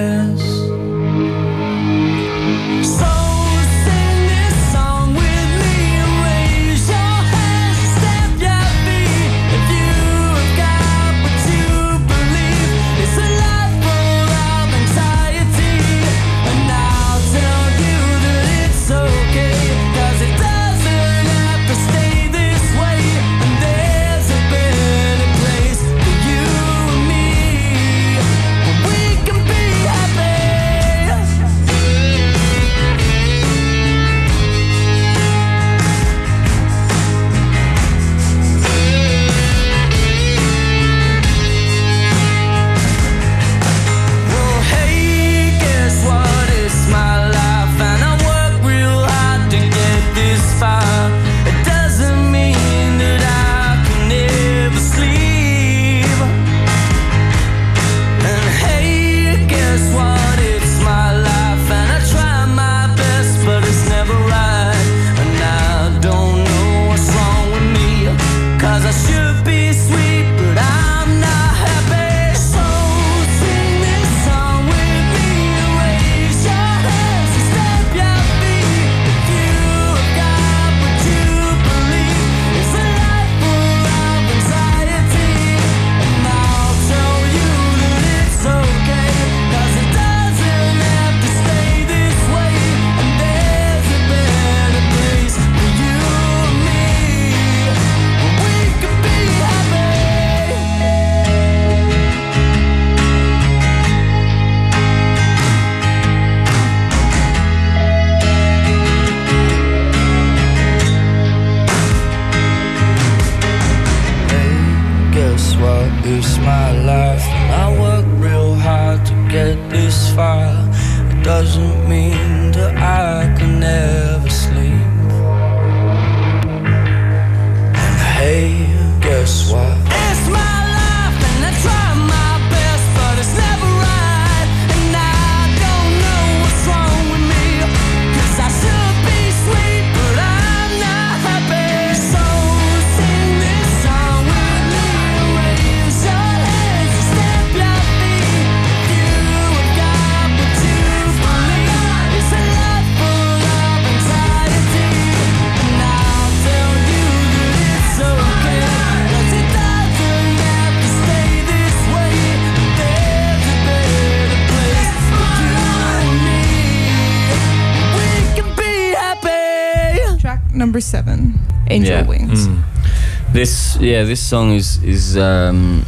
This 173.75 173.83
yeah, 173.83 174.05
this 174.05 174.20
song 174.20 174.53
is 174.53 174.83
is 174.83 175.16
um, 175.16 175.85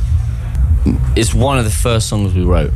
it's 1.17 1.35
one 1.35 1.59
of 1.59 1.65
the 1.65 1.71
first 1.71 2.09
songs 2.09 2.35
we 2.35 2.43
wrote. 2.43 2.73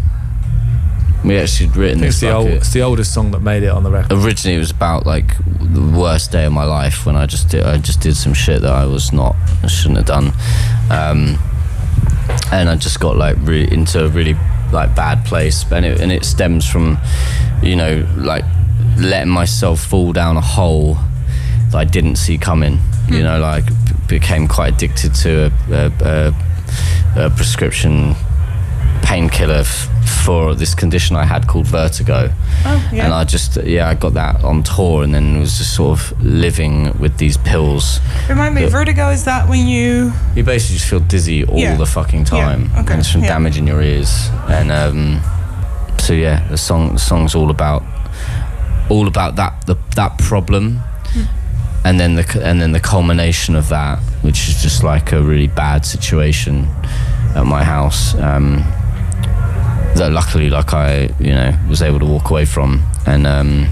We 1.24 1.36
actually 1.38 1.66
had 1.66 1.76
written 1.76 2.02
It's 2.04 2.14
this. 2.18 2.20
the, 2.20 2.26
like, 2.28 2.36
old, 2.36 2.46
a- 2.48 2.56
it's 2.56 2.72
the 2.72 2.80
oldest 2.82 3.12
song 3.12 3.30
that 3.32 3.40
made 3.42 3.62
it 3.62 3.68
on 3.68 3.82
the 3.82 3.90
record. 3.90 4.12
originally 4.12 4.56
it 4.56 4.58
was 4.58 4.70
about 4.70 5.04
like 5.04 5.36
the 5.60 5.82
worst 5.98 6.32
day 6.32 6.46
of 6.46 6.52
my 6.52 6.64
life 6.64 7.04
when 7.04 7.14
I 7.14 7.26
just 7.26 7.50
did 7.50 7.62
I 7.64 7.76
just 7.76 8.00
did 8.00 8.16
some 8.16 8.32
shit 8.32 8.62
that 8.62 8.72
I 8.72 8.86
was 8.86 9.12
not 9.12 9.36
I 9.62 9.66
shouldn't 9.66 9.98
have 9.98 10.06
done, 10.06 10.32
um, 10.90 11.38
and 12.52 12.68
I 12.70 12.76
just 12.76 13.00
got 13.00 13.16
like 13.16 13.36
re- 13.40 13.68
into 13.70 14.04
a 14.04 14.08
really 14.08 14.34
like 14.72 14.94
bad 14.94 15.24
place, 15.26 15.64
and 15.70 15.84
it 15.84 16.00
and 16.00 16.10
it 16.12 16.24
stems 16.24 16.64
from, 16.68 16.96
you 17.62 17.76
know, 17.76 18.06
like 18.16 18.44
letting 18.98 19.30
myself 19.30 19.80
fall 19.80 20.12
down 20.12 20.36
a 20.36 20.40
hole 20.40 20.96
that 21.70 21.76
I 21.78 21.84
didn't 21.84 22.16
see 22.16 22.38
coming. 22.38 22.78
You 23.08 23.24
know, 23.24 23.40
like 23.40 23.66
b- 23.66 23.74
became 24.10 24.46
quite 24.48 24.74
addicted 24.74 25.14
to 25.14 25.50
a, 25.70 25.74
a, 25.74 26.34
a, 27.16 27.26
a 27.26 27.30
prescription 27.30 28.14
painkiller 29.02 29.60
f- 29.64 29.88
for 30.24 30.54
this 30.54 30.74
condition 30.74 31.16
I 31.16 31.24
had 31.24 31.46
called 31.46 31.66
vertigo. 31.66 32.30
Oh, 32.66 32.90
yeah. 32.92 33.04
And 33.04 33.14
I 33.14 33.24
just, 33.24 33.56
yeah, 33.64 33.88
I 33.88 33.94
got 33.94 34.14
that 34.14 34.44
on 34.44 34.62
tour 34.62 35.02
and 35.02 35.14
then 35.14 35.40
was 35.40 35.56
just 35.58 35.74
sort 35.74 35.98
of 35.98 36.22
living 36.22 36.96
with 36.98 37.16
these 37.16 37.36
pills. 37.38 38.00
Remind 38.28 38.54
me, 38.54 38.66
vertigo 38.66 39.08
is 39.10 39.24
that 39.24 39.48
when 39.48 39.66
you 39.66 40.12
You 40.36 40.44
basically 40.44 40.76
just 40.76 40.88
feel 40.90 41.00
dizzy 41.00 41.44
all 41.44 41.56
Yeah. 41.58 41.76
the 41.76 41.86
fucking 41.86 42.24
time. 42.24 42.70
Yeah, 42.74 42.80
okay, 42.82 42.92
And 42.92 43.00
it's 43.00 43.10
from 43.10 43.22
yeah. 43.22 43.28
damaging 43.28 43.66
your 43.66 43.80
ears. 43.80 44.28
And 44.48 44.70
um, 44.70 45.20
so, 45.98 46.12
yeah, 46.12 46.46
the 46.48 46.58
song, 46.58 46.92
the 46.94 46.98
song's 46.98 47.34
all 47.34 47.50
about, 47.50 47.82
all 48.90 49.06
about 49.08 49.36
that, 49.36 49.66
the, 49.66 49.76
that 49.96 50.18
problem. 50.18 50.80
And 51.84 51.98
then 51.98 52.14
the 52.14 52.40
and 52.44 52.60
then 52.60 52.72
the 52.72 52.80
culmination 52.80 53.56
of 53.56 53.68
that, 53.70 53.98
which 54.22 54.48
is 54.48 54.62
just 54.62 54.82
like 54.82 55.12
a 55.12 55.22
really 55.22 55.46
bad 55.46 55.86
situation 55.86 56.66
at 57.34 57.44
my 57.46 57.64
house, 57.64 58.14
um, 58.16 58.56
that 59.96 60.10
luckily, 60.12 60.50
like 60.50 60.74
I, 60.74 61.08
you 61.18 61.32
know, 61.32 61.58
was 61.68 61.80
able 61.82 61.98
to 62.00 62.04
walk 62.06 62.30
away 62.30 62.44
from, 62.44 62.82
and 63.06 63.26
um, 63.26 63.66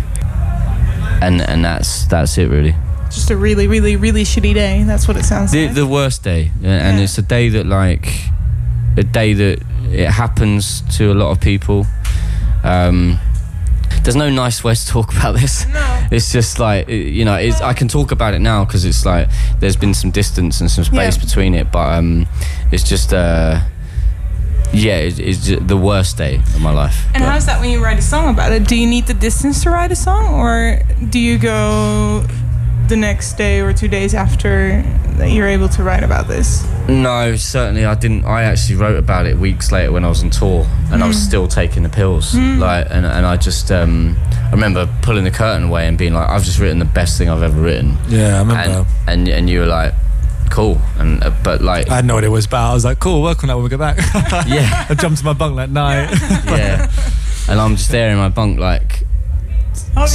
and 1.20 1.40
and 1.42 1.64
that's 1.64 2.06
that's 2.06 2.38
it 2.38 2.48
really. 2.48 2.74
just 3.10 3.30
a 3.30 3.36
really, 3.36 3.66
really, 3.68 3.96
really 3.96 4.24
shitty 4.24 4.54
day. 4.54 4.84
That's 4.84 5.06
what 5.06 5.16
it 5.16 5.24
sounds 5.24 5.52
The, 5.52 5.66
like. 5.66 5.74
the 5.74 5.86
worst 5.86 6.22
day, 6.24 6.50
and 6.62 6.98
Yeah. 6.98 7.04
it's 7.04 7.18
a 7.18 7.22
day 7.22 7.50
that 7.50 7.66
like 7.66 8.08
a 8.96 9.02
day 9.04 9.34
that 9.34 9.62
it 9.92 10.08
happens 10.10 10.80
to 10.96 11.12
a 11.12 11.14
lot 11.14 11.30
of 11.30 11.40
people. 11.40 11.86
Um, 12.64 13.18
there's 14.02 14.16
no 14.16 14.30
nice 14.30 14.64
way 14.64 14.74
to 14.74 14.86
talk 14.86 15.14
about 15.16 15.36
this. 15.36 15.66
No. 15.68 15.97
It's 16.10 16.32
just 16.32 16.58
like 16.58 16.88
you 16.88 17.24
know, 17.24 17.34
it's, 17.34 17.60
I 17.60 17.72
can 17.74 17.88
talk 17.88 18.12
about 18.12 18.34
it 18.34 18.38
now 18.40 18.64
because 18.64 18.84
it's 18.84 19.04
like 19.04 19.28
there's 19.60 19.76
been 19.76 19.94
some 19.94 20.10
distance 20.10 20.60
and 20.60 20.70
some 20.70 20.84
space 20.84 21.16
Yeah. 21.16 21.24
between 21.24 21.54
it, 21.54 21.70
but 21.70 21.98
um, 21.98 22.26
it's 22.72 22.82
just 22.88 23.12
uh, 23.12 23.60
yeah, 24.72 24.96
it, 24.98 25.18
it's 25.18 25.48
the 25.60 25.76
worst 25.76 26.16
day 26.18 26.36
of 26.36 26.60
my 26.60 26.72
life. 26.72 27.06
And 27.14 27.22
how's 27.24 27.46
that 27.46 27.60
when 27.60 27.70
you 27.70 27.82
write 27.82 27.98
a 27.98 28.02
song 28.02 28.32
about 28.34 28.52
it? 28.52 28.66
Do 28.68 28.76
you 28.76 28.86
need 28.86 29.06
the 29.06 29.14
distance 29.14 29.62
to 29.64 29.70
write 29.70 29.92
a 29.92 29.96
song, 29.96 30.34
or 30.34 30.80
do 31.10 31.18
you 31.18 31.38
go 31.38 32.24
the 32.88 32.96
next 32.96 33.34
day 33.34 33.60
or 33.60 33.72
two 33.72 33.88
days 33.88 34.14
after 34.14 34.82
that 35.16 35.30
you're 35.30 35.48
able 35.48 35.68
to 35.68 35.82
write 35.82 36.02
about 36.02 36.28
this? 36.28 36.66
No, 36.88 37.36
certainly 37.36 37.84
I 37.84 37.94
didn't. 37.94 38.24
I 38.24 38.44
actually 38.44 38.76
wrote 38.76 38.96
about 38.96 39.26
it 39.26 39.36
weeks 39.36 39.70
later 39.70 39.92
when 39.92 40.04
I 40.04 40.08
was 40.08 40.22
on 40.22 40.30
tour, 40.30 40.66
and 40.90 41.02
I 41.02 41.06
was 41.06 41.20
still 41.20 41.46
taking 41.46 41.82
the 41.82 41.88
pills. 41.88 42.34
Like, 42.34 42.86
and, 42.90 43.04
and 43.04 43.26
I 43.26 43.36
just, 43.36 43.70
um, 43.70 44.16
I 44.32 44.50
remember 44.52 44.88
pulling 45.02 45.24
the 45.24 45.30
curtain 45.30 45.64
away 45.68 45.86
and 45.86 45.98
being 45.98 46.14
like, 46.14 46.28
I've 46.28 46.44
just 46.44 46.58
written 46.58 46.78
the 46.78 46.84
best 46.86 47.18
thing 47.18 47.28
I've 47.28 47.42
ever 47.42 47.60
written. 47.60 47.96
Yeah, 48.08 48.36
I 48.36 48.38
remember. 48.38 48.86
And 49.06 49.18
and 49.20 49.28
and 49.28 49.50
you 49.50 49.60
were 49.60 49.66
like, 49.66 49.92
cool, 50.50 50.80
and 50.96 51.22
uh, 51.22 51.32
but 51.44 51.60
like, 51.60 51.90
I 51.90 51.96
had 51.96 52.04
no 52.04 52.16
idea 52.16 52.30
what 52.30 52.36
it 52.36 52.38
was 52.38 52.46
about. 52.46 52.70
I 52.70 52.74
was 52.74 52.84
like, 52.84 53.00
cool, 53.00 53.22
work 53.22 53.42
on 53.44 53.48
that 53.48 53.54
when 53.54 53.64
we 53.64 53.70
get 53.70 53.78
back. 53.78 53.98
yeah, 54.46 54.86
I 54.90 54.94
jumped 54.94 55.18
to 55.18 55.24
my 55.24 55.34
bunk 55.34 55.56
that 55.56 55.70
night. 55.70 56.10
yeah, 56.46 56.90
and 57.48 57.60
I'm 57.60 57.76
just 57.76 57.90
there 57.90 58.10
in 58.10 58.16
my 58.16 58.28
bunk 58.28 58.58
like. 58.58 59.04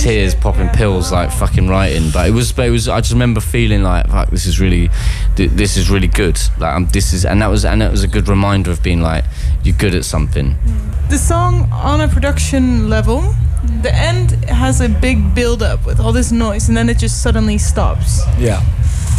Tears 0.02 0.36
popping 0.36 0.70
pills 0.70 1.12
like 1.12 1.32
fucking 1.32 1.68
writing 1.68 2.10
but 2.12 2.28
it 2.28 2.32
was 2.32 2.52
but 2.52 2.68
it 2.68 2.72
was 2.72 2.88
i 2.88 3.00
just 3.00 3.14
remember 3.14 3.40
feeling 3.40 3.84
like 3.84 4.08
fuck 4.08 4.30
this 4.30 4.46
is 4.46 4.60
really 4.60 4.90
th- 5.36 5.52
this 5.52 5.78
is 5.78 5.90
really 5.90 6.08
good 6.08 6.40
like 6.60 6.74
I'm, 6.74 6.88
this 6.88 7.14
is 7.14 7.26
and 7.26 7.42
that 7.42 7.48
was 7.48 7.66
and 7.66 7.82
that 7.82 7.92
was 7.92 8.04
a 8.04 8.08
good 8.08 8.28
reminder 8.28 8.72
of 8.72 8.82
being 8.82 9.02
like 9.02 9.26
you're 9.64 9.76
good 9.78 9.96
at 9.96 10.06
something 10.06 10.56
mm. 10.56 10.94
The 11.10 11.20
song 11.20 11.70
on 11.72 12.02
a 12.02 12.08
production 12.08 12.90
level, 12.90 13.36
the 13.84 13.94
end 13.94 14.32
has 14.46 14.82
a 14.82 14.90
big 14.90 15.36
build 15.36 15.62
up 15.62 15.86
with 15.86 16.00
all 16.00 16.12
this 16.12 16.32
noise, 16.32 16.70
and 16.70 16.76
then 16.76 16.90
it 16.90 16.98
just 16.98 17.22
suddenly 17.22 17.60
stops. 17.60 18.22
yeah. 18.40 18.64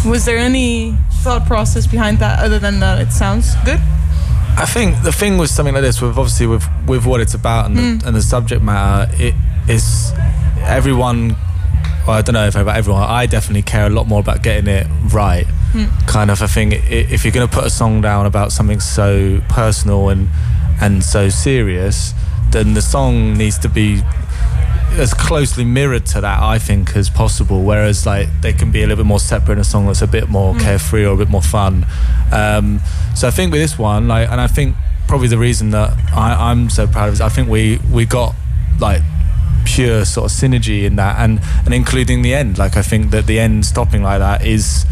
Was 0.05 0.25
there 0.25 0.37
any 0.37 0.97
thought 1.23 1.47
process 1.47 1.87
behind 1.87 2.19
that 2.19 2.41
other 2.41 2.59
than 2.59 2.81
that 2.81 3.01
it 3.01 3.13
sounds 3.13 3.55
good? 3.65 3.79
I 4.57 4.67
think 4.67 5.03
the 5.03 5.13
thing 5.13 5.39
with 5.39 5.51
something 5.51 5.73
like 5.73 5.83
this, 5.83 6.03
with 6.03 6.19
obviously 6.19 6.49
with 6.49 6.67
with 6.85 7.07
what 7.07 7.21
it's 7.21 7.35
about 7.35 7.67
and, 7.67 7.77
the, 7.77 7.83
mm. 7.83 8.07
and 8.07 8.17
the 8.17 8.23
subject 8.23 8.61
matter, 8.61 9.13
it 9.15 9.35
is 9.69 10.13
everyone. 10.63 11.37
Well, 12.07 12.17
I 12.19 12.23
don't 12.23 12.35
know 12.35 12.47
if 12.47 12.55
about 12.55 12.77
everyone. 12.77 13.03
I 13.03 13.27
definitely 13.27 13.63
care 13.63 13.87
a 13.87 13.91
lot 13.91 14.07
more 14.07 14.21
about 14.21 14.43
getting 14.43 14.69
it 14.69 14.87
right. 15.13 15.47
Kind 16.07 16.31
of, 16.31 16.43
I 16.43 16.47
think 16.47 16.75
i- 16.75 16.77
if 17.15 17.25
you're 17.25 17.33
going 17.33 17.49
to 17.49 17.53
put 17.53 17.65
a 17.65 17.71
song 17.71 18.01
down 18.01 18.27
about 18.27 18.53
something 18.53 18.79
so 18.81 19.41
personal 19.49 20.09
and 20.11 20.29
and 20.81 21.03
so 21.05 21.29
serious, 21.29 22.13
then 22.51 22.75
the 22.75 22.83
song 22.83 23.35
needs 23.39 23.59
to 23.61 23.69
be 23.69 24.03
as 24.99 25.15
closely 25.15 25.65
mirrored 25.65 26.05
to 26.07 26.21
that, 26.21 26.41
I 26.43 26.59
think, 26.59 26.95
as 26.97 27.09
possible. 27.11 27.63
Whereas, 27.63 28.07
like, 28.07 28.29
they 28.43 28.53
can 28.53 28.71
be 28.71 28.81
a 28.83 28.87
little 28.87 29.03
bit 29.05 29.09
more 29.09 29.19
separate 29.21 29.55
in 29.55 29.59
a 29.61 29.65
song 29.65 29.87
that's 29.87 30.03
a 30.03 30.07
bit 30.07 30.29
more 30.29 30.55
carefree 30.57 31.05
or 31.07 31.15
a 31.15 31.17
bit 31.17 31.29
more 31.31 31.43
fun. 31.43 31.87
Um, 32.33 32.81
so 33.15 33.27
I 33.29 33.31
think 33.31 33.51
with 33.53 33.61
this 33.61 33.79
one, 33.79 34.07
like, 34.09 34.29
and 34.31 34.41
I 34.41 34.47
think 34.47 34.77
probably 35.09 35.29
the 35.29 35.39
reason 35.39 35.71
that 35.71 35.97
I, 36.15 36.51
I'm 36.51 36.71
so 36.71 36.87
proud 36.87 37.09
of 37.09 37.15
is 37.15 37.21
I 37.21 37.29
think 37.29 37.49
we 37.49 37.79
we 37.91 38.05
got 38.05 38.35
like 38.79 39.01
pure 39.65 40.05
sort 40.05 40.31
of 40.31 40.37
synergy 40.37 40.85
in 40.85 40.97
that, 40.97 41.19
and 41.19 41.41
and 41.65 41.75
including 41.75 42.23
the 42.23 42.35
end. 42.35 42.59
Like, 42.59 42.77
I 42.77 42.83
think 42.83 43.11
that 43.11 43.27
the 43.27 43.39
end 43.41 43.65
stopping 43.67 44.03
like 44.03 44.19
that 44.21 44.45
is 44.47 44.85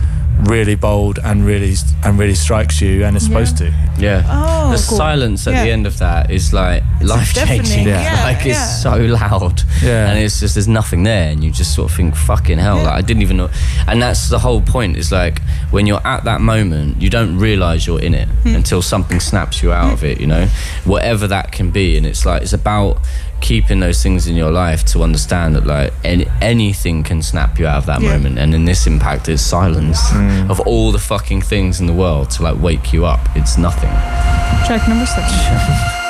really 0.44 0.74
bold 0.74 1.18
and 1.22 1.44
really 1.44 1.74
and 2.04 2.18
really 2.18 2.34
strikes 2.34 2.80
you, 2.80 3.04
and 3.04 3.16
it's 3.16 3.26
supposed 3.26 3.56
to. 3.58 3.72
yeah 3.98 4.22
Oh, 4.26 4.70
the 4.72 4.76
cool. 4.88 4.96
silence 4.96 5.46
at 5.46 5.52
Yeah. 5.54 5.64
the 5.64 5.70
end 5.70 5.86
of 5.86 5.98
that 5.98 6.30
is 6.30 6.52
like 6.54 6.82
life 7.02 7.34
changing 7.34 7.84
deafening, 7.84 7.88
yeah, 7.88 8.24
like 8.28 8.38
it's 8.38 8.56
yeah. 8.56 8.64
so 8.66 8.96
loud 8.96 9.62
Yeah. 9.82 10.08
and 10.08 10.18
it's 10.18 10.40
just 10.40 10.54
there's 10.54 10.66
nothing 10.66 11.02
there 11.02 11.30
and 11.30 11.44
you 11.44 11.50
just 11.52 11.74
sort 11.74 11.90
of 11.90 11.96
think 11.96 12.16
fucking 12.16 12.58
hell 12.58 12.78
Yeah. 12.78 12.84
like, 12.84 12.94
i 12.94 13.02
didn't 13.02 13.22
even 13.22 13.36
know 13.36 13.50
and 13.86 14.00
that's 14.02 14.30
the 14.30 14.38
whole 14.38 14.62
point 14.62 14.96
is 14.96 15.12
like 15.12 15.42
when 15.70 15.86
you're 15.86 16.04
at 16.06 16.24
that 16.24 16.40
moment 16.40 17.00
you 17.02 17.10
don't 17.10 17.38
realize 17.38 17.86
you're 17.86 18.00
in 18.00 18.14
it 18.14 18.28
Hmm. 18.44 18.54
until 18.56 18.80
something 18.82 19.20
snaps 19.20 19.62
you 19.62 19.70
out 19.72 19.92
of 19.92 20.02
it 20.02 20.18
you 20.18 20.26
know 20.26 20.46
whatever 20.84 21.28
that 21.28 21.52
can 21.52 21.70
be 21.70 21.96
and 21.98 22.06
it's 22.06 22.24
like 22.24 22.40
it's 22.42 22.54
about 22.54 22.96
keeping 23.43 23.80
those 23.80 24.03
things 24.03 24.26
in 24.28 24.36
your 24.36 24.51
life 24.51 24.84
to 24.84 25.03
understand 25.03 25.55
that 25.57 25.66
like 25.66 25.93
any, 26.05 26.26
anything 26.40 27.03
can 27.03 27.20
snap 27.20 27.59
you 27.59 27.66
out 27.66 27.76
of 27.78 27.86
that 27.86 28.01
Yeah. 28.01 28.12
moment 28.12 28.38
and 28.38 28.55
in 28.55 28.64
this 28.64 28.86
impact 28.86 29.28
it's 29.28 29.43
silence 29.43 30.01
mm. 30.11 30.49
of 30.49 30.61
all 30.61 30.93
the 30.93 30.99
fucking 30.99 31.43
things 31.43 31.80
in 31.80 31.86
the 31.86 31.93
world 31.93 32.30
to 32.30 32.43
like 32.43 32.59
wake 32.62 32.93
you 32.93 33.05
up 33.05 33.20
it's 33.36 33.59
nothing 33.59 33.90
Track 34.66 34.88
number 34.88 35.07
seven. 35.07 35.99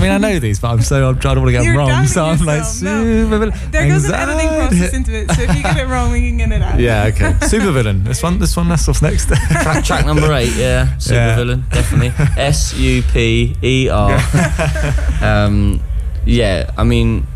mean, 0.00 0.10
I 0.10 0.18
know 0.18 0.38
these, 0.38 0.58
but 0.60 0.68
I'm 0.70 0.80
so 0.82 1.08
I'm 1.08 1.18
trying 1.18 1.36
to 1.36 1.40
want 1.40 1.48
to 1.48 1.52
get 1.52 1.58
them 1.58 1.66
You're 1.68 1.76
wrong. 1.78 1.88
doubting 1.88 2.08
So 2.08 2.24
I'm 2.24 2.38
like, 2.44 2.58
yourself. 2.58 2.82
No. 2.82 3.02
super 3.24 3.38
villain. 3.38 3.58
There 3.70 3.88
goes 3.88 4.04
an 4.06 4.14
editing 4.14 4.48
anxiety. 4.48 4.76
process 4.78 4.94
into 4.94 5.12
it. 5.14 5.30
So 5.32 5.42
if 5.42 5.56
you 5.56 5.62
get 5.62 5.76
it 5.76 5.86
wrong, 5.86 6.10
we 6.12 6.20
can 6.20 6.36
get 6.38 6.52
it 6.52 6.62
out. 6.62 6.80
Yeah, 6.80 7.04
okay. 7.14 7.34
Super 7.46 7.70
villain. 7.72 8.04
This 8.04 8.22
one, 8.22 8.38
this 8.38 8.56
one. 8.56 8.68
That's 8.68 8.86
what's 8.86 9.02
next. 9.02 9.26
Track, 9.28 9.84
track 9.84 10.06
number 10.06 10.32
eight, 10.32 10.54
yeah, 10.56 10.96
super 10.98 11.14
Yeah. 11.16 11.36
villain, 11.36 11.64
definitely. 11.70 12.12
S 12.36 12.74
U 12.74 13.02
P 13.12 13.54
E 13.62 13.88
R. 13.88 14.18
Um, 15.22 15.80
yeah, 16.24 16.70
I 16.78 16.84
mean, 16.84 17.26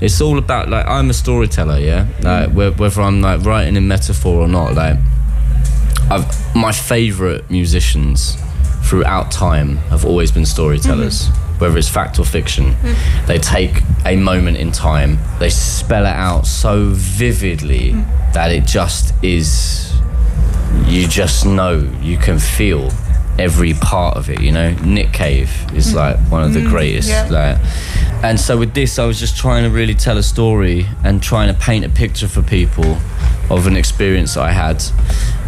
it's 0.00 0.20
all 0.20 0.38
about 0.38 0.68
like 0.70 0.86
I'm 0.86 1.10
a 1.10 1.14
storyteller, 1.14 1.78
yeah. 1.78 2.06
Like 2.22 2.50
whe- 2.50 2.78
whether 2.78 3.02
I'm 3.02 3.20
like 3.20 3.44
writing 3.44 3.76
in 3.76 3.86
metaphor 3.88 4.40
or 4.42 4.48
not, 4.48 4.74
like 4.74 4.96
I've 6.10 6.54
my 6.56 6.72
favourite 6.72 7.50
musicians 7.50 8.36
throughout 8.84 9.30
time 9.30 9.76
have 9.90 10.04
always 10.04 10.30
been 10.32 10.46
storytellers. 10.46 11.28
Whether 11.58 11.78
it's 11.78 11.88
fact 11.88 12.18
or 12.18 12.24
fiction, 12.24 12.72
mm. 12.72 13.26
they 13.26 13.38
take 13.38 13.82
a 14.04 14.16
moment 14.16 14.56
in 14.56 14.72
time, 14.72 15.18
they 15.38 15.50
spell 15.50 16.04
it 16.04 16.16
out 16.16 16.46
so 16.46 16.90
vividly 16.90 17.92
mm. 17.92 18.32
that 18.32 18.50
it 18.50 18.64
just 18.64 19.14
is 19.22 19.94
you 20.86 21.06
just 21.06 21.46
know 21.46 21.88
you 22.02 22.16
can 22.16 22.38
feel 22.38 22.90
every 23.38 23.74
part 23.74 24.16
of 24.16 24.30
it 24.30 24.40
you 24.40 24.52
know? 24.52 24.72
Nick 24.84 25.12
cave 25.12 25.50
is 25.74 25.92
mm. 25.92 25.96
like 25.96 26.18
one 26.30 26.42
of 26.42 26.52
the 26.54 26.62
greatest 26.62 27.08
yeah. 27.08 27.28
like 27.30 27.58
and 28.24 28.38
so 28.38 28.56
with 28.56 28.74
this 28.74 28.98
i 28.98 29.04
was 29.04 29.18
just 29.18 29.36
trying 29.36 29.64
to 29.64 29.70
really 29.70 29.94
tell 29.94 30.18
a 30.18 30.22
story 30.22 30.86
and 31.04 31.22
trying 31.22 31.52
to 31.52 31.58
paint 31.60 31.84
a 31.84 31.88
picture 31.88 32.28
for 32.28 32.42
people 32.42 32.98
of 33.50 33.66
an 33.66 33.76
experience 33.76 34.34
that 34.34 34.42
i 34.42 34.52
had 34.52 34.82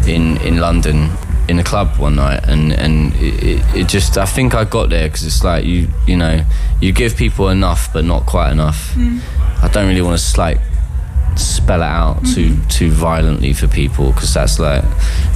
in 0.07 0.37
in 0.41 0.57
london 0.57 1.09
in 1.49 1.59
a 1.59 1.63
club 1.63 1.95
one 1.97 2.15
night 2.15 2.43
and 2.47 2.73
and 2.73 3.13
it, 3.15 3.63
it, 3.75 3.87
just 3.87 4.17
i 4.17 4.25
think 4.25 4.53
i 4.53 4.65
got 4.65 4.89
there 4.89 5.07
because 5.07 5.25
it's 5.25 5.43
like 5.43 5.63
you 5.63 5.87
you 6.05 6.17
know 6.17 6.43
you 6.81 6.91
give 6.91 7.15
people 7.15 7.49
enough 7.49 7.91
but 7.93 8.05
not 8.05 8.25
quite 8.25 8.51
enough. 8.51 8.95
I 8.97 9.69
don't 9.71 9.87
really 9.87 10.01
want 10.01 10.19
to 10.19 10.39
like 10.39 10.59
spell 11.35 11.81
it 11.81 11.85
out 11.85 12.25
too 12.25 12.57
too 12.69 12.89
violently 12.89 13.53
for 13.53 13.67
people 13.67 14.11
because 14.11 14.33
that's 14.33 14.59
like 14.59 14.83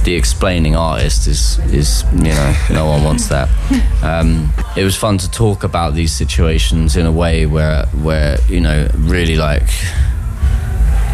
the 0.04 0.14
explaining 0.14 0.74
artist 0.74 1.26
is 1.28 1.58
is 1.72 2.04
you 2.12 2.32
know 2.34 2.56
no 2.70 2.86
one 2.86 3.04
wants 3.04 3.28
that. 3.28 3.48
Um, 4.02 4.52
it 4.76 4.82
was 4.82 4.96
fun 4.96 5.16
to 5.18 5.30
talk 5.30 5.62
about 5.62 5.94
these 5.94 6.12
situations 6.12 6.96
in 6.96 7.06
a 7.06 7.12
way 7.12 7.46
where 7.46 7.86
where 8.02 8.36
you 8.48 8.60
know 8.60 8.88
really 8.96 9.36
like 9.36 9.68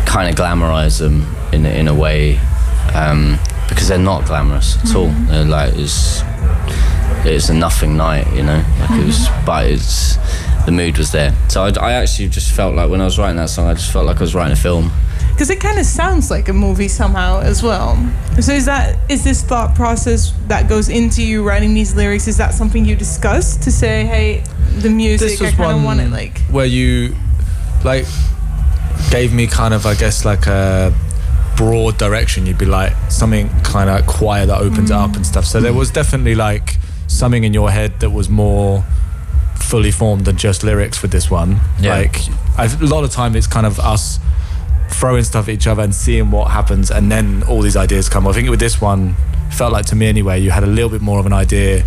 kind 0.07 0.31
of 0.31 0.35
glamorize 0.35 0.99
them 0.99 1.27
in 1.53 1.67
a, 1.67 1.69
in 1.69 1.87
a 1.87 1.95
way. 1.95 2.39
Um, 2.95 3.39
because 3.69 3.89
they're 3.89 3.99
not 3.99 4.25
glamorous 4.27 4.77
at 4.79 4.95
all. 4.95 5.09
Mm-hmm. 5.09 5.27
They're 5.27 5.45
like 5.45 5.75
it's 5.77 6.23
it's 7.27 7.49
a 7.49 7.55
nothing 7.55 7.97
night 7.97 8.27
you 8.35 8.43
know? 8.43 8.65
Like 8.81 8.91
it 8.91 9.07
was 9.07 9.19
mm-hmm. 9.19 9.45
but 9.45 9.67
it's 9.67 10.17
the 10.65 10.73
mood 10.73 10.99
was 10.99 11.13
there. 11.13 11.35
So 11.49 11.65
I, 11.65 11.73
I 11.81 11.93
actually 11.93 12.29
just 12.29 12.53
felt 12.53 12.75
like 12.75 12.91
when 12.91 13.01
I 13.01 13.05
was 13.05 13.19
writing 13.19 13.37
that 13.37 13.51
song 13.51 13.69
I 13.69 13.75
just 13.75 13.93
felt 13.93 14.07
like 14.07 14.19
I 14.19 14.21
was 14.21 14.35
writing 14.35 14.53
a 14.53 14.57
film. 14.57 14.91
Because 15.31 15.51
it 15.51 15.61
kind 15.61 15.79
of 15.79 15.87
sounds 15.87 16.33
like 16.33 16.49
a 16.49 16.53
movie 16.53 16.89
somehow 16.89 17.41
as 17.41 17.63
well. 17.63 17.95
So 18.41 18.53
is 18.53 18.65
that 18.65 18.99
is 19.09 19.23
this 19.23 19.43
thought 19.43 19.75
process 19.77 20.33
that 20.49 20.69
goes 20.69 20.89
into 20.89 21.23
you 21.23 21.47
writing 21.47 21.75
these 21.75 21.95
lyrics? 21.95 22.27
Is 22.27 22.37
that 22.39 22.55
something 22.55 22.85
you 22.85 22.97
discuss 22.97 23.57
to 23.59 23.71
say, 23.71 24.05
hey, 24.05 24.43
the 24.81 24.91
music 24.91 25.41
I 25.41 25.53
kind 25.53 25.79
of 25.79 25.85
want 25.85 26.01
it 26.01 26.11
like? 26.11 26.39
where 26.51 26.67
you 26.67 27.15
like 27.85 28.07
gave 29.11 29.33
me 29.33 29.47
kind 29.47 29.75
of 29.75 29.87
I 29.87 29.95
guess 29.95 30.25
like 30.25 30.47
a 30.47 30.93
broad 31.59 31.99
direction. 31.99 32.47
You'd 32.47 32.57
be 32.57 32.67
like 32.67 32.95
something 33.11 33.51
kind 33.65 33.91
of 33.91 34.07
choir 34.07 34.47
that 34.47 34.61
opens 34.61 34.93
up 34.93 35.17
and 35.17 35.27
stuff. 35.27 35.45
So 35.45 35.61
there 35.61 35.73
mm. 35.73 35.79
was 35.79 35.91
definitely 35.91 36.37
like 36.37 36.77
something 37.09 37.43
in 37.43 37.53
your 37.53 37.71
head 37.71 37.99
that 37.99 38.11
was 38.11 38.29
more 38.29 38.85
fully 39.57 39.91
formed 39.91 40.25
than 40.25 40.37
just 40.37 40.63
lyrics 40.63 40.97
for 40.97 41.09
this 41.09 41.29
one. 41.29 41.59
Yeah. 41.81 41.97
Like 41.97 42.21
I've, 42.57 42.81
a 42.81 42.87
lot 42.87 43.03
of 43.03 43.11
time 43.11 43.35
it's 43.35 43.49
kind 43.49 43.67
of 43.67 43.81
us 43.81 44.21
throwing 44.89 45.25
stuff 45.25 45.49
at 45.49 45.55
each 45.55 45.67
other 45.67 45.83
and 45.83 45.93
seeing 45.93 46.31
what 46.31 46.53
happens 46.53 46.93
and 46.93 47.11
then 47.11 47.43
all 47.43 47.61
these 47.61 47.77
ideas 47.77 48.09
come. 48.09 48.29
I 48.29 48.33
think 48.33 48.49
with 48.49 48.61
this 48.61 48.81
one 48.81 49.17
felt 49.59 49.73
like 49.73 49.87
to 49.87 49.97
me 49.97 50.07
anyway 50.07 50.41
you 50.41 50.51
had 50.51 50.63
a 50.63 50.67
little 50.67 50.91
bit 50.91 51.01
more 51.01 51.19
of 51.19 51.27
an 51.27 51.33
idea 51.33 51.85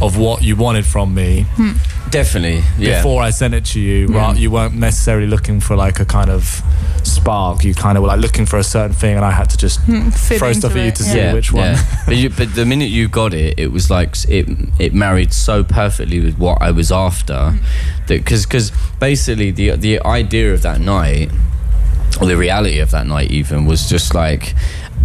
of 0.00 0.18
what 0.18 0.42
you 0.42 0.56
wanted 0.56 0.84
from 0.84 1.14
me 1.14 1.46
hmm. 1.54 1.72
definitely 2.10 2.62
yeah 2.78 2.98
before 2.98 3.22
I 3.22 3.30
sent 3.30 3.54
it 3.54 3.64
to 3.66 3.80
you. 3.80 4.06
Hmm. 4.06 4.14
Right, 4.14 4.36
you 4.36 4.50
weren't 4.50 4.74
necessarily 4.74 5.26
looking 5.26 5.60
for 5.60 5.76
like 5.76 6.00
a 6.00 6.04
kind 6.04 6.30
of 6.30 6.62
spark. 7.02 7.64
You 7.64 7.74
kind 7.74 7.96
of 7.96 8.02
were 8.02 8.08
like 8.08 8.20
looking 8.20 8.46
for 8.46 8.58
a 8.58 8.64
certain 8.64 8.94
thing, 8.94 9.16
and 9.16 9.24
I 9.24 9.30
had 9.30 9.50
to 9.50 9.56
just 9.56 9.80
hmm, 9.80 10.10
fit 10.10 10.38
throw 10.38 10.52
stuff 10.52 10.72
into 10.72 10.80
at 10.80 10.86
you 10.86 10.92
to 10.92 11.04
yeah. 11.04 11.30
see 11.30 11.34
which 11.34 11.52
one. 11.52 11.76
but, 12.06 12.16
you, 12.16 12.30
but 12.30 12.54
the 12.54 12.64
minute 12.64 12.90
you 12.90 13.08
got 13.08 13.34
it, 13.34 13.58
it 13.58 13.68
was 13.68 13.90
like 13.90 14.16
it 14.28 14.46
it 14.78 14.94
married 14.94 15.32
so 15.32 15.64
perfectly 15.64 16.20
with 16.20 16.38
what 16.38 16.60
I 16.60 16.70
was 16.70 16.90
after, 16.90 17.54
that 18.06 18.18
because 18.18 18.44
because 18.44 18.72
basically 18.98 19.50
the 19.50 19.76
the 19.76 20.00
idea 20.00 20.52
of 20.52 20.62
that 20.62 20.80
night, 20.80 21.30
or 22.20 22.26
the 22.26 22.36
reality 22.36 22.78
of 22.78 22.90
that 22.92 23.06
night 23.06 23.30
even 23.30 23.66
was 23.66 23.88
just 23.88 24.14
like 24.14 24.54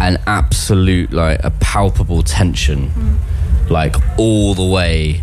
an 0.00 0.18
absolute 0.26 1.12
like 1.12 1.40
a 1.44 1.50
palpable 1.50 2.22
tension, 2.22 2.90
mm. 2.90 3.70
like 3.70 3.96
all 4.18 4.54
the 4.54 4.64
way, 4.64 5.22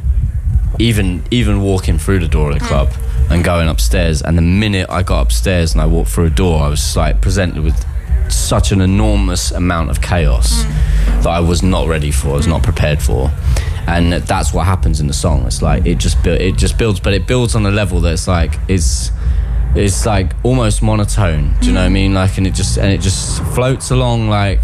even 0.80 1.23
even 1.32 1.61
walking 1.61 1.97
through 1.97 2.19
the 2.19 2.28
door 2.28 2.51
of 2.51 2.59
the 2.59 2.65
mm. 2.65 2.67
club 2.67 2.93
and 3.30 3.43
going 3.43 3.67
upstairs. 3.67 4.21
And 4.21 4.38
the 4.38 4.41
minute 4.43 4.89
I 4.89 5.03
got 5.03 5.21
upstairs 5.21 5.73
and 5.73 5.82
I 5.82 5.86
walked 5.86 6.11
through 6.11 6.25
a 6.25 6.30
door, 6.30 6.61
I 6.61 6.69
was 6.69 6.95
like 6.95 7.21
presented 7.21 7.63
with 7.63 7.86
such 8.32 8.71
an 8.71 8.82
enormous 8.82 9.51
amount 9.51 9.89
of 9.89 10.01
chaos 10.01 10.63
mm. 10.63 11.23
that 11.23 11.30
I 11.30 11.39
was 11.39 11.63
not 11.63 11.88
ready 11.88 12.11
for, 12.11 12.30
I 12.30 12.34
was 12.34 12.47
not 12.47 12.63
prepared 12.63 13.01
for. 13.01 13.32
And 13.88 14.11
that's 14.11 14.53
what 14.53 14.65
happens 14.65 14.99
in 14.99 15.07
the 15.07 15.13
song. 15.13 15.45
It's 15.45 15.61
like 15.61 15.86
it 15.86 15.97
just 15.97 16.25
it 16.25 16.57
just 16.57 16.78
builds, 16.78 16.99
but 16.99 17.13
it 17.13 17.25
builds 17.25 17.55
on 17.55 17.65
a 17.65 17.71
level 17.71 18.01
that's 18.01 18.28
like 18.28 18.59
it's 18.67 19.11
it's 19.78 20.05
like 20.05 20.34
almost 20.43 20.82
monotone. 20.82 21.53
Do 21.61 21.67
you 21.67 21.73
know 21.73 21.82
what 21.82 21.86
I 21.86 21.89
mean? 21.89 22.13
Like, 22.13 22.38
and 22.38 22.45
it 22.47 22.53
just 22.53 22.78
and 22.78 22.91
it 22.91 23.01
just 23.01 23.41
floats 23.55 23.91
along 23.91 24.30
like 24.30 24.61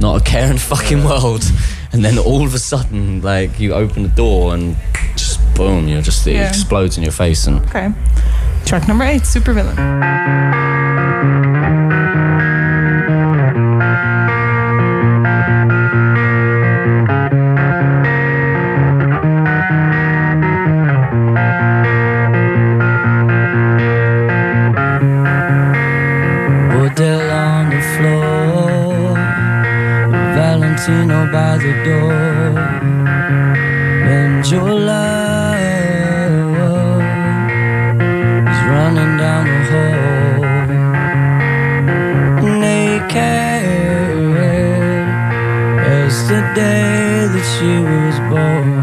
not 0.00 0.20
a 0.20 0.24
care 0.24 0.46
in 0.46 0.54
the 0.54 0.60
fucking 0.60 1.04
world. 1.04 1.44
And 1.92 2.04
then 2.04 2.18
all 2.18 2.44
of 2.44 2.54
a 2.54 2.58
sudden, 2.58 3.22
like 3.22 3.58
you 3.60 3.72
open 3.72 4.02
the 4.02 4.08
door 4.10 4.54
and 4.54 4.76
just 5.16 5.40
boom, 5.54 5.88
you're 5.88 6.02
just 6.02 6.26
it 6.26 6.34
Yeah. 6.34 6.48
explodes 6.48 6.96
in 6.98 7.02
your 7.02 7.12
face 7.12 7.46
and 7.46 7.64
Okay. 7.66 7.90
Track 8.64 8.88
number 8.88 9.04
eight, 9.04 9.22
Supervillain. 9.22 9.76
Valentino 30.86 31.26
by 31.32 31.58
the 31.58 31.72
door, 31.84 32.12
and 34.06 34.46
your 34.48 34.70
love 34.70 35.56
is 38.52 38.60
running 38.70 39.16
down 39.18 39.44
the 39.46 39.60
hall, 39.72 40.44
naked 42.60 43.16
as 45.88 46.14
the 46.28 46.40
day 46.54 47.26
that 47.32 47.46
she 47.58 47.72
was 47.80 48.16
born. 48.30 48.75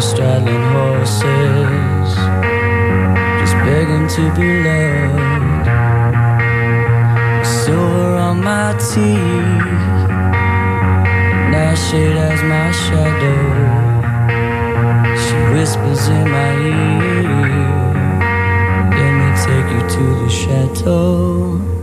Straddling 0.00 0.62
horses, 0.72 2.14
just 3.40 3.54
begging 3.64 4.08
to 4.08 4.22
be 4.34 4.62
loved. 4.64 5.66
Silver 7.46 8.16
on 8.16 8.42
my 8.42 8.72
teeth, 8.78 10.08
now 11.52 11.74
shade 11.74 12.16
as 12.16 12.42
my 12.42 12.70
shadow. 12.72 13.42
She 15.22 15.36
whispers 15.54 16.08
in 16.08 16.30
my 16.30 16.52
ear. 16.64 17.22
Let 18.96 19.12
me 19.20 19.28
take 19.44 19.68
you 19.74 19.82
to 19.94 20.04
the 20.22 20.28
chateau. 20.30 21.79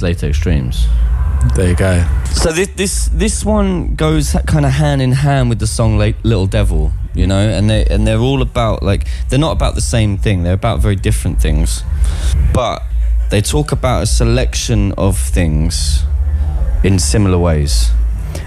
Track 0.00 0.22
number 0.22 0.22
nine 0.22 0.22
is 0.22 0.22
Latex 0.22 0.38
Dreams. 0.38 0.86
There 1.56 1.68
you 1.68 1.76
go. 1.76 2.04
So 2.34 2.52
this 2.52 2.68
this 2.76 3.08
this 3.12 3.44
one 3.44 3.94
goes 3.96 4.36
kind 4.46 4.64
of 4.64 4.72
hand 4.72 5.02
in 5.02 5.12
hand 5.12 5.48
with 5.48 5.58
the 5.58 5.66
song 5.66 5.98
like 5.98 6.16
Little 6.22 6.46
Devil, 6.46 6.92
you 7.14 7.26
know, 7.26 7.38
and 7.38 7.68
they 7.68 7.84
and 7.86 8.06
they're 8.06 8.20
all 8.20 8.42
about 8.42 8.82
like 8.82 9.06
they're 9.28 9.40
not 9.40 9.52
about 9.52 9.74
the 9.74 9.80
same 9.80 10.18
thing. 10.18 10.44
They're 10.44 10.54
about 10.54 10.80
very 10.80 10.96
different 10.96 11.40
things, 11.40 11.84
but 12.54 12.82
they 13.30 13.40
talk 13.40 13.72
about 13.72 14.02
a 14.02 14.06
selection 14.06 14.92
of 14.96 15.18
things 15.18 16.04
in 16.84 16.98
similar 16.98 17.38
ways. 17.38 17.90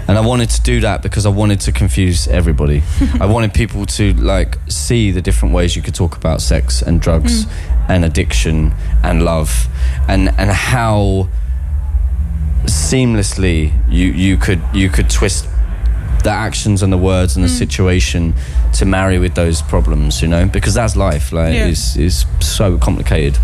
And 0.08 0.16
I 0.16 0.20
wanted 0.20 0.50
to 0.50 0.60
do 0.62 0.80
that 0.80 1.02
because 1.02 1.26
I 1.26 1.30
wanted 1.30 1.60
to 1.62 1.72
confuse 1.72 2.28
everybody. 2.28 2.82
I 3.20 3.26
wanted 3.26 3.52
people 3.54 3.86
to 3.86 4.12
like 4.14 4.56
see 4.68 5.10
the 5.10 5.20
different 5.20 5.52
ways 5.54 5.74
you 5.74 5.82
could 5.82 5.94
talk 5.96 6.16
about 6.16 6.40
sex 6.40 6.80
and 6.80 7.00
drugs 7.00 7.46
and 7.88 8.04
addiction 8.04 8.72
and 9.02 9.24
love 9.24 9.66
and 10.08 10.28
and 10.38 10.50
how 10.50 11.28
seamlessly 12.66 13.72
you 13.88 14.06
you 14.12 14.36
could 14.36 14.60
you 14.74 14.88
could 14.88 15.08
twist 15.10 15.48
the 16.24 16.30
actions 16.30 16.82
and 16.82 16.92
the 16.92 16.98
words 16.98 17.36
and 17.36 17.44
the 17.44 17.48
situation 17.48 18.34
to 18.72 18.84
marry 18.84 19.18
with 19.18 19.34
those 19.34 19.62
problems 19.62 20.20
you 20.22 20.28
know? 20.28 20.46
Because 20.46 20.74
that's 20.74 20.96
life 20.96 21.32
like 21.32 21.54
Yeah. 21.54 21.66
is 21.66 21.96
is 21.96 22.26
so 22.40 22.78
complicated. 22.78 23.38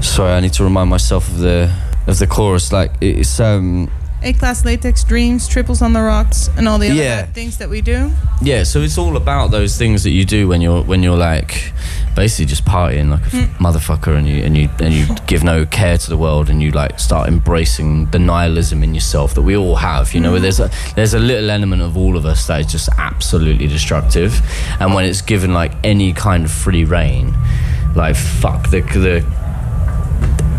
Sorry 0.00 0.32
i 0.32 0.40
need 0.40 0.52
to 0.54 0.64
remind 0.64 0.90
myself 0.90 1.28
of 1.28 1.38
the 1.38 1.70
of 2.06 2.18
the 2.18 2.26
chorus. 2.26 2.72
Like 2.72 2.92
it's 3.00 3.38
um 3.40 3.90
A 4.22 4.32
class 4.34 4.64
latex 4.66 5.02
dreams, 5.02 5.48
triples 5.48 5.80
on 5.80 5.92
the 5.94 6.02
rocks, 6.02 6.50
and 6.56 6.68
all 6.68 6.78
the 6.78 6.90
other 6.90 7.02
Yeah. 7.02 7.22
things 7.26 7.56
that 7.56 7.70
we 7.70 7.80
do. 7.80 8.10
yeah 8.42 8.62
so 8.64 8.80
it's 8.80 8.96
all 8.98 9.16
about 9.16 9.50
those 9.50 9.76
things 9.76 10.02
that 10.02 10.10
you 10.10 10.24
do 10.24 10.48
when 10.48 10.60
you're 10.62 10.82
when 10.82 11.02
you're 11.02 11.16
like 11.32 11.72
basically 12.16 12.46
just 12.46 12.64
partying 12.64 13.10
like 13.10 13.20
a 13.20 13.26
f- 13.26 13.32
mm. 13.32 13.48
motherfucker 13.58 14.16
and 14.16 14.26
you 14.26 14.42
and 14.46 14.56
you 14.56 14.66
and 14.78 14.94
you 14.94 15.04
give 15.26 15.44
no 15.44 15.66
care 15.66 15.98
to 15.98 16.08
the 16.08 16.16
world 16.16 16.48
and 16.50 16.62
you 16.62 16.70
like 16.70 16.98
start 16.98 17.28
embracing 17.28 18.06
the 18.12 18.18
nihilism 18.18 18.82
in 18.82 18.94
yourself 18.94 19.34
that 19.34 19.42
we 19.42 19.54
all 19.56 19.76
have 19.76 20.14
you 20.14 20.20
know 20.20 20.32
mm. 20.32 20.40
there's 20.40 20.58
a 20.60 20.70
there's 20.96 21.12
a 21.14 21.18
little 21.18 21.50
element 21.50 21.82
of 21.82 21.96
all 21.98 22.16
of 22.16 22.24
us 22.24 22.46
that 22.46 22.60
is 22.60 22.66
just 22.72 22.88
absolutely 22.98 23.66
destructive 23.66 24.40
and 24.80 24.94
when 24.94 25.04
it's 25.04 25.20
given 25.22 25.52
like 25.52 25.72
any 25.84 26.12
kind 26.14 26.44
of 26.46 26.50
free 26.50 26.84
reign 26.84 27.34
like 27.94 28.16
fuck 28.16 28.70
the 28.70 28.80
the 29.06 29.22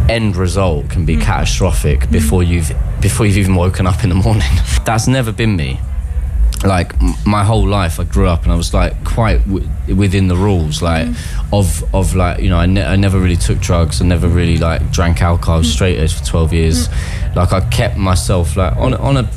end 0.09 0.35
result 0.35 0.89
can 0.89 1.05
be 1.05 1.15
mm. 1.15 1.21
catastrophic 1.21 2.09
before 2.09 2.41
mm. 2.41 2.47
you've 2.47 2.71
before 3.01 3.25
you've 3.25 3.37
even 3.37 3.55
woken 3.55 3.87
up 3.87 4.03
in 4.03 4.09
the 4.09 4.15
morning. 4.15 4.49
That's 4.85 5.07
never 5.07 5.31
been 5.31 5.55
me. 5.55 5.79
Like 6.63 6.93
m- 7.01 7.15
my 7.25 7.43
whole 7.43 7.67
life 7.67 7.99
I 7.99 8.03
grew 8.03 8.27
up 8.27 8.43
and 8.43 8.51
I 8.51 8.55
was 8.55 8.73
like 8.73 9.03
quite 9.03 9.39
w- 9.47 9.67
within 9.95 10.27
the 10.27 10.35
rules 10.35 10.81
like 10.81 11.07
mm. 11.07 11.53
of 11.53 11.83
of 11.93 12.15
like 12.15 12.39
you 12.39 12.49
know 12.49 12.57
I, 12.57 12.67
ne- 12.67 12.85
I 12.85 12.95
never 12.95 13.19
really 13.19 13.37
took 13.37 13.59
drugs. 13.59 14.01
I 14.01 14.05
never 14.05 14.27
really 14.27 14.57
like 14.57 14.91
drank 14.91 15.21
alcohol. 15.21 15.59
Was 15.59 15.71
straight 15.71 15.97
edge 15.97 16.13
for 16.13 16.23
12 16.23 16.53
years. 16.53 16.89
Like 17.35 17.53
I 17.53 17.61
kept 17.69 17.97
myself 17.97 18.55
like 18.55 18.75
on 18.77 18.93
on 18.93 19.17
a 19.17 19.29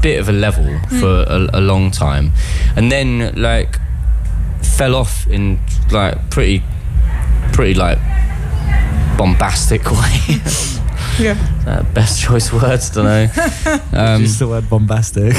bit 0.00 0.18
of 0.18 0.28
a 0.28 0.32
level 0.32 0.78
for 1.00 1.24
a, 1.28 1.48
a 1.54 1.60
long 1.60 1.90
time. 1.90 2.32
And 2.76 2.90
then 2.90 3.34
like 3.40 3.78
fell 4.62 4.96
off 4.96 5.26
in 5.28 5.60
like 5.92 6.30
pretty 6.30 6.62
pretty 7.52 7.74
like 7.74 7.98
bombastic 9.16 9.90
way 9.90 10.40
Yeah. 11.18 11.36
uh, 11.66 11.82
best 11.94 12.20
choice 12.20 12.52
words 12.52 12.90
don't 12.90 13.04
know 13.04 13.22
um, 13.92 14.22
Just 14.22 14.38
the 14.40 14.48
word 14.48 14.68
bombastic. 14.68 15.32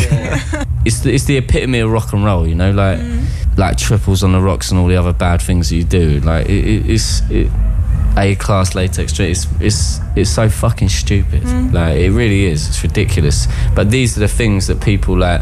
it's 0.86 1.00
the, 1.02 1.14
it's 1.14 1.26
the 1.26 1.38
epitome 1.38 1.80
of 1.80 1.92
rock 1.92 2.14
and 2.14 2.24
roll, 2.24 2.48
you 2.48 2.56
know, 2.56 2.72
like 2.72 3.00
like 3.58 3.78
triples 3.78 4.24
on 4.24 4.32
the 4.34 4.42
rocks 4.42 4.72
and 4.72 4.80
all 4.80 4.88
the 4.88 4.96
other 4.96 5.14
bad 5.14 5.42
things 5.42 5.70
that 5.70 5.76
you 5.76 5.84
do. 5.84 6.20
Like 6.22 6.48
it, 6.48 6.66
it, 6.66 6.90
it's 6.90 7.22
it, 7.30 7.50
a 8.18 8.36
class 8.36 8.76
latex 8.76 9.14
street. 9.14 9.32
It's 9.32 9.48
it's 9.60 10.00
it's 10.16 10.30
so 10.30 10.48
fucking 10.50 10.90
stupid. 10.90 11.44
Like 11.74 11.98
it 11.98 12.12
really 12.12 12.46
is. 12.46 12.68
It's 12.70 12.82
ridiculous. 12.84 13.48
But 13.76 13.92
these 13.92 14.16
are 14.18 14.22
the 14.22 14.28
things 14.30 14.68
that 14.68 14.82
people 14.82 15.18
like. 15.18 15.42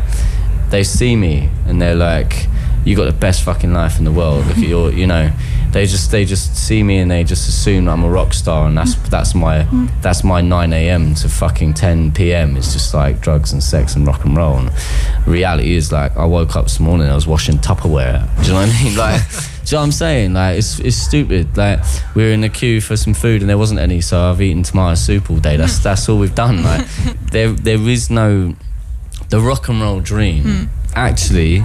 They 0.70 0.84
see 0.84 1.16
me 1.16 1.50
and 1.68 1.80
they're 1.82 1.94
like, 1.96 2.48
"You 2.86 2.96
got 2.96 3.06
the 3.06 3.12
best 3.14 3.44
fucking 3.44 3.74
life 3.74 4.00
in 4.00 4.06
the 4.06 4.12
world. 4.12 4.48
Look 4.48 4.58
at 4.58 4.68
your, 4.68 4.92
you 4.92 5.06
know." 5.08 5.32
They 5.74 5.88
just 5.88 6.12
they 6.12 6.24
just 6.24 6.56
see 6.56 6.84
me 6.84 7.00
and 7.00 7.10
they 7.10 7.24
just 7.24 7.50
assume 7.50 7.90
I'm 7.90 8.04
a 8.04 8.10
rock 8.10 8.34
star 8.34 8.68
and 8.68 8.78
that's 8.78 8.94
that's 9.10 9.34
my 9.34 9.64
that's 10.02 10.24
my 10.24 10.40
9 10.40 10.72
a.m. 10.72 11.16
to 11.16 11.28
fucking 11.28 11.74
10 11.74 12.14
p.m. 12.14 12.56
It's 12.56 12.74
just 12.74 12.94
like 12.94 13.22
drugs 13.22 13.54
and 13.54 13.64
sex 13.64 13.96
and 13.96 14.06
rock 14.06 14.24
and 14.24 14.38
roll. 14.38 14.58
And 14.58 14.72
reality 15.28 15.74
is 15.76 15.92
like 15.92 16.16
I 16.16 16.26
woke 16.26 16.56
up 16.56 16.66
this 16.66 16.80
morning 16.80 17.08
I 17.08 17.16
was 17.16 17.26
washing 17.26 17.58
Tupperware. 17.58 18.30
Do 18.42 18.44
you 18.44 18.54
know 18.54 18.60
what 18.60 18.70
I 18.70 18.84
mean? 18.84 18.98
Like, 19.04 19.22
do 19.30 19.36
you 19.36 19.72
know 19.74 19.80
what 19.80 19.86
I'm 19.86 19.92
saying? 19.92 20.34
Like 20.34 20.60
it's 20.60 20.80
it's 20.80 20.96
stupid. 20.96 21.58
Like 21.58 21.80
we 22.14 22.24
were 22.24 22.30
in 22.32 22.42
the 22.42 22.50
queue 22.50 22.80
for 22.80 22.96
some 22.96 23.16
food 23.16 23.42
and 23.42 23.50
there 23.50 23.58
wasn't 23.58 23.80
any, 23.80 24.00
so 24.02 24.22
I've 24.30 24.42
eaten 24.42 24.62
tomato 24.62 24.94
soup 24.96 25.32
all 25.32 25.38
day. 25.38 25.58
That's 25.58 25.80
that's 25.80 26.08
all 26.08 26.20
we've 26.20 26.36
done. 26.36 26.62
Like 26.64 26.86
there 27.32 27.50
there 27.52 27.80
is 27.80 28.12
no 28.12 28.56
the 29.30 29.40
rock 29.40 29.70
and 29.70 29.82
roll 29.82 30.02
dream. 30.02 30.44
Hmm. 30.44 30.64
Actually, 30.96 31.64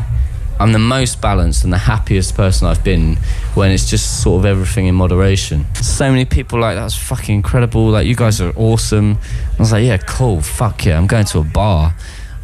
I'm 0.60 0.72
the 0.72 0.78
most 0.78 1.20
balanced 1.20 1.64
and 1.64 1.72
the 1.72 1.78
happiest 1.78 2.34
person 2.34 2.66
I've 2.66 2.82
been 2.82 3.16
when 3.54 3.70
it's 3.70 3.88
just 3.88 4.22
sort 4.22 4.40
of 4.40 4.46
everything 4.46 4.86
in 4.86 4.94
moderation. 4.94 5.64
So 5.74 6.10
many 6.10 6.24
people 6.24 6.58
like 6.58 6.76
that's 6.76 6.96
fucking 6.96 7.34
incredible. 7.34 7.88
Like 7.88 8.06
you 8.06 8.16
guys 8.16 8.40
are 8.40 8.52
awesome. 8.56 9.18
I 9.56 9.58
was 9.58 9.72
like, 9.72 9.84
yeah, 9.84 9.98
cool. 9.98 10.40
Fuck 10.40 10.84
yeah, 10.86 10.98
I'm 10.98 11.06
going 11.06 11.26
to 11.26 11.38
a 11.38 11.44
bar. 11.44 11.94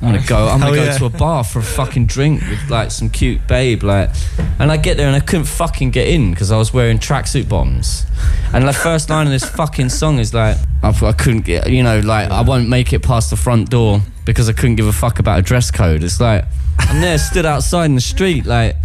I'm 0.05 0.13
gonna 0.13 0.27
go. 0.27 0.49
I'm 0.49 0.61
gonna 0.61 0.73
oh, 0.73 0.75
go 0.75 0.85
yeah. 0.85 0.99
to 0.99 1.07
a 1.07 1.11
bar 1.11 1.45
for 1.45 1.61
a 1.61 1.63
fucking 1.63 2.07
drink 2.07 2.43
with 2.43 2.69
like 2.69 2.91
some 2.91 3.09
cute 3.09 3.47
babe. 3.49 3.83
Like, 3.83 4.11
and 4.59 4.71
I 4.71 4.77
get 4.77 4.99
there 4.99 5.07
and 5.07 5.17
I 5.17 5.21
couldn't 5.21 5.47
fucking 5.47 5.93
get 5.93 6.09
in 6.09 6.31
because 6.31 6.53
I 6.53 6.59
was 6.59 6.75
wearing 6.75 6.99
tracksuit 6.99 7.49
bottoms. 7.49 8.05
And 8.53 8.69
the 8.69 8.75
first 8.75 9.09
line 9.09 9.27
of 9.27 9.33
this 9.33 9.49
fucking 9.49 9.89
song 9.89 10.19
is 10.19 10.35
like, 10.35 10.59
I, 10.83 10.89
I 10.89 11.13
couldn't 11.13 11.47
get, 11.47 11.71
you 11.71 11.83
know, 11.83 12.01
like 12.01 12.31
I 12.31 12.43
won't 12.43 12.69
make 12.69 12.93
it 12.93 13.03
past 13.03 13.31
the 13.31 13.37
front 13.37 13.71
door 13.71 14.01
because 14.27 14.47
I 14.51 14.53
couldn't 14.53 14.77
give 14.77 14.87
a 14.87 14.93
fuck 14.93 15.21
about 15.21 15.39
a 15.39 15.43
dress 15.43 15.71
code. 15.71 16.05
It's 16.05 16.21
like 16.21 16.45
I'm 16.79 17.01
there, 17.01 17.17
stood 17.17 17.47
outside 17.47 17.87
in 17.87 17.95
the 17.95 18.03
street, 18.03 18.45
like 18.45 18.77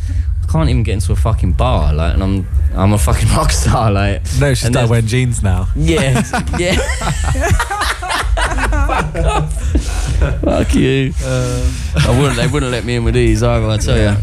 can't 0.52 0.70
even 0.70 0.84
get 0.84 0.94
into 0.94 1.12
a 1.12 1.16
fucking 1.16 1.54
bar, 1.54 1.94
like, 1.94 2.14
and 2.16 2.24
I'm 2.24 2.48
I'm 2.76 2.94
a 2.94 2.98
fucking 2.98 3.30
rock 3.36 3.52
star, 3.52 3.92
like. 3.92 4.22
no, 4.40 4.54
she's 4.54 4.66
and 4.66 4.74
started 4.74 4.90
wearing 4.90 5.08
jeans 5.08 5.42
now. 5.44 5.68
Yeah, 5.76 6.24
yeah. 6.58 6.76
Fuck 8.88 9.16
off. 9.26 9.54
Fuck 10.42 10.76
you. 10.76 11.14
I 11.24 12.18
wouldn't. 12.20 12.38
They 12.38 12.48
wouldn't 12.48 12.72
let 12.72 12.84
me 12.86 12.96
in 12.96 13.04
with 13.04 13.14
these 13.14 13.44
either. 13.44 13.68
I 13.68 13.78
tell 13.78 13.98
you. 13.98 14.18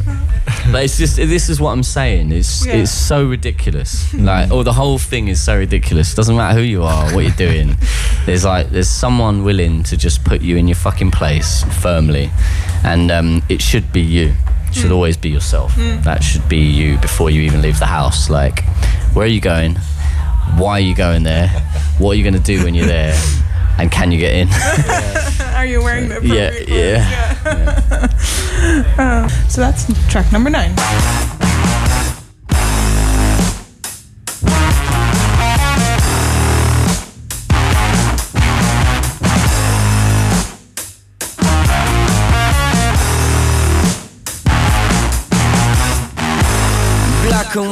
But 0.70 0.84
it's 0.84 0.96
just 0.98 1.16
this 1.16 1.48
is 1.48 1.60
what 1.60 1.70
I'm 1.72 1.82
saying. 1.82 2.32
It's 2.32 2.66
Yeah. 2.66 2.74
it's 2.74 2.90
so 2.92 3.24
ridiculous. 3.26 4.12
Like, 4.14 4.50
or 4.50 4.64
the 4.64 4.72
whole 4.72 4.98
thing 4.98 5.28
is 5.28 5.40
so 5.40 5.56
ridiculous. 5.56 6.14
Doesn't 6.14 6.36
matter 6.36 6.58
who 6.58 6.64
you 6.64 6.82
are, 6.84 7.12
what 7.14 7.24
you're 7.24 7.34
doing. 7.36 7.76
There's 8.26 8.44
like 8.44 8.70
there's 8.70 8.88
someone 8.88 9.44
willing 9.44 9.82
to 9.84 9.96
just 9.96 10.24
put 10.24 10.40
you 10.42 10.56
in 10.56 10.66
your 10.68 10.76
fucking 10.76 11.10
place 11.12 11.64
firmly, 11.80 12.30
and 12.84 13.10
um, 13.10 13.42
it 13.48 13.60
should 13.62 13.92
be 13.92 14.00
you. 14.02 14.34
Should 14.76 14.92
always 14.92 15.16
be 15.16 15.30
yourself. 15.30 15.74
That 15.76 16.22
should 16.22 16.48
be 16.48 16.58
you 16.58 16.98
before 16.98 17.30
you 17.30 17.40
even 17.42 17.62
leave 17.62 17.78
the 17.78 17.86
house. 17.86 18.28
Like, 18.30 18.64
where 19.14 19.24
are 19.24 19.28
you 19.28 19.40
going? 19.40 19.76
Why 20.56 20.72
are 20.72 20.80
you 20.80 20.94
going 20.94 21.22
there? 21.22 21.48
What 21.98 22.10
are 22.10 22.14
you 22.16 22.22
going 22.24 22.34
to 22.34 22.40
do 22.40 22.62
when 22.62 22.74
you're 22.74 22.86
there? 22.86 23.14
And 23.78 23.90
can 23.90 24.12
you 24.12 24.18
get 24.18 24.34
in? 24.34 24.48
Are 25.56 25.64
you 25.64 25.82
wearing 25.82 26.10
the 26.10 26.20
Yeah, 26.22 26.48
appropriate 26.48 26.68
yeah. 26.68 27.34
clothes? 27.36 27.72
Yeah. 27.86 28.92
Uh, 28.98 29.28
so 29.48 29.60
that's 29.62 29.86
track 30.10 30.30
number 30.32 30.50
nine. 30.50 30.74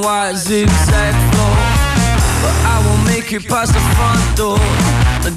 White 0.05 0.36
zigzag 0.36 1.14
floor. 1.32 1.57
But 2.42 2.55
I 2.72 2.76
will 2.84 3.00
make 3.07 3.32
it 3.32 3.48
past 3.48 3.72
the 3.72 3.80
front 3.96 4.36
door. 4.36 4.59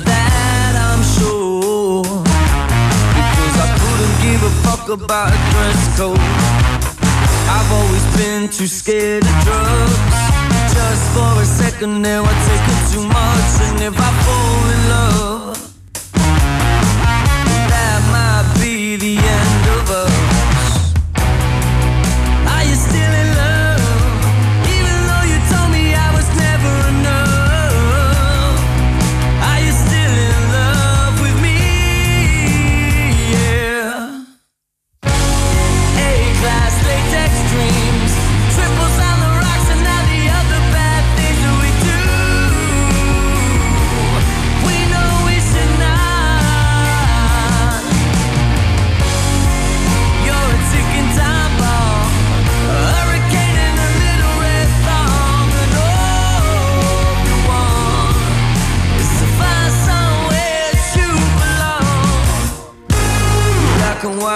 That 0.03 0.73
I'm 0.75 1.01
sure. 1.15 2.03
Because 2.03 3.55
I 3.63 3.69
couldn't 3.79 4.17
give 4.27 4.43
a 4.43 4.51
fuck 4.67 4.89
about 4.89 5.31
a 5.31 5.39
dress 5.51 5.97
code. 5.97 6.19
I've 7.47 7.71
always 7.79 8.05
been 8.17 8.49
too 8.49 8.67
scared 8.67 9.23
of 9.23 9.35
drugs. 9.47 9.95
Just 10.75 11.03
for 11.15 11.31
a 11.41 11.45
second 11.45 12.01
now 12.01 12.23
I 12.25 12.33
take 12.49 12.67
it 12.75 12.81
too 12.91 13.07
much. 13.07 13.51
And 13.71 13.81
if 13.87 13.95
I 13.97 14.11
fall 14.25 14.69
in 14.75 14.89
love 14.89 15.76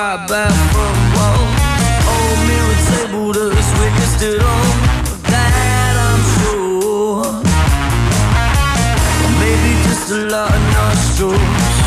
far 0.01 0.17
back 0.27 0.55
from 0.73 0.95
home. 1.17 1.49
Old 2.13 2.39
mirror 2.49 2.79
table 2.91 3.27
that's 3.33 3.71
witnessed 3.79 4.21
it 4.29 4.41
all. 4.51 4.71
That 5.31 5.93
I'm 6.09 6.23
sure. 6.37 7.25
Maybe 9.41 9.71
just 9.87 10.07
a 10.17 10.21
lot 10.33 10.51
of 10.57 10.63
nostrils. 10.75 11.77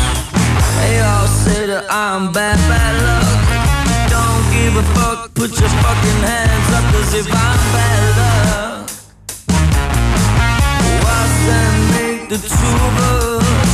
They 0.79 0.95
all 1.09 1.27
say 1.43 1.61
that 1.71 1.85
I'm 1.89 2.31
bad, 2.31 2.57
bad 2.71 2.95
luck. 3.07 3.37
Don't 4.15 4.45
give 4.55 4.73
a 4.83 4.85
fuck. 4.95 5.19
Put 5.39 5.51
your 5.59 5.71
fucking 5.83 6.21
hands 6.31 6.69
up, 6.77 6.85
cause 6.93 7.11
if 7.21 7.27
I'm 7.47 7.61
bad 7.75 8.01
luck, 8.19 8.89
why 11.03 11.21
send 11.43 11.77
me 11.91 12.05
the 12.31 12.37
two 12.37 12.75
of 12.87 12.95
us? 13.09 13.64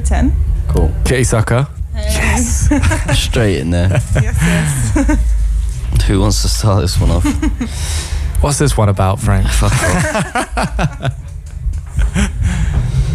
Number 0.00 0.06
10. 0.06 0.32
Cool. 0.68 0.92
Kitty 1.04 1.24
Sucker. 1.24 1.66
Yes. 1.94 2.68
Straight 3.18 3.58
in 3.58 3.70
there. 3.70 3.88
yes, 3.90 4.94
yes. 4.96 5.36
Who 6.06 6.20
wants 6.20 6.42
to 6.42 6.48
start 6.48 6.82
this 6.82 6.98
one 7.00 7.10
off? 7.10 7.24
What's 8.42 8.58
this 8.58 8.76
one 8.76 8.88
about, 8.88 9.20
Frank? 9.20 9.46
Fuck 9.48 9.72
off. 9.72 11.16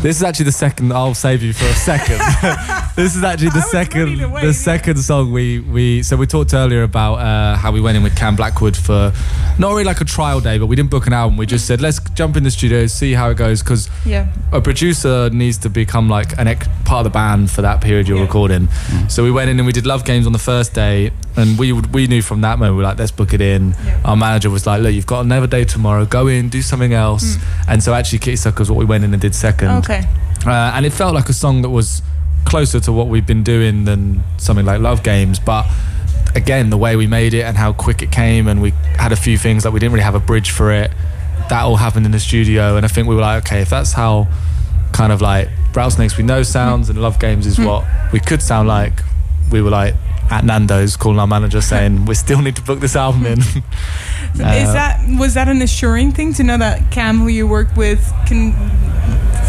This 0.01 0.17
is 0.17 0.23
actually 0.23 0.45
the 0.45 0.51
second. 0.51 0.93
I'll 0.93 1.15
save 1.15 1.41
you 1.41 1.51
for 1.51 1.65
a 1.65 1.73
second. 1.73 2.19
this 2.95 3.15
is 3.15 3.23
actually 3.23 3.49
the 3.49 3.57
I 3.65 3.71
second, 3.71 4.17
to 4.19 4.27
wait, 4.27 4.41
the 4.41 4.47
yeah. 4.47 4.53
second 4.53 4.97
song 4.97 5.31
we 5.31 5.61
we. 5.61 6.03
So 6.03 6.15
we 6.15 6.27
talked 6.27 6.53
earlier 6.53 6.83
about 6.83 7.15
uh, 7.15 7.55
how 7.55 7.71
we 7.71 7.81
went 7.81 7.97
in 7.97 8.03
with 8.03 8.15
Cam 8.15 8.35
Blackwood 8.35 8.77
for 8.77 9.11
not 9.57 9.71
really 9.71 9.83
like 9.83 10.01
a 10.01 10.05
trial 10.05 10.39
day, 10.41 10.59
but 10.59 10.67
we 10.67 10.75
didn't 10.75 10.91
book 10.91 11.07
an 11.07 11.13
album. 11.13 11.37
We 11.37 11.47
just 11.47 11.65
said 11.65 11.81
let's 11.81 11.99
jump 12.11 12.37
in 12.37 12.43
the 12.43 12.51
studio, 12.51 12.85
see 12.85 13.13
how 13.13 13.31
it 13.31 13.35
goes, 13.37 13.63
because 13.63 13.89
Yeah. 14.05 14.27
a 14.51 14.61
producer 14.61 15.31
needs 15.31 15.57
to 15.59 15.69
become 15.71 16.07
like 16.07 16.37
an 16.37 16.49
ex- 16.49 16.67
part 16.85 17.05
of 17.05 17.11
the 17.11 17.15
band 17.17 17.49
for 17.51 17.61
that 17.63 17.81
period 17.81 18.07
you're 18.07 18.17
Yeah. 18.17 18.23
recording. 18.23 18.69
So 19.09 19.23
we 19.23 19.31
went 19.31 19.49
in 19.49 19.57
and 19.59 19.65
we 19.65 19.73
did 19.73 19.85
Love 19.85 20.05
Games 20.05 20.25
on 20.25 20.31
the 20.33 20.39
first 20.39 20.73
day, 20.73 21.11
and 21.35 21.57
we 21.57 21.73
we 21.73 22.07
knew 22.07 22.21
from 22.21 22.41
that 22.41 22.57
moment 22.59 22.73
we 22.73 22.77
were 22.83 22.89
like, 22.89 22.99
let's 22.99 23.11
book 23.11 23.33
it 23.33 23.41
in. 23.41 23.75
Yeah. 23.85 23.99
Our 24.05 24.15
manager 24.15 24.49
was 24.49 24.65
like, 24.65 24.81
look, 24.81 24.93
you've 24.93 25.05
got 25.05 25.25
another 25.25 25.47
day 25.47 25.65
tomorrow. 25.65 26.05
Go 26.05 26.27
in, 26.27 26.49
do 26.49 26.61
something 26.61 26.93
else. 26.93 27.37
And 27.67 27.83
so 27.83 27.93
actually, 27.93 28.19
Kitty 28.19 28.37
Sucker's 28.37 28.69
what 28.69 28.77
we 28.77 28.85
went 28.85 29.03
in 29.03 29.11
and 29.13 29.21
did 29.21 29.35
second. 29.35 29.69
Okay. 29.83 30.05
Uh, 30.45 30.71
and 30.75 30.85
it 30.85 30.93
felt 30.93 31.13
like 31.15 31.27
a 31.29 31.33
song 31.33 31.61
that 31.63 31.69
was 31.69 32.01
closer 32.45 32.79
to 32.79 32.91
what 32.93 33.07
we've 33.07 33.25
been 33.25 33.43
doing 33.43 33.85
than 33.85 34.23
something 34.37 34.65
like 34.65 34.79
Love 34.79 35.03
Games, 35.03 35.39
but. 35.39 35.65
Again, 36.35 36.69
the 36.69 36.75
way 36.77 36.97
we 36.97 37.07
made 37.07 37.33
it 37.33 37.43
and 37.43 37.55
how 37.55 37.71
quick 37.71 38.01
it 38.01 38.11
came, 38.11 38.49
and 38.49 38.61
we 38.61 38.71
had 38.97 39.13
a 39.13 39.15
few 39.15 39.37
things 39.37 39.63
like 39.63 39.73
we 39.73 39.79
didn't 39.79 39.93
really 39.93 40.03
have 40.03 40.15
a 40.15 40.19
bridge 40.19 40.51
for 40.51 40.69
it. 40.69 40.91
That 41.47 41.61
all 41.61 41.77
happened 41.77 42.05
in 42.05 42.11
the 42.11 42.19
studio, 42.19 42.75
and 42.75 42.85
I 42.85 42.89
think 42.89 43.07
we 43.07 43.15
were 43.15 43.21
like, 43.21 43.45
okay, 43.45 43.61
if 43.61 43.69
that's 43.69 43.93
how 43.93 44.27
kind 44.91 45.13
of 45.13 45.21
like 45.21 45.47
Rattlesnakes 45.75 46.17
we 46.17 46.23
know 46.23 46.43
sounds 46.43 46.89
and 46.89 47.01
Love 47.01 47.19
Games 47.19 47.45
is 47.45 47.59
what 47.59 47.85
we 48.13 48.19
could 48.19 48.41
sound 48.41 48.67
like. 48.67 48.93
We 49.51 49.61
were 49.61 49.69
like 49.69 49.95
at 50.31 50.43
Nando's 50.43 50.95
calling 50.97 51.19
our 51.19 51.27
manager 51.27 51.61
saying 51.61 52.05
we 52.05 52.15
still 52.15 52.41
need 52.41 52.55
to 52.55 52.61
book 52.61 52.79
this 52.79 52.95
album 52.95 53.25
in. 53.25 53.39
Is 54.35 54.41
Uh, 54.41 54.73
that 54.73 55.05
was 55.19 55.35
that 55.35 55.47
an 55.47 55.61
assuring 55.61 56.11
thing 56.11 56.33
to 56.33 56.43
know 56.43 56.57
that 56.57 56.91
Cam, 56.91 57.19
who 57.19 57.27
you 57.27 57.47
worked 57.47 57.77
with, 57.77 58.11
can 58.27 58.53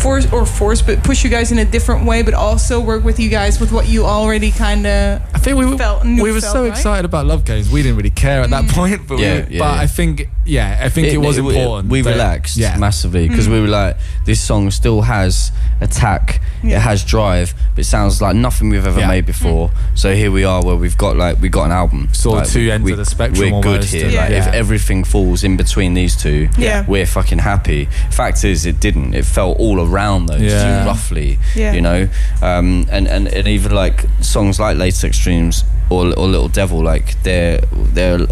force 0.00 0.30
or 0.32 0.46
force, 0.46 0.82
but 0.82 1.02
push 1.02 1.24
you 1.24 1.30
guys 1.30 1.50
in 1.50 1.58
a 1.58 1.64
different 1.64 2.06
way, 2.06 2.22
but 2.22 2.34
also 2.34 2.78
work 2.80 3.02
with 3.02 3.18
you 3.18 3.28
guys 3.28 3.58
with 3.58 3.72
what 3.72 3.88
you 3.88 4.04
already 4.04 4.50
kind 4.50 4.86
of 4.86 5.22
think 5.46 5.58
we 5.58 5.66
were 5.66 5.78
felt- 5.78 6.04
knew 6.04 6.22
we 6.22 6.32
were 6.32 6.40
felt, 6.40 6.52
so 6.52 6.62
right? 6.62 6.70
excited 6.70 7.04
about 7.04 7.24
Love 7.26 7.44
Games 7.44 7.70
we 7.70 7.82
didn't 7.82 7.96
really 7.96 8.10
care 8.10 8.42
at 8.42 8.50
that 8.50 8.64
mm. 8.64 8.72
point. 8.72 9.06
But 9.06 9.18
Yeah, 9.18 9.46
we, 9.46 9.54
yeah, 9.56 9.58
but 9.58 9.74
yeah. 9.74 9.80
I 9.80 9.86
think 9.86 10.28
yeah 10.44 10.80
I 10.82 10.88
think 10.88 11.06
it, 11.08 11.18
was 11.18 11.38
important. 11.38 11.88
We 11.88 12.00
that- 12.02 12.10
relaxed 12.10 12.56
Yeah. 12.56 12.76
massively 12.78 13.28
because 13.28 13.48
we 13.48 13.60
were 13.60 13.66
mm. 13.68 13.80
like, 13.80 13.96
this 14.24 14.40
song 14.40 14.70
still 14.70 15.02
has 15.02 15.52
attack, 15.80 16.40
Yeah. 16.62 16.76
it 16.76 16.80
has 16.82 17.04
drive, 17.04 17.54
but 17.74 17.82
it 17.82 17.88
sounds 17.88 18.20
like 18.20 18.34
nothing 18.34 18.70
we've 18.70 18.86
ever 18.86 19.00
Yeah. 19.00 19.08
made 19.08 19.26
before. 19.26 19.68
Mm. 19.68 19.72
So 19.94 20.14
here 20.14 20.30
we 20.30 20.44
are, 20.44 20.62
where 20.64 20.76
we've 20.76 20.96
got 20.98 21.16
like 21.16 21.40
we 21.40 21.48
got 21.48 21.64
an 21.66 21.72
album. 21.72 22.08
Sort 22.12 22.38
of 22.38 22.44
Like, 22.44 22.52
two 22.52 22.70
ends 22.70 22.84
we, 22.84 22.92
of 22.92 22.98
the 22.98 23.04
spectrum 23.04 23.50
We're 23.50 23.60
good 23.60 23.84
here. 23.84 24.06
and 24.06 24.14
like, 24.14 24.30
Like, 24.30 24.38
if 24.38 24.46
everything 24.48 25.04
falls 25.04 25.44
in 25.44 25.56
between 25.56 25.94
these 25.94 26.16
two, 26.16 26.48
Yeah. 26.58 26.84
we're 26.88 27.06
fucking 27.06 27.38
happy. 27.38 27.88
Fact 28.10 28.42
is, 28.44 28.66
it 28.66 28.80
didn't. 28.80 29.14
It 29.14 29.24
fell 29.24 29.52
all 29.52 29.80
around 29.80 30.26
those 30.26 30.40
Yeah. 30.42 30.80
two, 30.80 30.86
roughly. 30.86 31.38
Yeah. 31.54 31.72
You 31.72 31.80
know, 31.82 32.08
um, 32.42 32.86
and, 32.90 33.06
and 33.06 33.28
and 33.28 33.46
even 33.48 33.72
like 33.74 34.06
songs 34.20 34.58
like 34.58 34.76
Latex 34.76 35.18
Dreams 35.36 35.64
or 35.90 36.06
or 36.18 36.26
Little 36.28 36.48
Devil, 36.48 36.82
like 36.82 37.22
they're 37.22 37.60
they're 37.94 38.26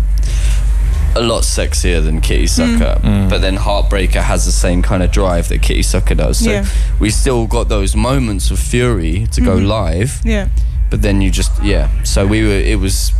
a 1.16 1.20
lot 1.22 1.43
sexier 1.44 2.02
than 2.02 2.20
Kitty 2.20 2.47
Sucker. 2.48 2.98
Mm. 3.02 3.31
But 3.31 3.40
then 3.40 3.56
Heartbreaker 3.56 4.20
has 4.22 4.47
the 4.47 4.52
same 4.52 4.82
kind 4.82 5.02
of 5.02 5.12
drive 5.12 5.48
that 5.48 5.62
Kitty 5.62 5.82
Sucker 5.82 6.14
does. 6.16 6.39
So 6.39 6.51
Yeah. 6.51 6.66
we 6.98 7.10
still 7.10 7.47
got 7.47 7.68
those 7.68 7.94
moments 7.94 8.51
of 8.51 8.59
fury 8.59 9.26
to 9.32 9.40
go 9.40 9.55
live, 9.55 10.20
yeah. 10.24 10.48
but 10.90 11.02
then 11.02 11.20
you 11.20 11.31
just 11.31 11.52
yeah. 11.62 11.89
So 12.02 12.26
we 12.26 12.43
were 12.43 12.60
it 12.74 12.81
was 12.81 13.12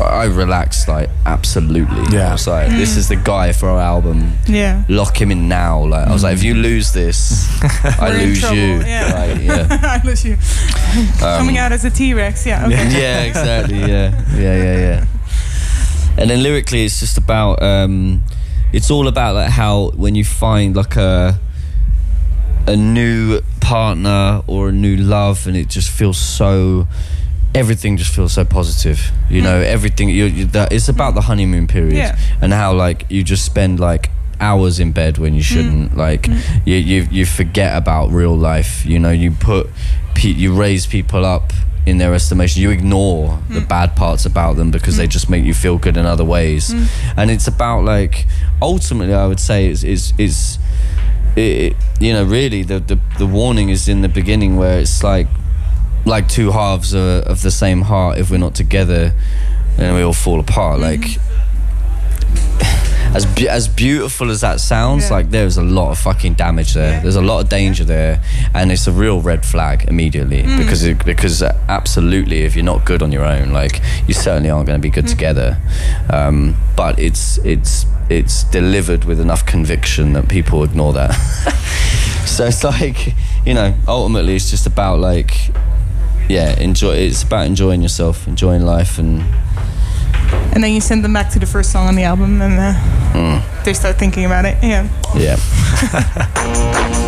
I 0.00 0.24
relaxed 0.24 0.88
like 0.88 1.08
absolutely. 1.26 2.04
Yeah. 2.10 2.30
I 2.30 2.32
was 2.32 2.46
like, 2.46 2.70
this 2.70 2.96
is 2.96 3.08
the 3.08 3.16
guy 3.16 3.52
for 3.52 3.68
our 3.68 3.80
album. 3.80 4.32
Yeah. 4.46 4.84
Lock 4.88 5.20
him 5.20 5.30
in 5.30 5.48
now. 5.48 5.84
Like 5.84 6.08
I 6.08 6.12
was 6.12 6.22
like, 6.22 6.34
if 6.34 6.42
you 6.42 6.54
lose 6.54 6.92
this, 6.92 7.48
I 8.00 8.12
lose 8.12 8.40
trouble, 8.40 8.56
you. 8.56 8.80
yeah. 8.80 9.12
Like, 9.14 9.42
yeah. 9.42 9.68
I 10.02 10.06
lose 10.06 10.24
you. 10.24 10.36
Coming 11.18 11.58
out 11.58 11.72
as 11.72 11.84
a 11.84 11.90
T 11.90 12.14
Rex. 12.14 12.46
Yeah. 12.46 12.66
Okay. 12.66 12.74
yeah, 13.00 13.22
exactly. 13.22 13.78
Yeah, 13.78 14.24
yeah, 14.34 14.62
yeah, 14.62 14.78
yeah. 14.78 15.06
And 16.16 16.30
then 16.30 16.42
lyrically, 16.42 16.84
it's 16.84 17.00
just 17.00 17.18
about. 17.18 17.62
Um, 17.62 18.22
it's 18.72 18.90
all 18.90 19.06
about 19.06 19.36
like 19.36 19.50
how 19.50 19.90
when 19.90 20.16
you 20.16 20.24
find 20.24 20.74
like 20.74 20.96
a 20.96 21.38
a 22.66 22.76
new 22.76 23.40
partner 23.60 24.42
or 24.48 24.70
a 24.70 24.72
new 24.72 24.96
love, 24.96 25.46
and 25.46 25.56
it 25.56 25.68
just 25.68 25.90
feels 25.90 26.18
so. 26.18 26.86
Everything 27.54 27.96
just 27.96 28.14
feels 28.14 28.32
so 28.32 28.44
positive, 28.44 29.10
you 29.30 29.40
mm. 29.40 29.44
know. 29.44 29.60
Everything 29.60 30.08
you, 30.08 30.24
you 30.24 30.44
that 30.46 30.72
it's 30.72 30.88
about 30.88 31.14
the 31.14 31.22
honeymoon 31.22 31.66
period 31.66 31.94
Yeah. 31.94 32.18
and 32.40 32.52
how 32.52 32.72
like 32.74 33.06
you 33.08 33.22
just 33.22 33.44
spend 33.44 33.78
like 33.78 34.10
hours 34.40 34.80
in 34.80 34.92
bed 34.92 35.18
when 35.18 35.34
you 35.34 35.40
mm. 35.42 35.44
shouldn't. 35.44 35.96
Like 35.96 36.22
mm. 36.22 36.66
you, 36.66 36.76
you 36.76 37.06
you 37.10 37.26
forget 37.26 37.76
about 37.76 38.10
real 38.10 38.36
life. 38.36 38.84
You 38.84 38.98
know, 38.98 39.10
you 39.10 39.30
put 39.30 39.68
pe- 40.14 40.30
you 40.30 40.54
raise 40.54 40.86
people 40.86 41.24
up 41.24 41.52
in 41.86 41.98
their 41.98 42.14
estimation. 42.14 42.62
You 42.62 42.70
ignore 42.70 43.38
the 43.48 43.60
bad 43.60 43.94
parts 43.94 44.24
about 44.26 44.56
them 44.56 44.70
because 44.70 44.96
they 44.96 45.06
just 45.06 45.28
make 45.30 45.44
you 45.44 45.54
feel 45.54 45.78
good 45.78 45.96
in 45.96 46.06
other 46.06 46.24
ways. 46.24 46.72
And 47.16 47.30
it's 47.30 47.46
about 47.46 47.84
like 47.84 48.26
ultimately, 48.60 49.14
I 49.14 49.26
would 49.26 49.40
say 49.40 49.66
is 49.66 49.84
is 49.84 50.12
is 50.18 50.58
it, 51.36 51.76
you 52.00 52.12
know, 52.12 52.24
really, 52.24 52.62
the, 52.62 52.80
the 52.80 52.98
the 53.18 53.26
warning 53.26 53.68
is 53.68 53.88
in 53.88 54.02
the 54.02 54.08
beginning 54.08 54.56
where 54.56 54.80
it's 54.80 55.02
like 55.02 55.26
like 56.04 56.28
two 56.28 56.50
halves 56.50 56.92
of, 56.92 57.02
of 57.24 57.42
the 57.42 57.50
same 57.50 57.82
heart. 57.82 58.18
If 58.18 58.30
we're 58.30 58.38
not 58.38 58.54
together, 58.54 59.12
then 59.76 59.94
we 59.94 60.02
all 60.02 60.12
fall 60.12 60.40
apart. 60.40 60.80
Like 60.80 61.04
as 63.14 63.26
be- 63.26 63.48
as 63.48 63.68
beautiful 63.68 64.30
as 64.30 64.40
that 64.40 64.60
sounds, 64.60 65.04
Yeah. 65.04 65.16
like 65.16 65.30
there's 65.30 65.56
a 65.56 65.62
lot 65.62 65.90
of 65.92 65.98
fucking 65.98 66.34
damage 66.34 66.74
there. 66.74 66.94
Yeah. 66.94 67.00
There's 67.00 67.16
a 67.16 67.22
lot 67.22 67.40
of 67.40 67.48
danger 67.48 67.84
there, 67.84 68.22
and 68.54 68.72
it's 68.72 68.86
a 68.86 68.92
real 68.92 69.20
red 69.20 69.44
flag 69.44 69.84
immediately 69.88 70.42
because 70.58 70.84
it, 70.84 71.04
because 71.04 71.42
uh, 71.42 71.56
absolutely, 71.68 72.42
if 72.42 72.56
you're 72.56 72.64
not 72.64 72.84
good 72.84 73.02
on 73.02 73.12
your 73.12 73.24
own, 73.24 73.52
like 73.52 73.80
you 74.08 74.14
certainly 74.14 74.50
aren't 74.50 74.66
going 74.66 74.78
to 74.78 74.82
be 74.82 74.90
good 74.90 75.06
together. 75.08 75.56
Um, 76.10 76.56
but 76.76 76.98
it's 76.98 77.38
it's 77.38 77.86
it's 78.10 78.44
delivered 78.44 79.04
with 79.04 79.20
enough 79.20 79.46
conviction 79.46 80.12
that 80.12 80.28
people 80.28 80.62
ignore 80.64 80.92
that. 80.92 81.12
so 82.26 82.46
it's 82.46 82.64
like 82.64 83.14
you 83.46 83.54
know, 83.54 83.74
ultimately, 83.86 84.34
it's 84.36 84.50
just 84.50 84.66
about 84.66 84.98
like 84.98 85.32
yeah, 86.28 86.58
enjoy. 86.58 86.94
It's 86.96 87.22
about 87.22 87.46
enjoying 87.46 87.82
yourself, 87.82 88.26
enjoying 88.26 88.62
life, 88.62 88.98
and 88.98 89.22
And 90.52 90.62
then 90.62 90.72
you 90.72 90.80
send 90.80 91.04
them 91.04 91.12
back 91.12 91.30
to 91.30 91.38
the 91.38 91.46
first 91.46 91.72
song 91.72 91.86
on 91.88 91.94
the 91.94 92.04
album, 92.04 92.40
and 92.40 92.58
uh, 92.58 92.74
mm, 93.12 93.64
they 93.64 93.74
start 93.74 93.98
thinking 93.98 94.24
about 94.24 94.44
it. 94.44 94.56
Yeah. 94.62 94.88
yeah. 95.16 97.00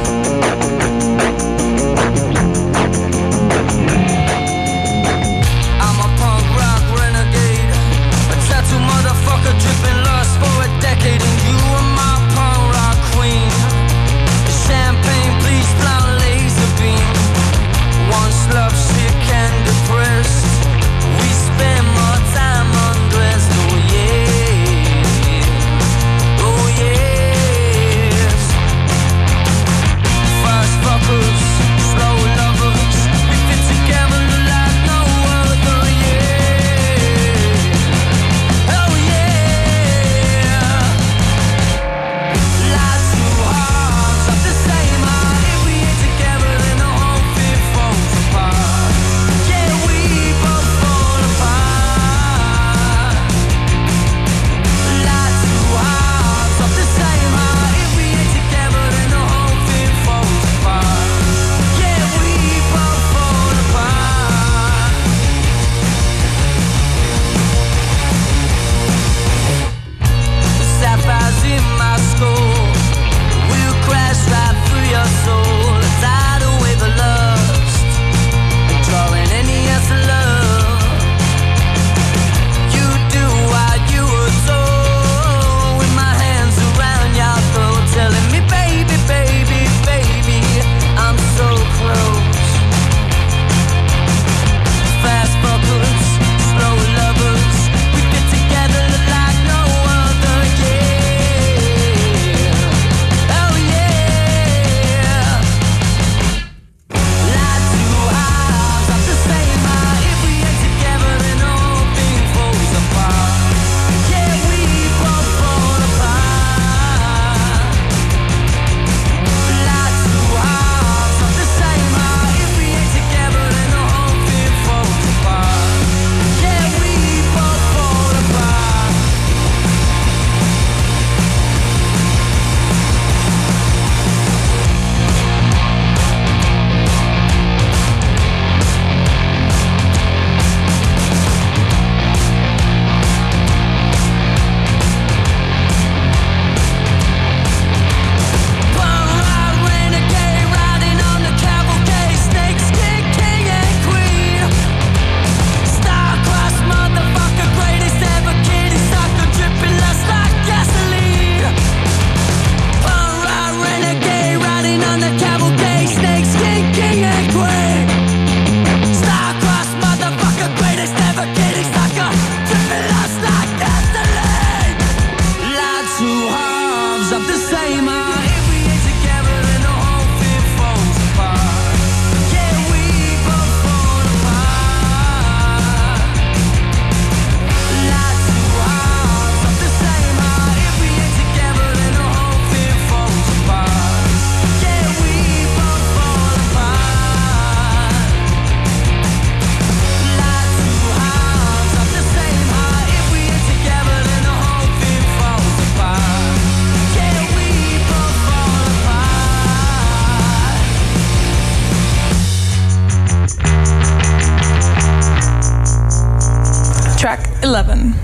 Track 217.46 217.66
11. 217.66 217.94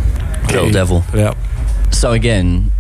Little 0.49 0.71
devil. 0.71 1.03
Yeah. 1.15 1.35
So 1.91 2.13
again, 2.13 2.71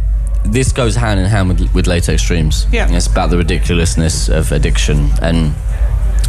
this 0.45 0.73
goes 0.73 0.95
hand 0.95 1.19
in 1.19 1.27
hand 1.27 1.49
with, 1.49 1.75
with 1.75 1.87
latex 1.87 2.23
dreams. 2.25 2.67
Yeah. 2.71 2.89
It's 2.91 3.07
about 3.07 3.31
the 3.31 3.39
ridiculousness 3.39 4.29
of 4.29 4.53
addiction. 4.53 5.11
And 5.21 5.55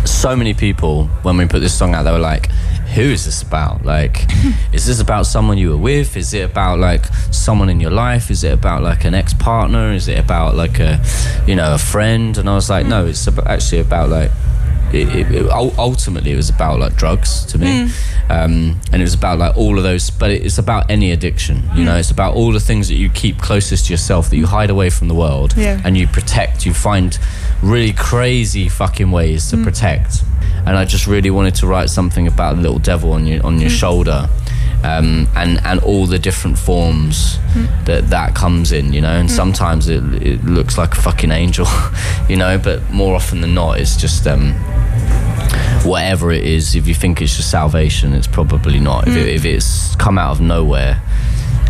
so 0.05 0.35
many 0.35 0.53
people, 0.53 1.05
when 1.21 1.37
we 1.37 1.45
put 1.45 1.59
this 1.59 1.77
song 1.77 1.93
out, 1.93 2.03
they 2.03 2.11
were 2.11 2.17
like, 2.17 2.49
who 2.95 3.01
is 3.01 3.25
this 3.25 3.41
about? 3.43 3.85
Like, 3.85 4.25
is 4.73 4.85
this 4.87 4.99
about 4.99 5.25
someone 5.27 5.57
you 5.57 5.69
were 5.69 5.77
with? 5.77 6.17
Is 6.17 6.33
it 6.33 6.49
about 6.49 6.79
like 6.79 7.05
someone 7.31 7.69
in 7.69 7.79
your 7.79 7.91
life? 7.91 8.31
Is 8.31 8.43
it 8.43 8.53
about 8.53 8.81
like 8.81 9.05
an 9.05 9.13
ex 9.13 9.33
partner? 9.33 9.91
Is 9.91 10.07
it 10.07 10.19
about 10.19 10.55
like 10.55 10.79
a, 10.79 11.03
you 11.45 11.55
know, 11.55 11.73
a 11.73 11.77
friend? 11.77 12.37
And 12.37 12.49
I 12.49 12.55
was 12.55 12.69
like, 12.69 12.85
mm. 12.85 12.89
no, 12.89 13.05
it's 13.05 13.27
about, 13.27 13.47
actually 13.47 13.79
about 13.81 14.09
like 14.09 14.31
it, 14.93 15.31
it, 15.31 15.49
ultimately 15.49 16.31
it 16.31 16.35
was 16.35 16.49
about 16.49 16.79
like 16.79 16.95
drugs 16.95 17.45
to 17.47 17.57
me, 17.57 17.87
hmm. 17.87 18.31
um, 18.31 18.79
and 18.91 19.01
it 19.01 19.05
was 19.05 19.13
about 19.13 19.39
like 19.39 19.57
all 19.57 19.77
of 19.77 19.83
those. 19.83 20.09
But 20.09 20.31
it's 20.31 20.57
about 20.57 20.89
any 20.89 21.11
addiction, 21.11 21.57
you 21.57 21.61
hmm. 21.69 21.85
know. 21.85 21.97
It's 21.97 22.11
about 22.11 22.35
all 22.35 22.51
the 22.51 22.59
things 22.59 22.87
that 22.89 22.95
you 22.95 23.09
keep 23.09 23.39
closest 23.39 23.87
to 23.87 23.93
yourself, 23.93 24.29
that 24.29 24.37
you 24.37 24.45
hide 24.45 24.69
away 24.69 24.89
from 24.89 25.07
the 25.07 25.15
world, 25.15 25.55
Yeah. 25.57 25.81
and 25.83 25.97
you 25.97 26.07
protect. 26.07 26.65
You 26.65 26.73
find 26.73 27.17
really 27.61 27.93
crazy 27.93 28.69
fucking 28.69 29.11
ways 29.11 29.49
to 29.49 29.57
hmm. 29.57 29.63
protect. 29.63 30.23
And 30.65 30.77
I 30.77 30.85
just 30.85 31.07
really 31.07 31.29
wanted 31.29 31.55
to 31.55 31.67
write 31.67 31.89
something 31.89 32.27
about 32.27 32.55
the 32.55 32.61
little 32.61 32.79
devil 32.79 33.11
on 33.13 33.27
your 33.27 33.45
on 33.45 33.59
your 33.59 33.69
shoulder, 33.69 34.29
um, 34.83 35.27
and 35.35 35.59
and 35.65 35.79
all 35.81 36.05
the 36.05 36.19
different 36.19 36.57
forms 36.57 37.37
that 37.85 38.09
that 38.09 38.35
comes 38.35 38.71
in, 38.71 38.93
you 38.93 39.01
know. 39.01 39.13
And 39.13 39.29
sometimes 39.31 39.87
it, 39.89 40.03
it 40.21 40.43
looks 40.43 40.77
like 40.77 40.91
a 40.93 41.01
fucking 41.01 41.31
angel, 41.31 41.67
you 42.29 42.35
know. 42.35 42.57
But 42.57 42.89
more 42.91 43.15
often 43.15 43.41
than 43.41 43.53
not, 43.53 43.79
it's 43.79 43.95
just 43.95 44.27
um, 44.27 44.53
whatever 45.83 46.31
it 46.31 46.43
is. 46.43 46.75
If 46.75 46.87
you 46.87 46.93
think 46.93 47.21
it's 47.21 47.35
just 47.35 47.49
salvation, 47.49 48.13
it's 48.13 48.27
probably 48.27 48.79
not. 48.79 49.07
If, 49.07 49.15
it, 49.15 49.27
if 49.27 49.45
it's 49.45 49.95
come 49.95 50.17
out 50.17 50.31
of 50.31 50.41
nowhere, 50.41 51.01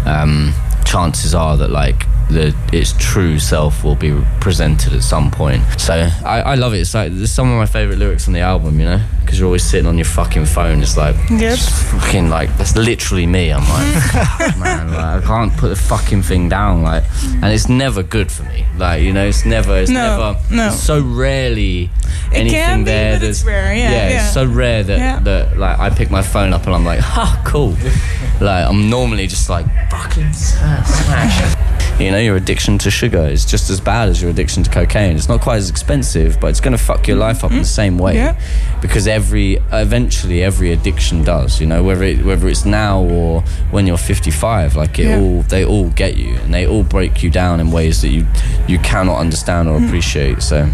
um, 0.05 0.53
chances 0.85 1.33
are 1.35 1.57
that 1.57 1.69
like 1.69 2.05
the 2.29 2.55
its 2.71 2.93
true 2.97 3.37
self 3.37 3.83
will 3.83 3.95
be 3.95 4.19
presented 4.39 4.93
at 4.93 5.03
some 5.03 5.29
point. 5.29 5.61
So 5.77 5.93
I, 6.25 6.41
I 6.41 6.55
love 6.55 6.73
it. 6.73 6.79
It's 6.79 6.93
like 6.93 7.11
it's 7.11 7.31
some 7.31 7.49
of 7.51 7.57
my 7.57 7.65
favorite 7.65 7.99
lyrics 7.99 8.27
on 8.27 8.33
the 8.33 8.39
album, 8.39 8.79
you 8.79 8.85
know, 8.85 9.01
because 9.21 9.37
you're 9.39 9.45
always 9.47 9.63
sitting 9.63 9.85
on 9.87 9.97
your 9.97 10.05
fucking 10.05 10.45
phone. 10.45 10.81
It's 10.81 10.97
like 10.97 11.15
Yep. 11.29 11.39
just 11.57 11.69
fucking 11.91 12.29
like 12.29 12.55
that's 12.57 12.75
literally 12.75 13.25
me. 13.27 13.51
I'm 13.51 13.61
like, 13.61 14.57
man, 14.57 14.87
like, 14.91 14.99
I 14.99 15.21
can't 15.25 15.55
put 15.57 15.69
the 15.69 15.75
fucking 15.75 16.23
thing 16.23 16.49
down. 16.49 16.81
Like, 16.81 17.03
and 17.23 17.45
it's 17.45 17.69
never 17.69 18.01
good 18.03 18.31
for 18.31 18.43
me. 18.43 18.65
Like, 18.77 19.03
you 19.03 19.13
know, 19.13 19.25
it's 19.27 19.45
never. 19.45 19.77
It's 19.77 19.91
No, 19.91 20.17
never. 20.33 20.55
no. 20.55 20.67
It's 20.67 20.79
so 20.79 21.01
rarely 21.01 21.89
anything 22.31 22.59
can 22.59 22.79
be, 22.79 22.85
there. 22.85 23.13
that's- 23.19 23.43
rare, 23.43 23.75
yeah, 23.75 23.91
yeah. 23.91 24.23
it's 24.25 24.33
so 24.33 24.45
rare 24.45 24.83
that 24.83 24.97
Yeah. 24.97 25.19
that 25.19 25.57
like 25.57 25.77
I 25.77 25.89
pick 25.91 26.09
my 26.09 26.21
phone 26.23 26.53
up 26.53 26.65
and 26.65 26.73
I'm 26.73 26.85
like, 26.85 26.99
ha, 26.99 27.41
cool. 27.45 27.71
like 28.41 28.65
I'm 28.67 28.89
normally 28.89 29.27
just 29.27 29.49
like 29.49 29.65
fucking 29.91 30.33
smash. 30.33 31.55
You 31.99 32.09
know, 32.09 32.12
your 32.17 32.35
addiction 32.35 32.77
to 32.79 32.91
sugar 32.91 33.19
is 33.19 33.45
just 33.45 33.69
as 33.69 33.79
bad 33.79 34.09
as 34.09 34.21
your 34.21 34.31
addiction 34.31 34.63
to 34.63 34.69
cocaine. 34.69 35.15
It's 35.15 35.29
not 35.29 35.41
quite 35.41 35.57
as 35.57 35.69
expensive, 35.69 36.39
but 36.39 36.47
it's 36.47 36.59
going 36.59 36.75
to 36.77 36.83
fuck 36.83 37.07
your 37.07 37.17
life 37.17 37.43
up 37.43 37.51
in 37.51 37.59
the 37.59 37.65
same 37.65 37.97
way. 37.97 38.15
Yeah. 38.15 38.39
Because 38.81 39.07
every, 39.07 39.59
eventually, 39.71 40.43
every 40.43 40.71
addiction 40.71 41.23
does. 41.23 41.59
You 41.61 41.67
know, 41.67 41.83
whether 41.83 42.03
it, 42.03 42.23
whether 42.25 42.47
it's 42.47 42.65
now 42.65 43.01
or 43.01 43.41
when 43.71 43.87
you're 43.87 43.97
55, 43.97 44.75
like 44.75 44.99
it 44.99 45.05
Yeah. 45.05 45.19
all, 45.19 45.41
they 45.43 45.63
all 45.65 45.89
get 45.91 46.17
you, 46.17 46.35
and 46.37 46.53
they 46.53 46.67
all 46.67 46.83
break 46.83 47.23
you 47.23 47.29
down 47.29 47.59
in 47.59 47.71
ways 47.71 48.01
that 48.01 48.09
you 48.09 48.25
you 48.67 48.79
cannot 48.79 49.17
understand 49.19 49.67
or 49.69 49.79
mm. 49.79 49.85
appreciate. 49.87 50.41
So 50.41 50.65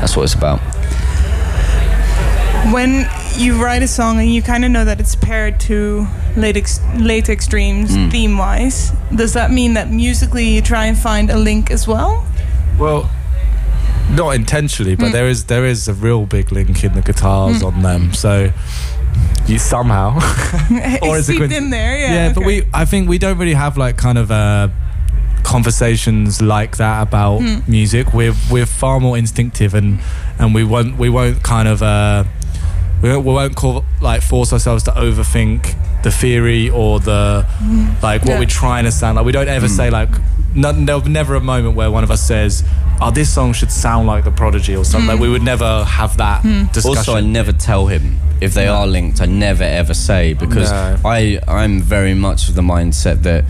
that's 0.00 0.16
what 0.16 0.24
it's 0.24 0.34
about. 0.34 0.60
when 2.72 3.06
you 3.38 3.62
write 3.62 3.82
a 3.82 3.88
song 3.88 4.18
and 4.18 4.32
you 4.32 4.42
kind 4.42 4.64
of 4.64 4.70
know 4.70 4.84
that 4.84 5.00
it's 5.00 5.14
paired 5.14 5.60
to 5.60 6.06
late 6.36 6.56
ex- 6.56 6.80
Latex 6.96 7.46
Dreams 7.46 7.90
Mm. 7.96 8.10
theme 8.10 8.38
wise, 8.38 8.92
does 9.14 9.32
that 9.34 9.50
mean 9.50 9.74
that 9.74 9.90
musically 9.90 10.48
you 10.48 10.60
try 10.62 10.86
and 10.86 10.96
find 10.98 11.30
a 11.30 11.36
link 11.36 11.70
as 11.70 11.86
well? 11.86 12.26
Well, 12.78 13.10
not 14.10 14.30
intentionally, 14.34 14.96
but 14.96 15.12
there 15.12 15.28
is 15.28 15.44
there 15.44 15.64
is 15.66 15.88
a 15.88 15.92
real 15.94 16.26
big 16.26 16.52
link 16.52 16.84
in 16.84 16.94
the 16.94 17.02
guitars 17.02 17.62
on 17.62 17.82
them. 17.82 18.12
So 18.14 18.52
you 19.46 19.58
somehow, 19.58 20.14
Or 21.02 21.18
it's 21.18 21.28
is 21.28 21.40
it 21.40 21.52
in 21.52 21.70
there, 21.70 21.98
yeah. 21.98 22.12
yeah. 22.14 22.32
But 22.32 22.44
we, 22.44 22.62
I 22.72 22.84
think 22.84 23.08
we 23.08 23.18
don't 23.18 23.38
really 23.38 23.54
have 23.54 23.76
like 23.76 23.96
kind 23.96 24.18
of 24.18 24.30
uh, 24.30 24.68
conversations 25.42 26.40
like 26.42 26.76
that 26.76 27.02
about 27.02 27.38
Hmm. 27.40 27.58
music. 27.70 28.12
We're 28.14 28.34
we're 28.50 28.66
far 28.66 29.00
more 29.00 29.16
instinctive, 29.18 29.74
and 29.74 30.00
and 30.38 30.54
we 30.54 30.64
won't 30.64 30.96
we 30.98 31.08
won't 31.08 31.42
kind 31.42 31.68
of. 31.68 31.82
Uh, 31.82 32.24
we 33.06 33.12
won't, 33.12 33.26
we 33.26 33.32
won't 33.32 33.56
call 33.56 33.84
like 34.00 34.22
force 34.22 34.52
ourselves 34.52 34.82
to 34.84 34.90
overthink 34.92 35.74
the 36.02 36.10
theory 36.10 36.70
or 36.70 37.00
the 37.00 37.46
like 38.02 38.22
what 38.22 38.32
Yeah. 38.32 38.38
we're 38.38 38.46
trying 38.46 38.84
to 38.84 38.92
sound 38.92 39.16
like. 39.16 39.24
We 39.24 39.32
don't 39.32 39.48
ever 39.48 39.66
hmm. 39.66 39.72
say 39.72 39.90
like 39.90 40.10
no, 40.54 40.72
there'll 40.72 41.02
be 41.02 41.10
never 41.10 41.34
a 41.34 41.40
moment 41.40 41.76
where 41.76 41.90
one 41.90 42.02
of 42.02 42.10
us 42.10 42.22
says, 42.22 42.64
"Oh, 43.00 43.10
this 43.10 43.30
song 43.32 43.52
should 43.52 43.70
sound 43.70 44.06
like 44.06 44.24
the 44.24 44.30
Prodigy" 44.30 44.74
or 44.74 44.84
something. 44.84 45.06
Like, 45.08 45.18
hmm. 45.18 45.22
we 45.22 45.28
would 45.28 45.42
never 45.42 45.84
have 45.84 46.16
that 46.16 46.42
discussion. 46.72 46.98
Also, 46.98 47.14
I 47.14 47.20
never 47.20 47.52
tell 47.52 47.86
him 47.88 48.18
if 48.40 48.54
they 48.54 48.66
are 48.66 48.86
linked. 48.86 49.20
I 49.20 49.26
never 49.26 49.64
ever 49.64 49.92
say 49.94 50.32
because 50.32 50.70
No. 50.70 50.96
I 51.04 51.38
I'm 51.46 51.80
very 51.80 52.14
much 52.14 52.48
of 52.48 52.54
the 52.54 52.62
mindset 52.62 53.22
that 53.22 53.44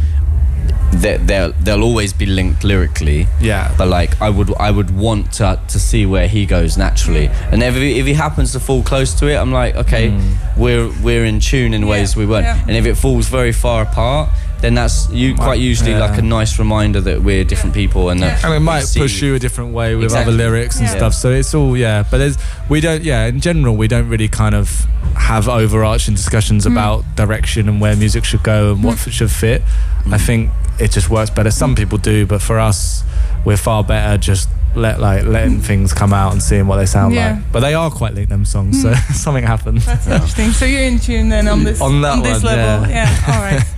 that 0.93 1.27
they'll 1.27 1.53
they'll 1.53 1.83
always 1.83 2.13
be 2.13 2.27
linked 2.27 2.65
lyrically. 2.65 3.27
Yeah. 3.41 3.75
But 3.79 3.89
like 3.89 4.21
I 4.21 4.31
would 4.31 4.55
I 4.57 4.71
would 4.71 4.97
want 4.97 5.33
to 5.35 5.61
to 5.69 5.79
see 5.79 6.07
where 6.07 6.29
he 6.29 6.47
goes 6.47 6.77
naturally, 6.77 7.29
and 7.51 7.63
if 7.63 7.75
he, 7.75 7.99
if 7.99 8.07
he 8.07 8.15
happens 8.15 8.53
to 8.53 8.61
fall 8.61 8.83
close 8.83 9.15
to 9.21 9.27
it, 9.29 9.37
I'm 9.37 9.53
like, 9.53 9.75
okay, 9.77 10.11
hmm. 10.11 10.61
we're 10.61 10.91
we're 11.03 11.25
in 11.25 11.41
tune 11.41 11.75
in 11.75 11.87
ways 11.87 12.17
we 12.17 12.27
weren't. 12.27 12.45
yeah. 12.45 12.61
And 12.67 12.77
if 12.77 12.87
it 12.87 12.97
falls 12.97 13.29
very 13.29 13.53
far 13.53 13.83
apart. 13.83 14.31
Then 14.63 14.75
that's 14.75 15.09
you 15.11 15.35
quite 15.35 15.61
usually 15.61 15.91
yeah. 15.93 16.01
like 16.01 16.19
a 16.19 16.23
nice 16.23 16.59
reminder 16.59 17.01
that 17.03 17.23
we're 17.23 17.45
different 17.45 17.75
people 17.75 18.09
and 18.09 18.21
that 18.23 18.43
and 18.43 18.55
it 18.55 18.61
might 18.61 18.81
see- 18.85 19.01
push 19.01 19.21
you 19.21 19.35
a 19.35 19.39
different 19.39 19.75
way 19.75 19.95
with 19.95 20.05
Exactly. 20.05 20.33
other 20.35 20.45
lyrics 20.45 20.79
and 20.79 20.87
Yeah. 20.89 20.97
stuff. 20.97 21.15
So 21.15 21.31
it's 21.31 21.55
all 21.55 21.77
yeah. 21.77 22.05
But 22.11 22.19
there's 22.19 22.39
we 22.71 22.81
don't 22.81 23.03
yeah. 23.05 23.27
In 23.27 23.41
general, 23.41 23.77
we 23.77 23.87
don't 23.87 24.09
really 24.09 24.29
kind 24.29 24.55
of 24.55 24.87
have 25.15 25.47
overarching 25.49 26.15
discussions 26.15 26.65
Mm. 26.67 26.73
about 26.73 27.05
direction 27.17 27.69
and 27.69 27.81
where 27.83 27.95
music 27.97 28.25
should 28.25 28.43
go 28.43 28.73
and 28.73 28.83
what 28.83 28.95
f 28.95 29.11
should 29.13 29.31
fit. 29.31 29.63
Mm. 30.05 30.15
I 30.15 30.19
think 30.19 30.51
it 30.79 30.91
just 30.91 31.11
works 31.11 31.31
better. 31.31 31.51
Some 31.51 31.75
people 31.75 31.99
do, 31.99 32.25
but 32.27 32.41
for 32.41 32.59
us, 32.59 33.03
we're 33.45 33.57
far 33.59 33.85
better 33.85 34.17
just 34.19 34.49
let 34.75 35.01
like 35.01 35.25
letting 35.25 35.61
things 35.61 35.93
come 35.95 36.13
out 36.13 36.33
and 36.33 36.43
seeing 36.43 36.67
what 36.67 36.77
they 36.77 36.87
sound 36.87 37.15
Yeah. 37.15 37.33
like. 37.33 37.53
But 37.53 37.61
they 37.61 37.75
are 37.75 37.91
quite 37.91 38.15
linked 38.15 38.31
them 38.31 38.45
songs, 38.47 38.81
so 38.83 38.95
something 39.15 39.45
happened. 39.45 39.81
That's 39.83 40.07
interesting. 40.07 40.51
So 40.53 40.65
you're 40.65 40.83
in 40.83 40.99
tune 40.99 41.29
then 41.29 41.47
on 41.47 41.63
this 41.65 41.81
On 41.81 42.01
that 42.03 42.23
this 42.23 42.43
one, 42.43 42.57
level. 42.57 42.89
yeah. 42.89 43.05
Yeah. 43.29 43.35
All 43.35 43.43
right. 43.43 43.63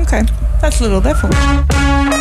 okay. 0.00 0.22
That's 0.60 0.80
a 0.80 0.84
Little 0.84 1.00
Devil. 1.00 2.15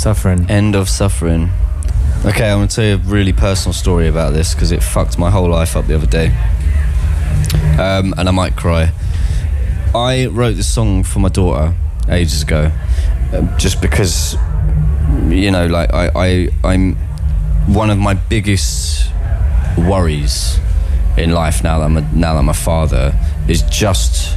Suffering. 0.00 0.50
End 0.50 0.74
of 0.74 0.88
suffering. 0.88 1.50
Okay, 2.24 2.50
I'm 2.50 2.58
gonna 2.58 2.68
tell 2.68 2.84
you 2.84 2.94
a 2.94 2.98
really 2.98 3.32
personal 3.32 3.74
story 3.74 4.08
about 4.08 4.32
this 4.32 4.54
because 4.54 4.72
it 4.72 4.82
fucked 4.82 5.18
my 5.18 5.30
whole 5.30 5.48
life 5.48 5.76
up 5.76 5.86
the 5.86 5.94
other 5.94 6.06
day. 6.06 6.28
Um, 7.78 8.14
and 8.16 8.28
I 8.28 8.30
might 8.30 8.56
cry. 8.56 8.92
I 9.94 10.26
wrote 10.26 10.52
this 10.52 10.72
song 10.72 11.04
for 11.04 11.18
my 11.18 11.28
daughter 11.28 11.74
ages 12.08 12.42
ago, 12.42 12.72
um, 13.34 13.50
just 13.58 13.82
because, 13.82 14.36
you 15.28 15.50
know, 15.50 15.66
like 15.66 15.92
I, 15.92 16.10
I, 16.14 16.48
I'm 16.64 16.96
one 17.66 17.90
of 17.90 17.98
my 17.98 18.14
biggest 18.14 19.10
worries 19.76 20.58
in 21.16 21.32
life 21.32 21.62
now 21.62 21.78
that 21.78 21.84
I'm 21.84 21.96
a, 21.96 22.12
now 22.12 22.34
that 22.34 22.40
I'm 22.40 22.48
a 22.48 22.54
father 22.54 23.14
is 23.48 23.62
just 23.62 24.29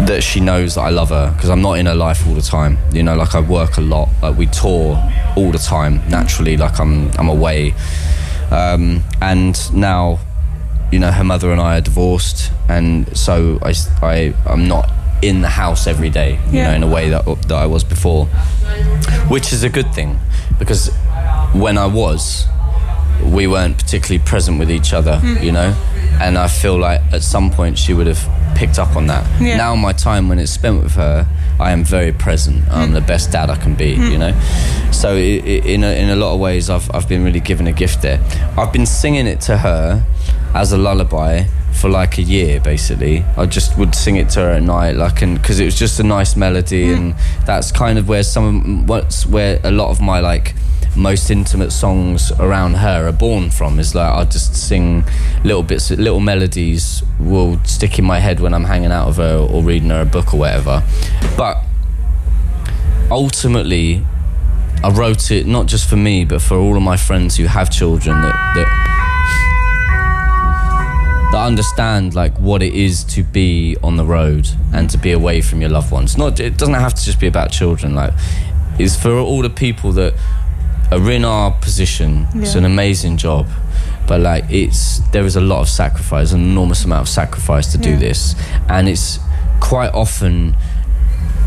that 0.00 0.22
she 0.22 0.40
knows 0.40 0.74
that 0.74 0.82
I 0.82 0.90
love 0.90 1.08
her 1.08 1.32
because 1.34 1.48
I'm 1.50 1.62
not 1.62 1.74
in 1.78 1.86
her 1.86 1.94
life 1.94 2.26
all 2.26 2.34
the 2.34 2.42
time. 2.42 2.78
You 2.92 3.02
know, 3.02 3.16
like 3.16 3.34
I 3.34 3.40
work 3.40 3.76
a 3.78 3.80
lot. 3.80 4.08
Like 4.22 4.36
we 4.36 4.46
tour 4.46 4.96
all 5.36 5.50
the 5.52 5.58
time. 5.58 6.02
Naturally, 6.08 6.56
like 6.56 6.78
I'm 6.78 7.10
I'm 7.18 7.28
away, 7.28 7.74
um, 8.50 9.02
and 9.20 9.56
now, 9.74 10.18
you 10.92 10.98
know, 10.98 11.10
her 11.10 11.24
mother 11.24 11.50
and 11.52 11.60
I 11.60 11.78
are 11.78 11.80
divorced, 11.80 12.52
and 12.68 13.16
so 13.16 13.58
I 13.62 13.74
I 14.02 14.34
I'm 14.46 14.68
not 14.68 14.90
in 15.22 15.40
the 15.40 15.48
house 15.48 15.86
every 15.86 16.10
day. 16.10 16.38
You 16.50 16.58
Yeah. 16.58 16.68
know, 16.70 16.74
in 16.76 16.82
a 16.82 16.88
way 16.88 17.08
that 17.10 17.24
that 17.48 17.54
I 17.56 17.66
was 17.66 17.82
before, 17.84 18.26
which 19.28 19.52
is 19.52 19.64
a 19.64 19.68
good 19.70 19.92
thing 19.94 20.18
because 20.58 20.90
when 21.54 21.78
I 21.78 21.86
was, 21.86 22.46
we 23.24 23.46
weren't 23.46 23.78
particularly 23.78 24.22
present 24.24 24.58
with 24.58 24.70
each 24.70 24.92
other, 24.92 25.18
Hmm. 25.18 25.42
you 25.42 25.52
know? 25.52 25.74
And 26.20 26.38
I 26.38 26.48
feel 26.48 26.78
like 26.78 27.00
at 27.12 27.22
some 27.22 27.50
point 27.50 27.78
she 27.78 27.92
would 27.94 28.06
have 28.06 28.26
picked 28.56 28.78
up 28.78 28.96
on 28.96 29.06
that. 29.06 29.24
Yeah. 29.40 29.56
Now, 29.56 29.76
my 29.76 29.92
time 29.92 30.28
when 30.28 30.38
it's 30.38 30.50
spent 30.50 30.82
with 30.82 30.94
her, 30.94 31.28
I 31.60 31.70
am 31.72 31.84
very 31.84 32.12
present. 32.12 32.66
I'm 32.70 32.90
mm. 32.90 32.94
the 32.94 33.00
best 33.00 33.30
dad 33.30 33.50
I 33.50 33.56
can 33.56 33.74
be, 33.74 33.90
you 33.90 33.96
mm. 33.96 34.18
know? 34.18 34.90
So, 34.92 35.10
i 35.10 35.14
i 35.14 35.62
in, 35.74 35.84
a, 35.84 35.92
in 35.92 36.10
a 36.10 36.16
lot 36.16 36.34
of 36.34 36.40
ways, 36.40 36.70
I've, 36.70 36.90
I've 36.94 37.08
been 37.08 37.22
really 37.22 37.40
given 37.40 37.66
a 37.66 37.72
gift 37.72 38.02
there. 38.02 38.20
I've 38.56 38.72
been 38.72 38.86
singing 38.86 39.26
it 39.26 39.40
to 39.42 39.58
her 39.58 40.04
as 40.54 40.72
a 40.72 40.78
lullaby 40.78 41.44
for 41.72 41.90
like 41.90 42.16
a 42.16 42.22
year 42.22 42.58
basically 42.58 43.22
i 43.36 43.44
just 43.44 43.76
would 43.76 43.94
sing 43.94 44.16
it 44.16 44.30
to 44.30 44.40
her 44.40 44.52
at 44.52 44.62
night 44.62 44.92
like 44.96 45.20
and 45.20 45.36
because 45.36 45.60
it 45.60 45.66
was 45.66 45.78
just 45.78 46.00
a 46.00 46.02
nice 46.02 46.34
melody 46.34 46.86
mm. 46.86 46.96
and 46.96 47.14
that's 47.44 47.70
kind 47.70 47.98
of 47.98 48.08
where 48.08 48.22
some 48.22 48.86
what's 48.86 49.26
where 49.26 49.60
a 49.62 49.70
lot 49.70 49.90
of 49.90 50.00
my 50.00 50.18
like 50.18 50.54
most 50.96 51.30
intimate 51.30 51.70
songs 51.70 52.32
around 52.32 52.74
her 52.74 53.08
are 53.08 53.12
born 53.12 53.50
from 53.50 53.78
is 53.78 53.94
like 53.94 54.10
I'll 54.10 54.26
just 54.26 54.54
sing 54.54 55.04
little 55.44 55.62
bits 55.62 55.90
little 55.90 56.20
melodies 56.20 57.02
will 57.18 57.62
stick 57.64 57.98
in 57.98 58.04
my 58.04 58.18
head 58.18 58.40
when 58.40 58.54
I'm 58.54 58.64
hanging 58.64 58.90
out 58.90 59.08
with 59.08 59.16
her 59.18 59.36
or 59.36 59.62
reading 59.62 59.90
her 59.90 60.02
a 60.02 60.06
book 60.06 60.32
or 60.32 60.40
whatever 60.40 60.82
but 61.36 61.62
ultimately 63.10 64.04
I 64.82 64.90
wrote 64.90 65.30
it 65.30 65.46
not 65.46 65.66
just 65.66 65.88
for 65.88 65.96
me 65.96 66.24
but 66.24 66.40
for 66.40 66.56
all 66.56 66.76
of 66.76 66.82
my 66.82 66.96
friends 66.96 67.36
who 67.36 67.44
have 67.44 67.70
children 67.70 68.20
that, 68.22 68.54
that 68.54 68.86
that 71.32 71.44
understand 71.44 72.14
like 72.14 72.38
what 72.38 72.62
it 72.62 72.72
is 72.72 73.04
to 73.04 73.22
be 73.22 73.76
on 73.82 73.96
the 73.96 74.04
road 74.04 74.48
and 74.72 74.88
to 74.90 74.96
be 74.96 75.12
away 75.12 75.40
from 75.40 75.60
your 75.60 75.70
loved 75.70 75.92
ones. 75.92 76.16
Not 76.16 76.40
it 76.40 76.56
doesn't 76.56 76.74
have 76.74 76.94
to 76.94 77.04
just 77.04 77.20
be 77.20 77.26
about 77.26 77.50
children. 77.50 77.94
Like 77.94 78.14
it's 78.78 78.96
for 78.96 79.12
all 79.12 79.42
the 79.42 79.50
people 79.50 79.92
that 79.92 80.14
are 80.90 81.10
in 81.10 81.24
our 81.24 81.50
position. 81.52 82.26
It's 82.34 82.54
an 82.54 82.64
amazing 82.64 83.16
job, 83.16 83.46
but 84.06 84.20
like 84.20 84.44
it's 84.50 85.00
there 85.10 85.24
is 85.24 85.36
a 85.36 85.40
lot 85.40 85.60
of 85.60 85.68
sacrifice, 85.68 86.32
an 86.32 86.40
enormous 86.40 86.84
amount 86.84 87.02
of 87.02 87.08
sacrifice 87.08 87.72
to 87.72 87.78
do 87.78 87.90
Yeah. 87.90 87.98
this, 87.98 88.34
and 88.68 88.88
it's 88.88 89.18
quite 89.60 89.92
often 89.92 90.56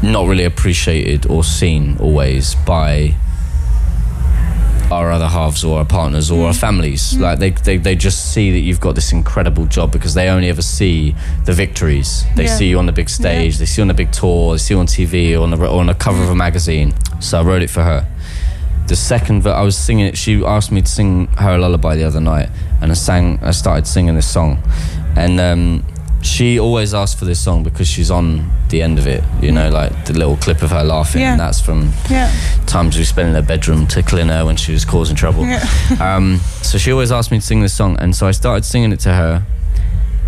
not 0.01 0.27
really 0.27 0.45
appreciated 0.45 1.25
or 1.25 1.43
seen 1.43 1.97
always 1.99 2.55
by 2.55 3.15
our 4.91 5.11
other 5.11 5.27
halves 5.27 5.63
or 5.63 5.77
our 5.79 5.85
partners 5.85 6.31
or 6.31 6.47
our 6.47 6.53
mm. 6.53 6.59
families. 6.59 7.13
Mm. 7.13 7.19
Like 7.19 7.39
they, 7.39 7.49
they, 7.51 7.77
they 7.77 7.95
just 7.95 8.33
see 8.33 8.51
that 8.51 8.59
you've 8.59 8.79
got 8.79 8.95
this 8.95 9.11
incredible 9.11 9.65
job 9.65 9.91
because 9.91 10.13
they 10.13 10.29
only 10.29 10.49
ever 10.49 10.61
see 10.61 11.15
the 11.45 11.53
victories. 11.53 12.25
They 12.35 12.45
Yeah. 12.45 12.55
see 12.57 12.69
you 12.69 12.79
on 12.79 12.85
the 12.87 12.91
big 12.91 13.09
stage, 13.09 13.57
they 13.57 13.65
see 13.65 13.81
you 13.81 13.83
on 13.83 13.87
the 13.89 13.93
big 13.93 14.11
tour, 14.11 14.53
they 14.53 14.57
see 14.57 14.73
you 14.73 14.79
on 14.79 14.87
TV 14.87 15.37
or 15.37 15.43
on 15.43 15.51
the, 15.51 15.57
or 15.57 15.79
on 15.79 15.87
the 15.87 15.93
cover 15.93 16.23
of 16.23 16.29
a 16.29 16.35
magazine. 16.35 16.93
So 17.19 17.39
I 17.39 17.43
wrote 17.43 17.61
it 17.61 17.69
for 17.69 17.83
her. 17.83 18.07
The 18.89 18.95
second 18.95 19.43
that 19.43 19.55
I 19.55 19.61
was 19.61 19.77
singing 19.77 20.07
it, 20.07 20.17
she 20.17 20.43
asked 20.43 20.71
me 20.71 20.81
to 20.81 20.87
sing 20.87 21.27
her 21.37 21.51
a 21.55 21.57
lullaby 21.59 21.95
the 21.95 22.03
other 22.05 22.19
night, 22.19 22.49
and 22.81 22.89
I 22.91 22.95
sang. 22.95 23.37
I 23.43 23.51
started 23.51 23.85
singing 23.85 24.15
this 24.15 24.27
song, 24.27 24.57
and 25.15 25.39
um, 25.39 25.85
she 26.23 26.59
always 26.59 26.95
asks 26.95 27.17
for 27.17 27.25
this 27.25 27.39
song 27.39 27.61
because 27.63 27.87
she's 27.87 28.09
on 28.09 28.49
the 28.69 28.81
end 28.81 28.97
of 28.97 29.05
it. 29.05 29.23
You 29.43 29.51
know, 29.51 29.69
like 29.69 30.05
the 30.05 30.13
little 30.13 30.37
clip 30.37 30.63
of 30.63 30.71
her 30.71 30.83
laughing, 30.83 31.21
Yeah. 31.21 31.31
and 31.33 31.39
that's 31.39 31.61
from 31.61 31.91
Yeah. 32.09 32.31
times 32.65 32.97
we 32.97 33.03
spent 33.03 33.29
in 33.29 33.35
her 33.35 33.43
bedroom 33.43 33.85
tickling 33.85 34.27
her 34.29 34.43
when 34.43 34.55
she 34.55 34.71
was 34.71 34.85
causing 34.85 35.15
trouble. 35.15 35.45
Yeah. 35.45 35.63
um, 36.01 36.39
so 36.63 36.79
she 36.79 36.91
always 36.91 37.11
asked 37.11 37.29
me 37.31 37.37
to 37.39 37.45
sing 37.45 37.61
this 37.61 37.73
song, 37.75 37.95
and 37.99 38.15
so 38.15 38.25
I 38.27 38.31
started 38.31 38.65
singing 38.65 38.91
it 38.91 38.99
to 39.01 39.13
her. 39.13 39.45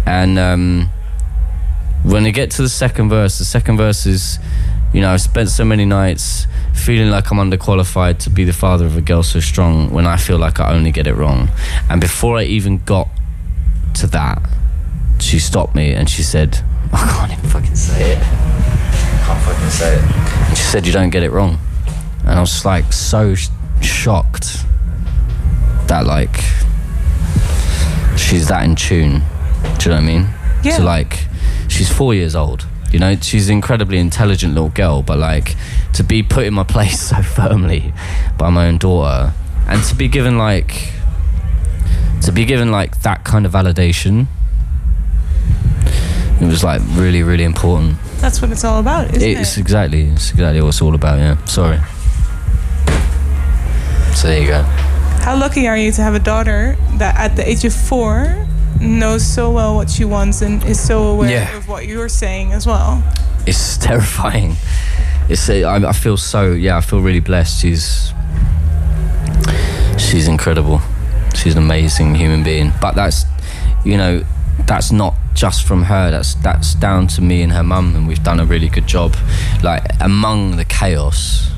And 0.05 0.37
um, 0.37 0.89
when 2.03 2.25
I 2.25 2.29
get 2.31 2.51
to 2.51 2.61
the 2.61 2.69
second 2.69 3.09
verse, 3.09 3.39
the 3.39 3.45
second 3.45 3.77
verse 3.77 4.05
is, 4.05 4.37
you 4.93 5.01
know, 5.01 5.09
I've 5.09 5.21
spent 5.21 5.49
so 5.49 5.63
many 5.63 5.85
nights 5.85 6.47
feeling 6.73 7.09
like 7.09 7.31
I'm 7.31 7.37
underqualified 7.37 8.17
to 8.19 8.29
be 8.29 8.43
the 8.43 8.53
father 8.53 8.85
of 8.85 8.97
a 8.97 9.01
girl 9.01 9.23
so 9.23 9.39
strong 9.39 9.91
when 9.91 10.05
I 10.05 10.17
feel 10.17 10.37
like 10.37 10.59
I 10.59 10.73
only 10.73 10.91
get 10.91 11.07
it 11.07 11.13
wrong. 11.13 11.49
And 11.89 12.01
before 12.01 12.37
I 12.37 12.43
even 12.43 12.79
got 12.79 13.07
to 13.95 14.07
that, 14.07 14.41
she 15.19 15.39
stopped 15.39 15.75
me 15.75 15.93
and 15.93 16.09
she 16.09 16.23
said, 16.23 16.59
I 16.91 17.07
can't 17.07 17.31
even 17.31 17.49
fucking 17.49 17.75
say 17.75 18.13
it. 18.13 18.17
I 18.19 19.23
can't 19.25 19.43
fucking 19.43 19.69
say 19.69 19.95
it. 19.95 20.47
And 20.49 20.57
she 20.57 20.63
said, 20.63 20.85
You 20.85 20.91
don't 20.91 21.09
get 21.09 21.23
it 21.23 21.31
wrong. 21.31 21.59
And 22.21 22.31
I 22.31 22.39
was 22.41 22.65
like 22.65 22.91
so 22.91 23.33
sh- 23.35 23.49
shocked 23.81 24.65
that 25.87 26.05
like 26.05 26.35
she's 28.17 28.47
that 28.49 28.63
in 28.65 28.75
tune. 28.75 29.21
Do 29.77 29.89
you 29.89 29.89
know 29.89 29.95
what 29.95 29.95
I 29.95 30.01
mean? 30.01 30.27
Yeah. 30.63 30.77
So 30.77 30.83
like 30.83 31.25
she's 31.69 31.91
four 31.91 32.13
years 32.13 32.35
old. 32.35 32.65
You 32.91 32.99
know, 32.99 33.15
she's 33.15 33.49
an 33.49 33.55
incredibly 33.55 33.99
intelligent 33.99 34.53
little 34.53 34.69
girl, 34.69 35.01
but 35.01 35.17
like 35.17 35.55
to 35.93 36.03
be 36.03 36.23
put 36.23 36.45
in 36.45 36.53
my 36.53 36.63
place 36.75 36.99
so 37.09 37.21
firmly 37.21 37.93
by 38.37 38.49
my 38.49 38.67
own 38.67 38.77
daughter 38.77 39.33
and 39.67 39.83
to 39.83 39.95
be 39.95 40.07
given 40.07 40.37
like 40.37 40.91
to 42.23 42.31
be 42.31 42.45
given 42.45 42.71
like 42.71 43.01
that 43.01 43.23
kind 43.23 43.45
of 43.45 43.51
validation 43.53 44.27
it 46.41 46.45
was 46.45 46.63
like 46.63 46.81
really 46.91 47.23
really 47.23 47.43
important. 47.43 47.97
That's 48.17 48.41
what 48.41 48.51
it's 48.51 48.63
all 48.63 48.79
about, 48.79 49.15
isn't 49.15 49.21
it's 49.21 49.57
it? 49.57 49.61
exactly 49.61 50.03
it's 50.03 50.31
exactly 50.31 50.61
what 50.61 50.69
it's 50.69 50.81
all 50.81 50.95
about 50.95 51.19
yeah. 51.19 51.43
Sorry. 51.45 51.77
So 54.15 54.27
there 54.27 54.41
you 54.41 54.47
go. 54.47 54.63
How 55.23 55.35
lucky 55.35 55.67
are 55.67 55.77
you 55.77 55.91
to 55.91 56.01
have 56.01 56.15
a 56.15 56.19
daughter 56.19 56.75
that 56.97 57.15
at 57.17 57.35
the 57.35 57.47
age 57.47 57.63
of 57.63 57.73
four 57.73 58.47
knows 58.81 59.25
so 59.25 59.51
well 59.51 59.75
what 59.75 59.89
she 59.89 60.03
wants 60.05 60.41
and 60.41 60.63
is 60.65 60.79
so 60.79 61.03
aware 61.03 61.29
Yeah. 61.29 61.57
of 61.57 61.67
what 61.67 61.87
you're 61.87 62.09
saying 62.09 62.51
as 62.53 62.65
well? 62.65 63.03
it's 63.47 63.77
terrifying. 63.87 64.55
It's 65.29 65.49
uh, 65.49 65.53
I, 65.67 65.89
I 65.89 65.93
feel 65.93 66.17
so 66.17 66.51
yeah. 66.51 66.77
I 66.77 66.81
feel 66.81 66.99
really 67.01 67.19
blessed. 67.21 67.61
She's 67.61 68.13
she's 69.97 70.27
incredible. 70.27 70.81
She's 71.35 71.55
an 71.55 71.63
amazing 71.63 72.15
human 72.15 72.43
being. 72.43 72.71
But 72.81 72.95
that's 72.95 73.23
you 73.85 73.97
know 73.97 74.23
that's 74.67 74.91
not 74.91 75.15
just 75.33 75.63
from 75.65 75.83
her. 75.83 76.11
That's 76.11 76.35
that's 76.35 76.75
down 76.75 77.07
to 77.07 77.21
me 77.21 77.41
and 77.43 77.51
her 77.53 77.63
mum, 77.63 77.95
and 77.95 78.07
we've 78.07 78.23
done 78.23 78.39
a 78.39 78.45
really 78.45 78.69
good 78.69 78.87
job. 78.87 79.15
Like 79.63 79.85
among 80.01 80.57
the 80.57 80.65
chaos, 80.65 81.49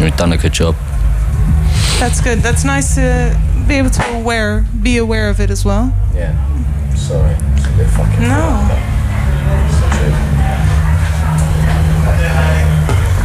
we've 0.00 0.16
done 0.16 0.32
a 0.32 0.36
good 0.36 0.52
job. 0.52 0.76
That's 1.98 2.20
good. 2.20 2.38
That's 2.38 2.64
nice 2.64 2.94
to 2.94 3.36
be 3.66 3.74
able 3.74 3.90
to 3.90 4.02
aware, 4.16 4.64
be 4.82 4.98
aware 4.98 5.28
of 5.30 5.40
it 5.40 5.50
as 5.50 5.64
well. 5.64 5.92
Yeah. 6.14 6.32
Sorry. 6.94 7.34
It's 7.56 7.66
a 7.66 7.70
bit 7.76 7.88
fucking 7.90 8.20
No. 8.22 8.84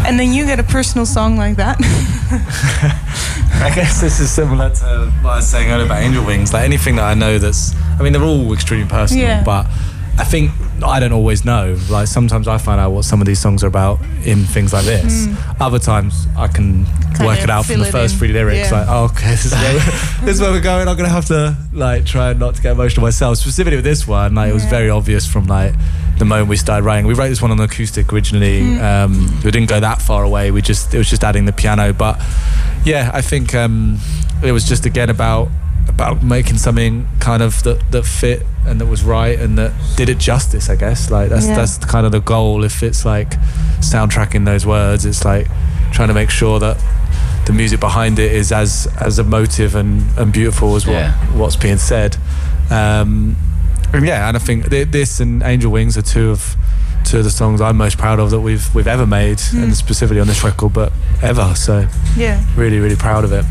And 0.05 0.19
then 0.19 0.33
you 0.33 0.45
get 0.45 0.59
a 0.59 0.63
personal 0.63 1.05
song 1.05 1.37
like 1.37 1.55
that. 1.55 1.77
I 3.63 3.71
guess 3.73 4.01
this 4.01 4.19
is 4.19 4.29
similar 4.29 4.69
to 4.69 5.11
what 5.21 5.31
I 5.31 5.35
was 5.37 5.47
saying 5.47 5.71
earlier 5.71 5.85
about 5.85 6.01
Angel 6.01 6.25
Wings. 6.25 6.51
Like 6.51 6.63
anything 6.65 6.97
that 6.97 7.05
I 7.05 7.13
know 7.13 7.37
that's, 7.39 7.73
I 7.97 8.03
mean, 8.03 8.11
they're 8.11 8.21
all 8.23 8.51
extremely 8.53 8.87
personal, 8.89 9.23
Yeah. 9.23 9.43
but 9.43 9.65
I 10.15 10.23
think 10.23 10.51
I 10.85 10.99
don't 10.99 11.11
always 11.11 11.43
know. 11.43 11.75
Like 11.89 12.07
sometimes 12.07 12.47
I 12.47 12.57
find 12.59 12.79
out 12.79 12.91
what 12.91 13.03
some 13.03 13.19
of 13.19 13.25
these 13.25 13.39
songs 13.39 13.63
are 13.63 13.67
about 13.67 13.99
in 14.25 14.43
things 14.45 14.71
like 14.71 14.85
this. 14.85 15.27
Other 15.59 15.79
times 15.79 16.27
I 16.37 16.47
can 16.47 16.85
Kinda 16.85 17.25
work 17.25 17.39
it 17.39 17.49
out 17.49 17.65
from 17.65 17.79
the 17.79 17.85
first 17.85 18.13
in. 18.13 18.19
three 18.19 18.27
lyrics. 18.31 18.69
Yeah. 18.69 18.79
Like, 18.79 18.87
oh, 18.89 19.05
okay, 19.05 19.29
this 19.31 19.45
is, 19.45 19.53
where, 19.53 19.73
this 20.25 20.35
is 20.35 20.41
where 20.41 20.51
we're 20.51 20.61
going. 20.61 20.87
I'm 20.87 20.95
gonna 20.97 21.09
have 21.09 21.25
to 21.25 21.57
like 21.73 22.05
try 22.05 22.33
not 22.33 22.55
to 22.55 22.61
get 22.61 22.73
emotional 22.73 23.03
myself. 23.05 23.37
Specifically 23.37 23.77
with 23.77 23.85
this 23.85 24.07
one, 24.07 24.35
like 24.35 24.51
it 24.51 24.53
was 24.53 24.65
very 24.65 24.89
obvious 24.89 25.25
from 25.25 25.47
like 25.47 25.73
the 26.19 26.25
moment 26.25 26.47
we 26.47 26.57
started 26.57 26.85
writing. 26.85 27.07
We 27.07 27.15
wrote 27.15 27.29
this 27.29 27.41
one 27.41 27.49
on 27.49 27.59
acoustic 27.59 28.13
originally. 28.13 28.61
Mm. 28.61 28.81
Um, 28.83 29.41
we 29.43 29.49
didn't 29.49 29.69
go 29.69 29.79
that 29.79 29.99
far 29.99 30.23
away. 30.23 30.51
We 30.51 30.61
just 30.61 30.93
it 30.93 30.99
was 30.99 31.09
just 31.09 31.23
adding 31.23 31.45
the 31.45 31.53
piano, 31.53 31.91
but 31.91 32.21
yeah, 32.85 33.09
I 33.13 33.21
think 33.21 33.55
um, 33.55 33.97
it 34.43 34.51
was 34.51 34.63
just 34.65 34.85
again 34.85 35.09
about 35.09 35.49
about 35.89 36.23
making 36.23 36.57
something 36.57 37.07
kind 37.19 37.43
of 37.43 37.61
that 37.63 37.91
that 37.91 38.03
fit 38.05 38.43
and 38.65 38.79
that 38.81 38.85
was 38.87 39.03
right 39.03 39.37
and 39.39 39.57
that 39.57 39.71
did 39.95 40.09
it 40.09 40.17
justice. 40.17 40.69
I 40.69 40.75
guess 40.75 41.09
like 41.11 41.29
that's 41.29 41.47
Yeah. 41.47 41.55
that's 41.55 41.77
kind 41.77 42.05
of 42.05 42.11
the 42.11 42.21
goal. 42.21 42.63
If 42.63 42.81
it's 42.83 43.05
like 43.05 43.31
soundtracking 43.79 44.45
those 44.45 44.65
words, 44.65 45.05
it's 45.05 45.23
like 45.25 45.47
trying 45.91 46.07
to 46.07 46.13
make 46.13 46.29
sure 46.29 46.59
that 46.59 46.77
the 47.45 47.53
music 47.53 47.79
behind 47.79 48.19
it 48.19 48.31
is 48.31 48.51
as 48.51 48.87
as 48.99 49.19
emotive 49.19 49.75
and, 49.75 50.03
and 50.17 50.31
beautiful 50.31 50.75
as 50.75 50.85
what 50.87 50.93
Yeah. 50.93 51.13
what's 51.35 51.55
being 51.57 51.77
said. 51.77 52.17
Um, 52.71 53.35
and 53.93 54.05
yeah, 54.07 54.27
and 54.27 54.35
I 54.37 54.39
think 54.39 54.69
th- 54.69 54.87
this 54.89 55.19
and 55.19 55.43
Angel 55.43 55.71
Wings 55.71 55.97
are 55.97 56.01
two 56.01 56.31
of 56.31 56.55
two 57.03 57.17
of 57.17 57.25
the 57.25 57.29
songs 57.31 57.59
I'm 57.59 57.75
most 57.75 57.97
proud 57.97 58.19
of 58.19 58.31
that 58.31 58.39
we've 58.39 58.73
we've 58.73 58.87
ever 58.87 59.05
made, 59.05 59.41
and 59.53 59.75
specifically 59.75 60.21
on 60.21 60.27
this 60.27 60.43
record, 60.43 60.71
but 60.73 60.91
ever. 61.21 61.53
So 61.55 61.87
Yeah. 62.15 62.41
really, 62.55 62.79
really 62.79 62.95
proud 62.95 63.25
of 63.25 63.33
it. 63.33 63.45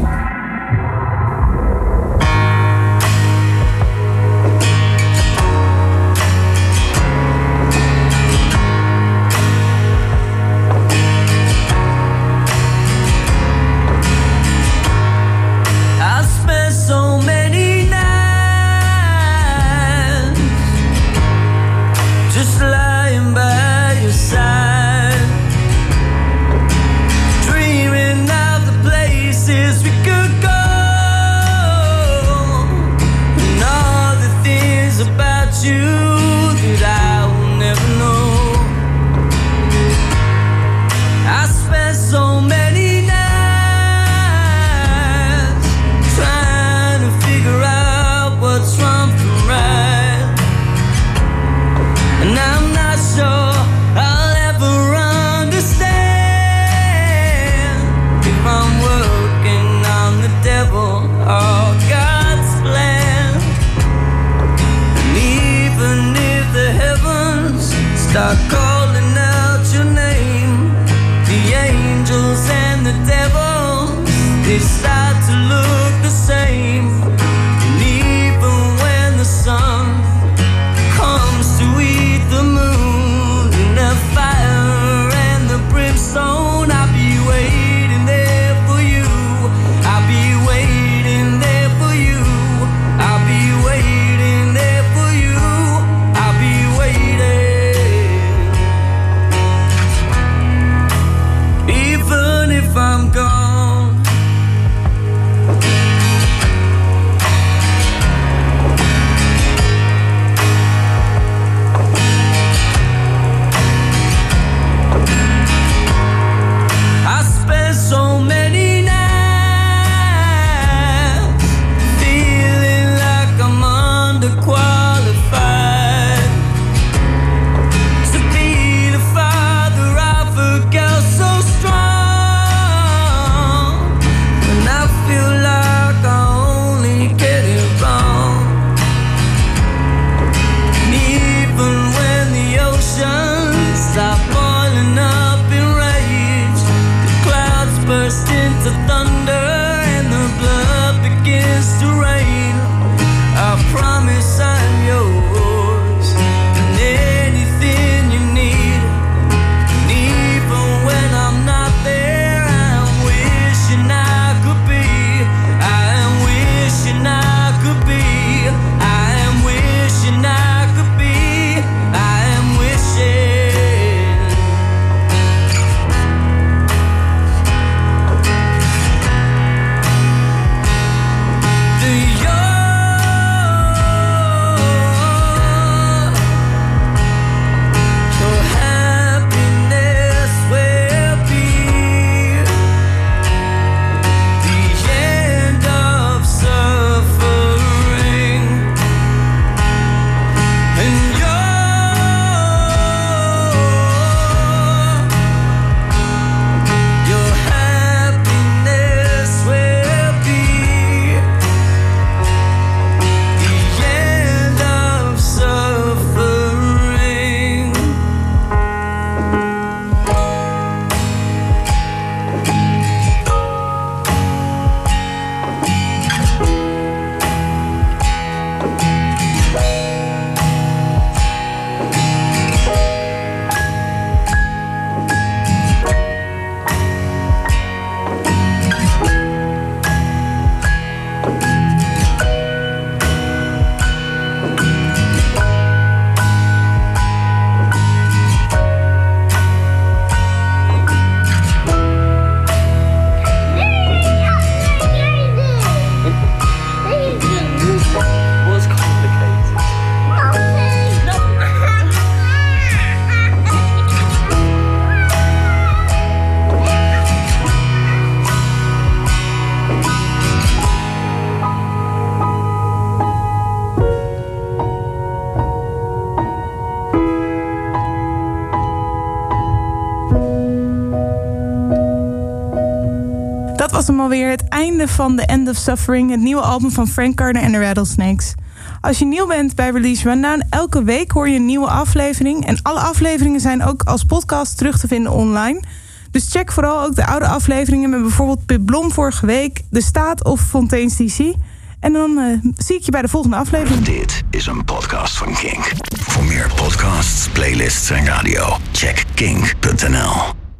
Van 284.88 285.16
The 285.16 285.26
End 285.26 285.48
of 285.48 285.56
Suffering, 285.56 286.10
het 286.10 286.20
nieuwe 286.20 286.40
album 286.40 286.70
van 286.70 286.88
Frank 286.88 287.16
Carter 287.16 287.42
en 287.42 287.52
de 287.52 287.58
Rattlesnakes. 287.58 288.34
Als 288.80 288.98
je 288.98 289.04
nieuw 289.04 289.26
bent 289.26 289.54
bij 289.54 289.70
Release 289.70 290.08
Rundown, 290.08 290.42
elke 290.50 290.84
week 290.84 291.10
hoor 291.10 291.28
je 291.28 291.36
een 291.36 291.46
nieuwe 291.46 291.66
aflevering. 291.66 292.46
En 292.46 292.58
alle 292.62 292.80
afleveringen 292.80 293.40
zijn 293.40 293.64
ook 293.64 293.82
als 293.82 294.04
podcast 294.04 294.58
terug 294.58 294.78
te 294.78 294.86
vinden 294.86 295.12
online. 295.12 295.62
Dus 296.10 296.30
check 296.30 296.52
vooral 296.52 296.82
ook 296.82 296.94
de 296.94 297.06
oude 297.06 297.26
afleveringen 297.26 297.90
met 297.90 298.00
bijvoorbeeld 298.00 298.46
Pip 298.46 298.66
Blom 298.66 298.92
vorige 298.92 299.26
week, 299.26 299.60
De 299.70 299.82
Staat 299.82 300.24
of 300.24 300.40
Fontaine's 300.40 300.96
DC. 300.96 301.34
En 301.80 301.92
dan 301.92 302.18
eh, 302.18 302.50
zie 302.56 302.76
ik 302.76 302.82
je 302.82 302.90
bij 302.90 303.02
de 303.02 303.08
volgende 303.08 303.36
aflevering. 303.36 303.84
Dit 303.84 304.22
is 304.30 304.46
een 304.46 304.64
podcast 304.64 305.16
van 305.16 305.34
Kink. 305.34 305.72
Voor 306.00 306.24
meer 306.24 306.50
podcasts, 306.54 307.28
playlists 307.28 307.90
en 307.90 308.04
radio, 308.04 308.56
check 308.72 309.04
kink.nl. 309.14 310.41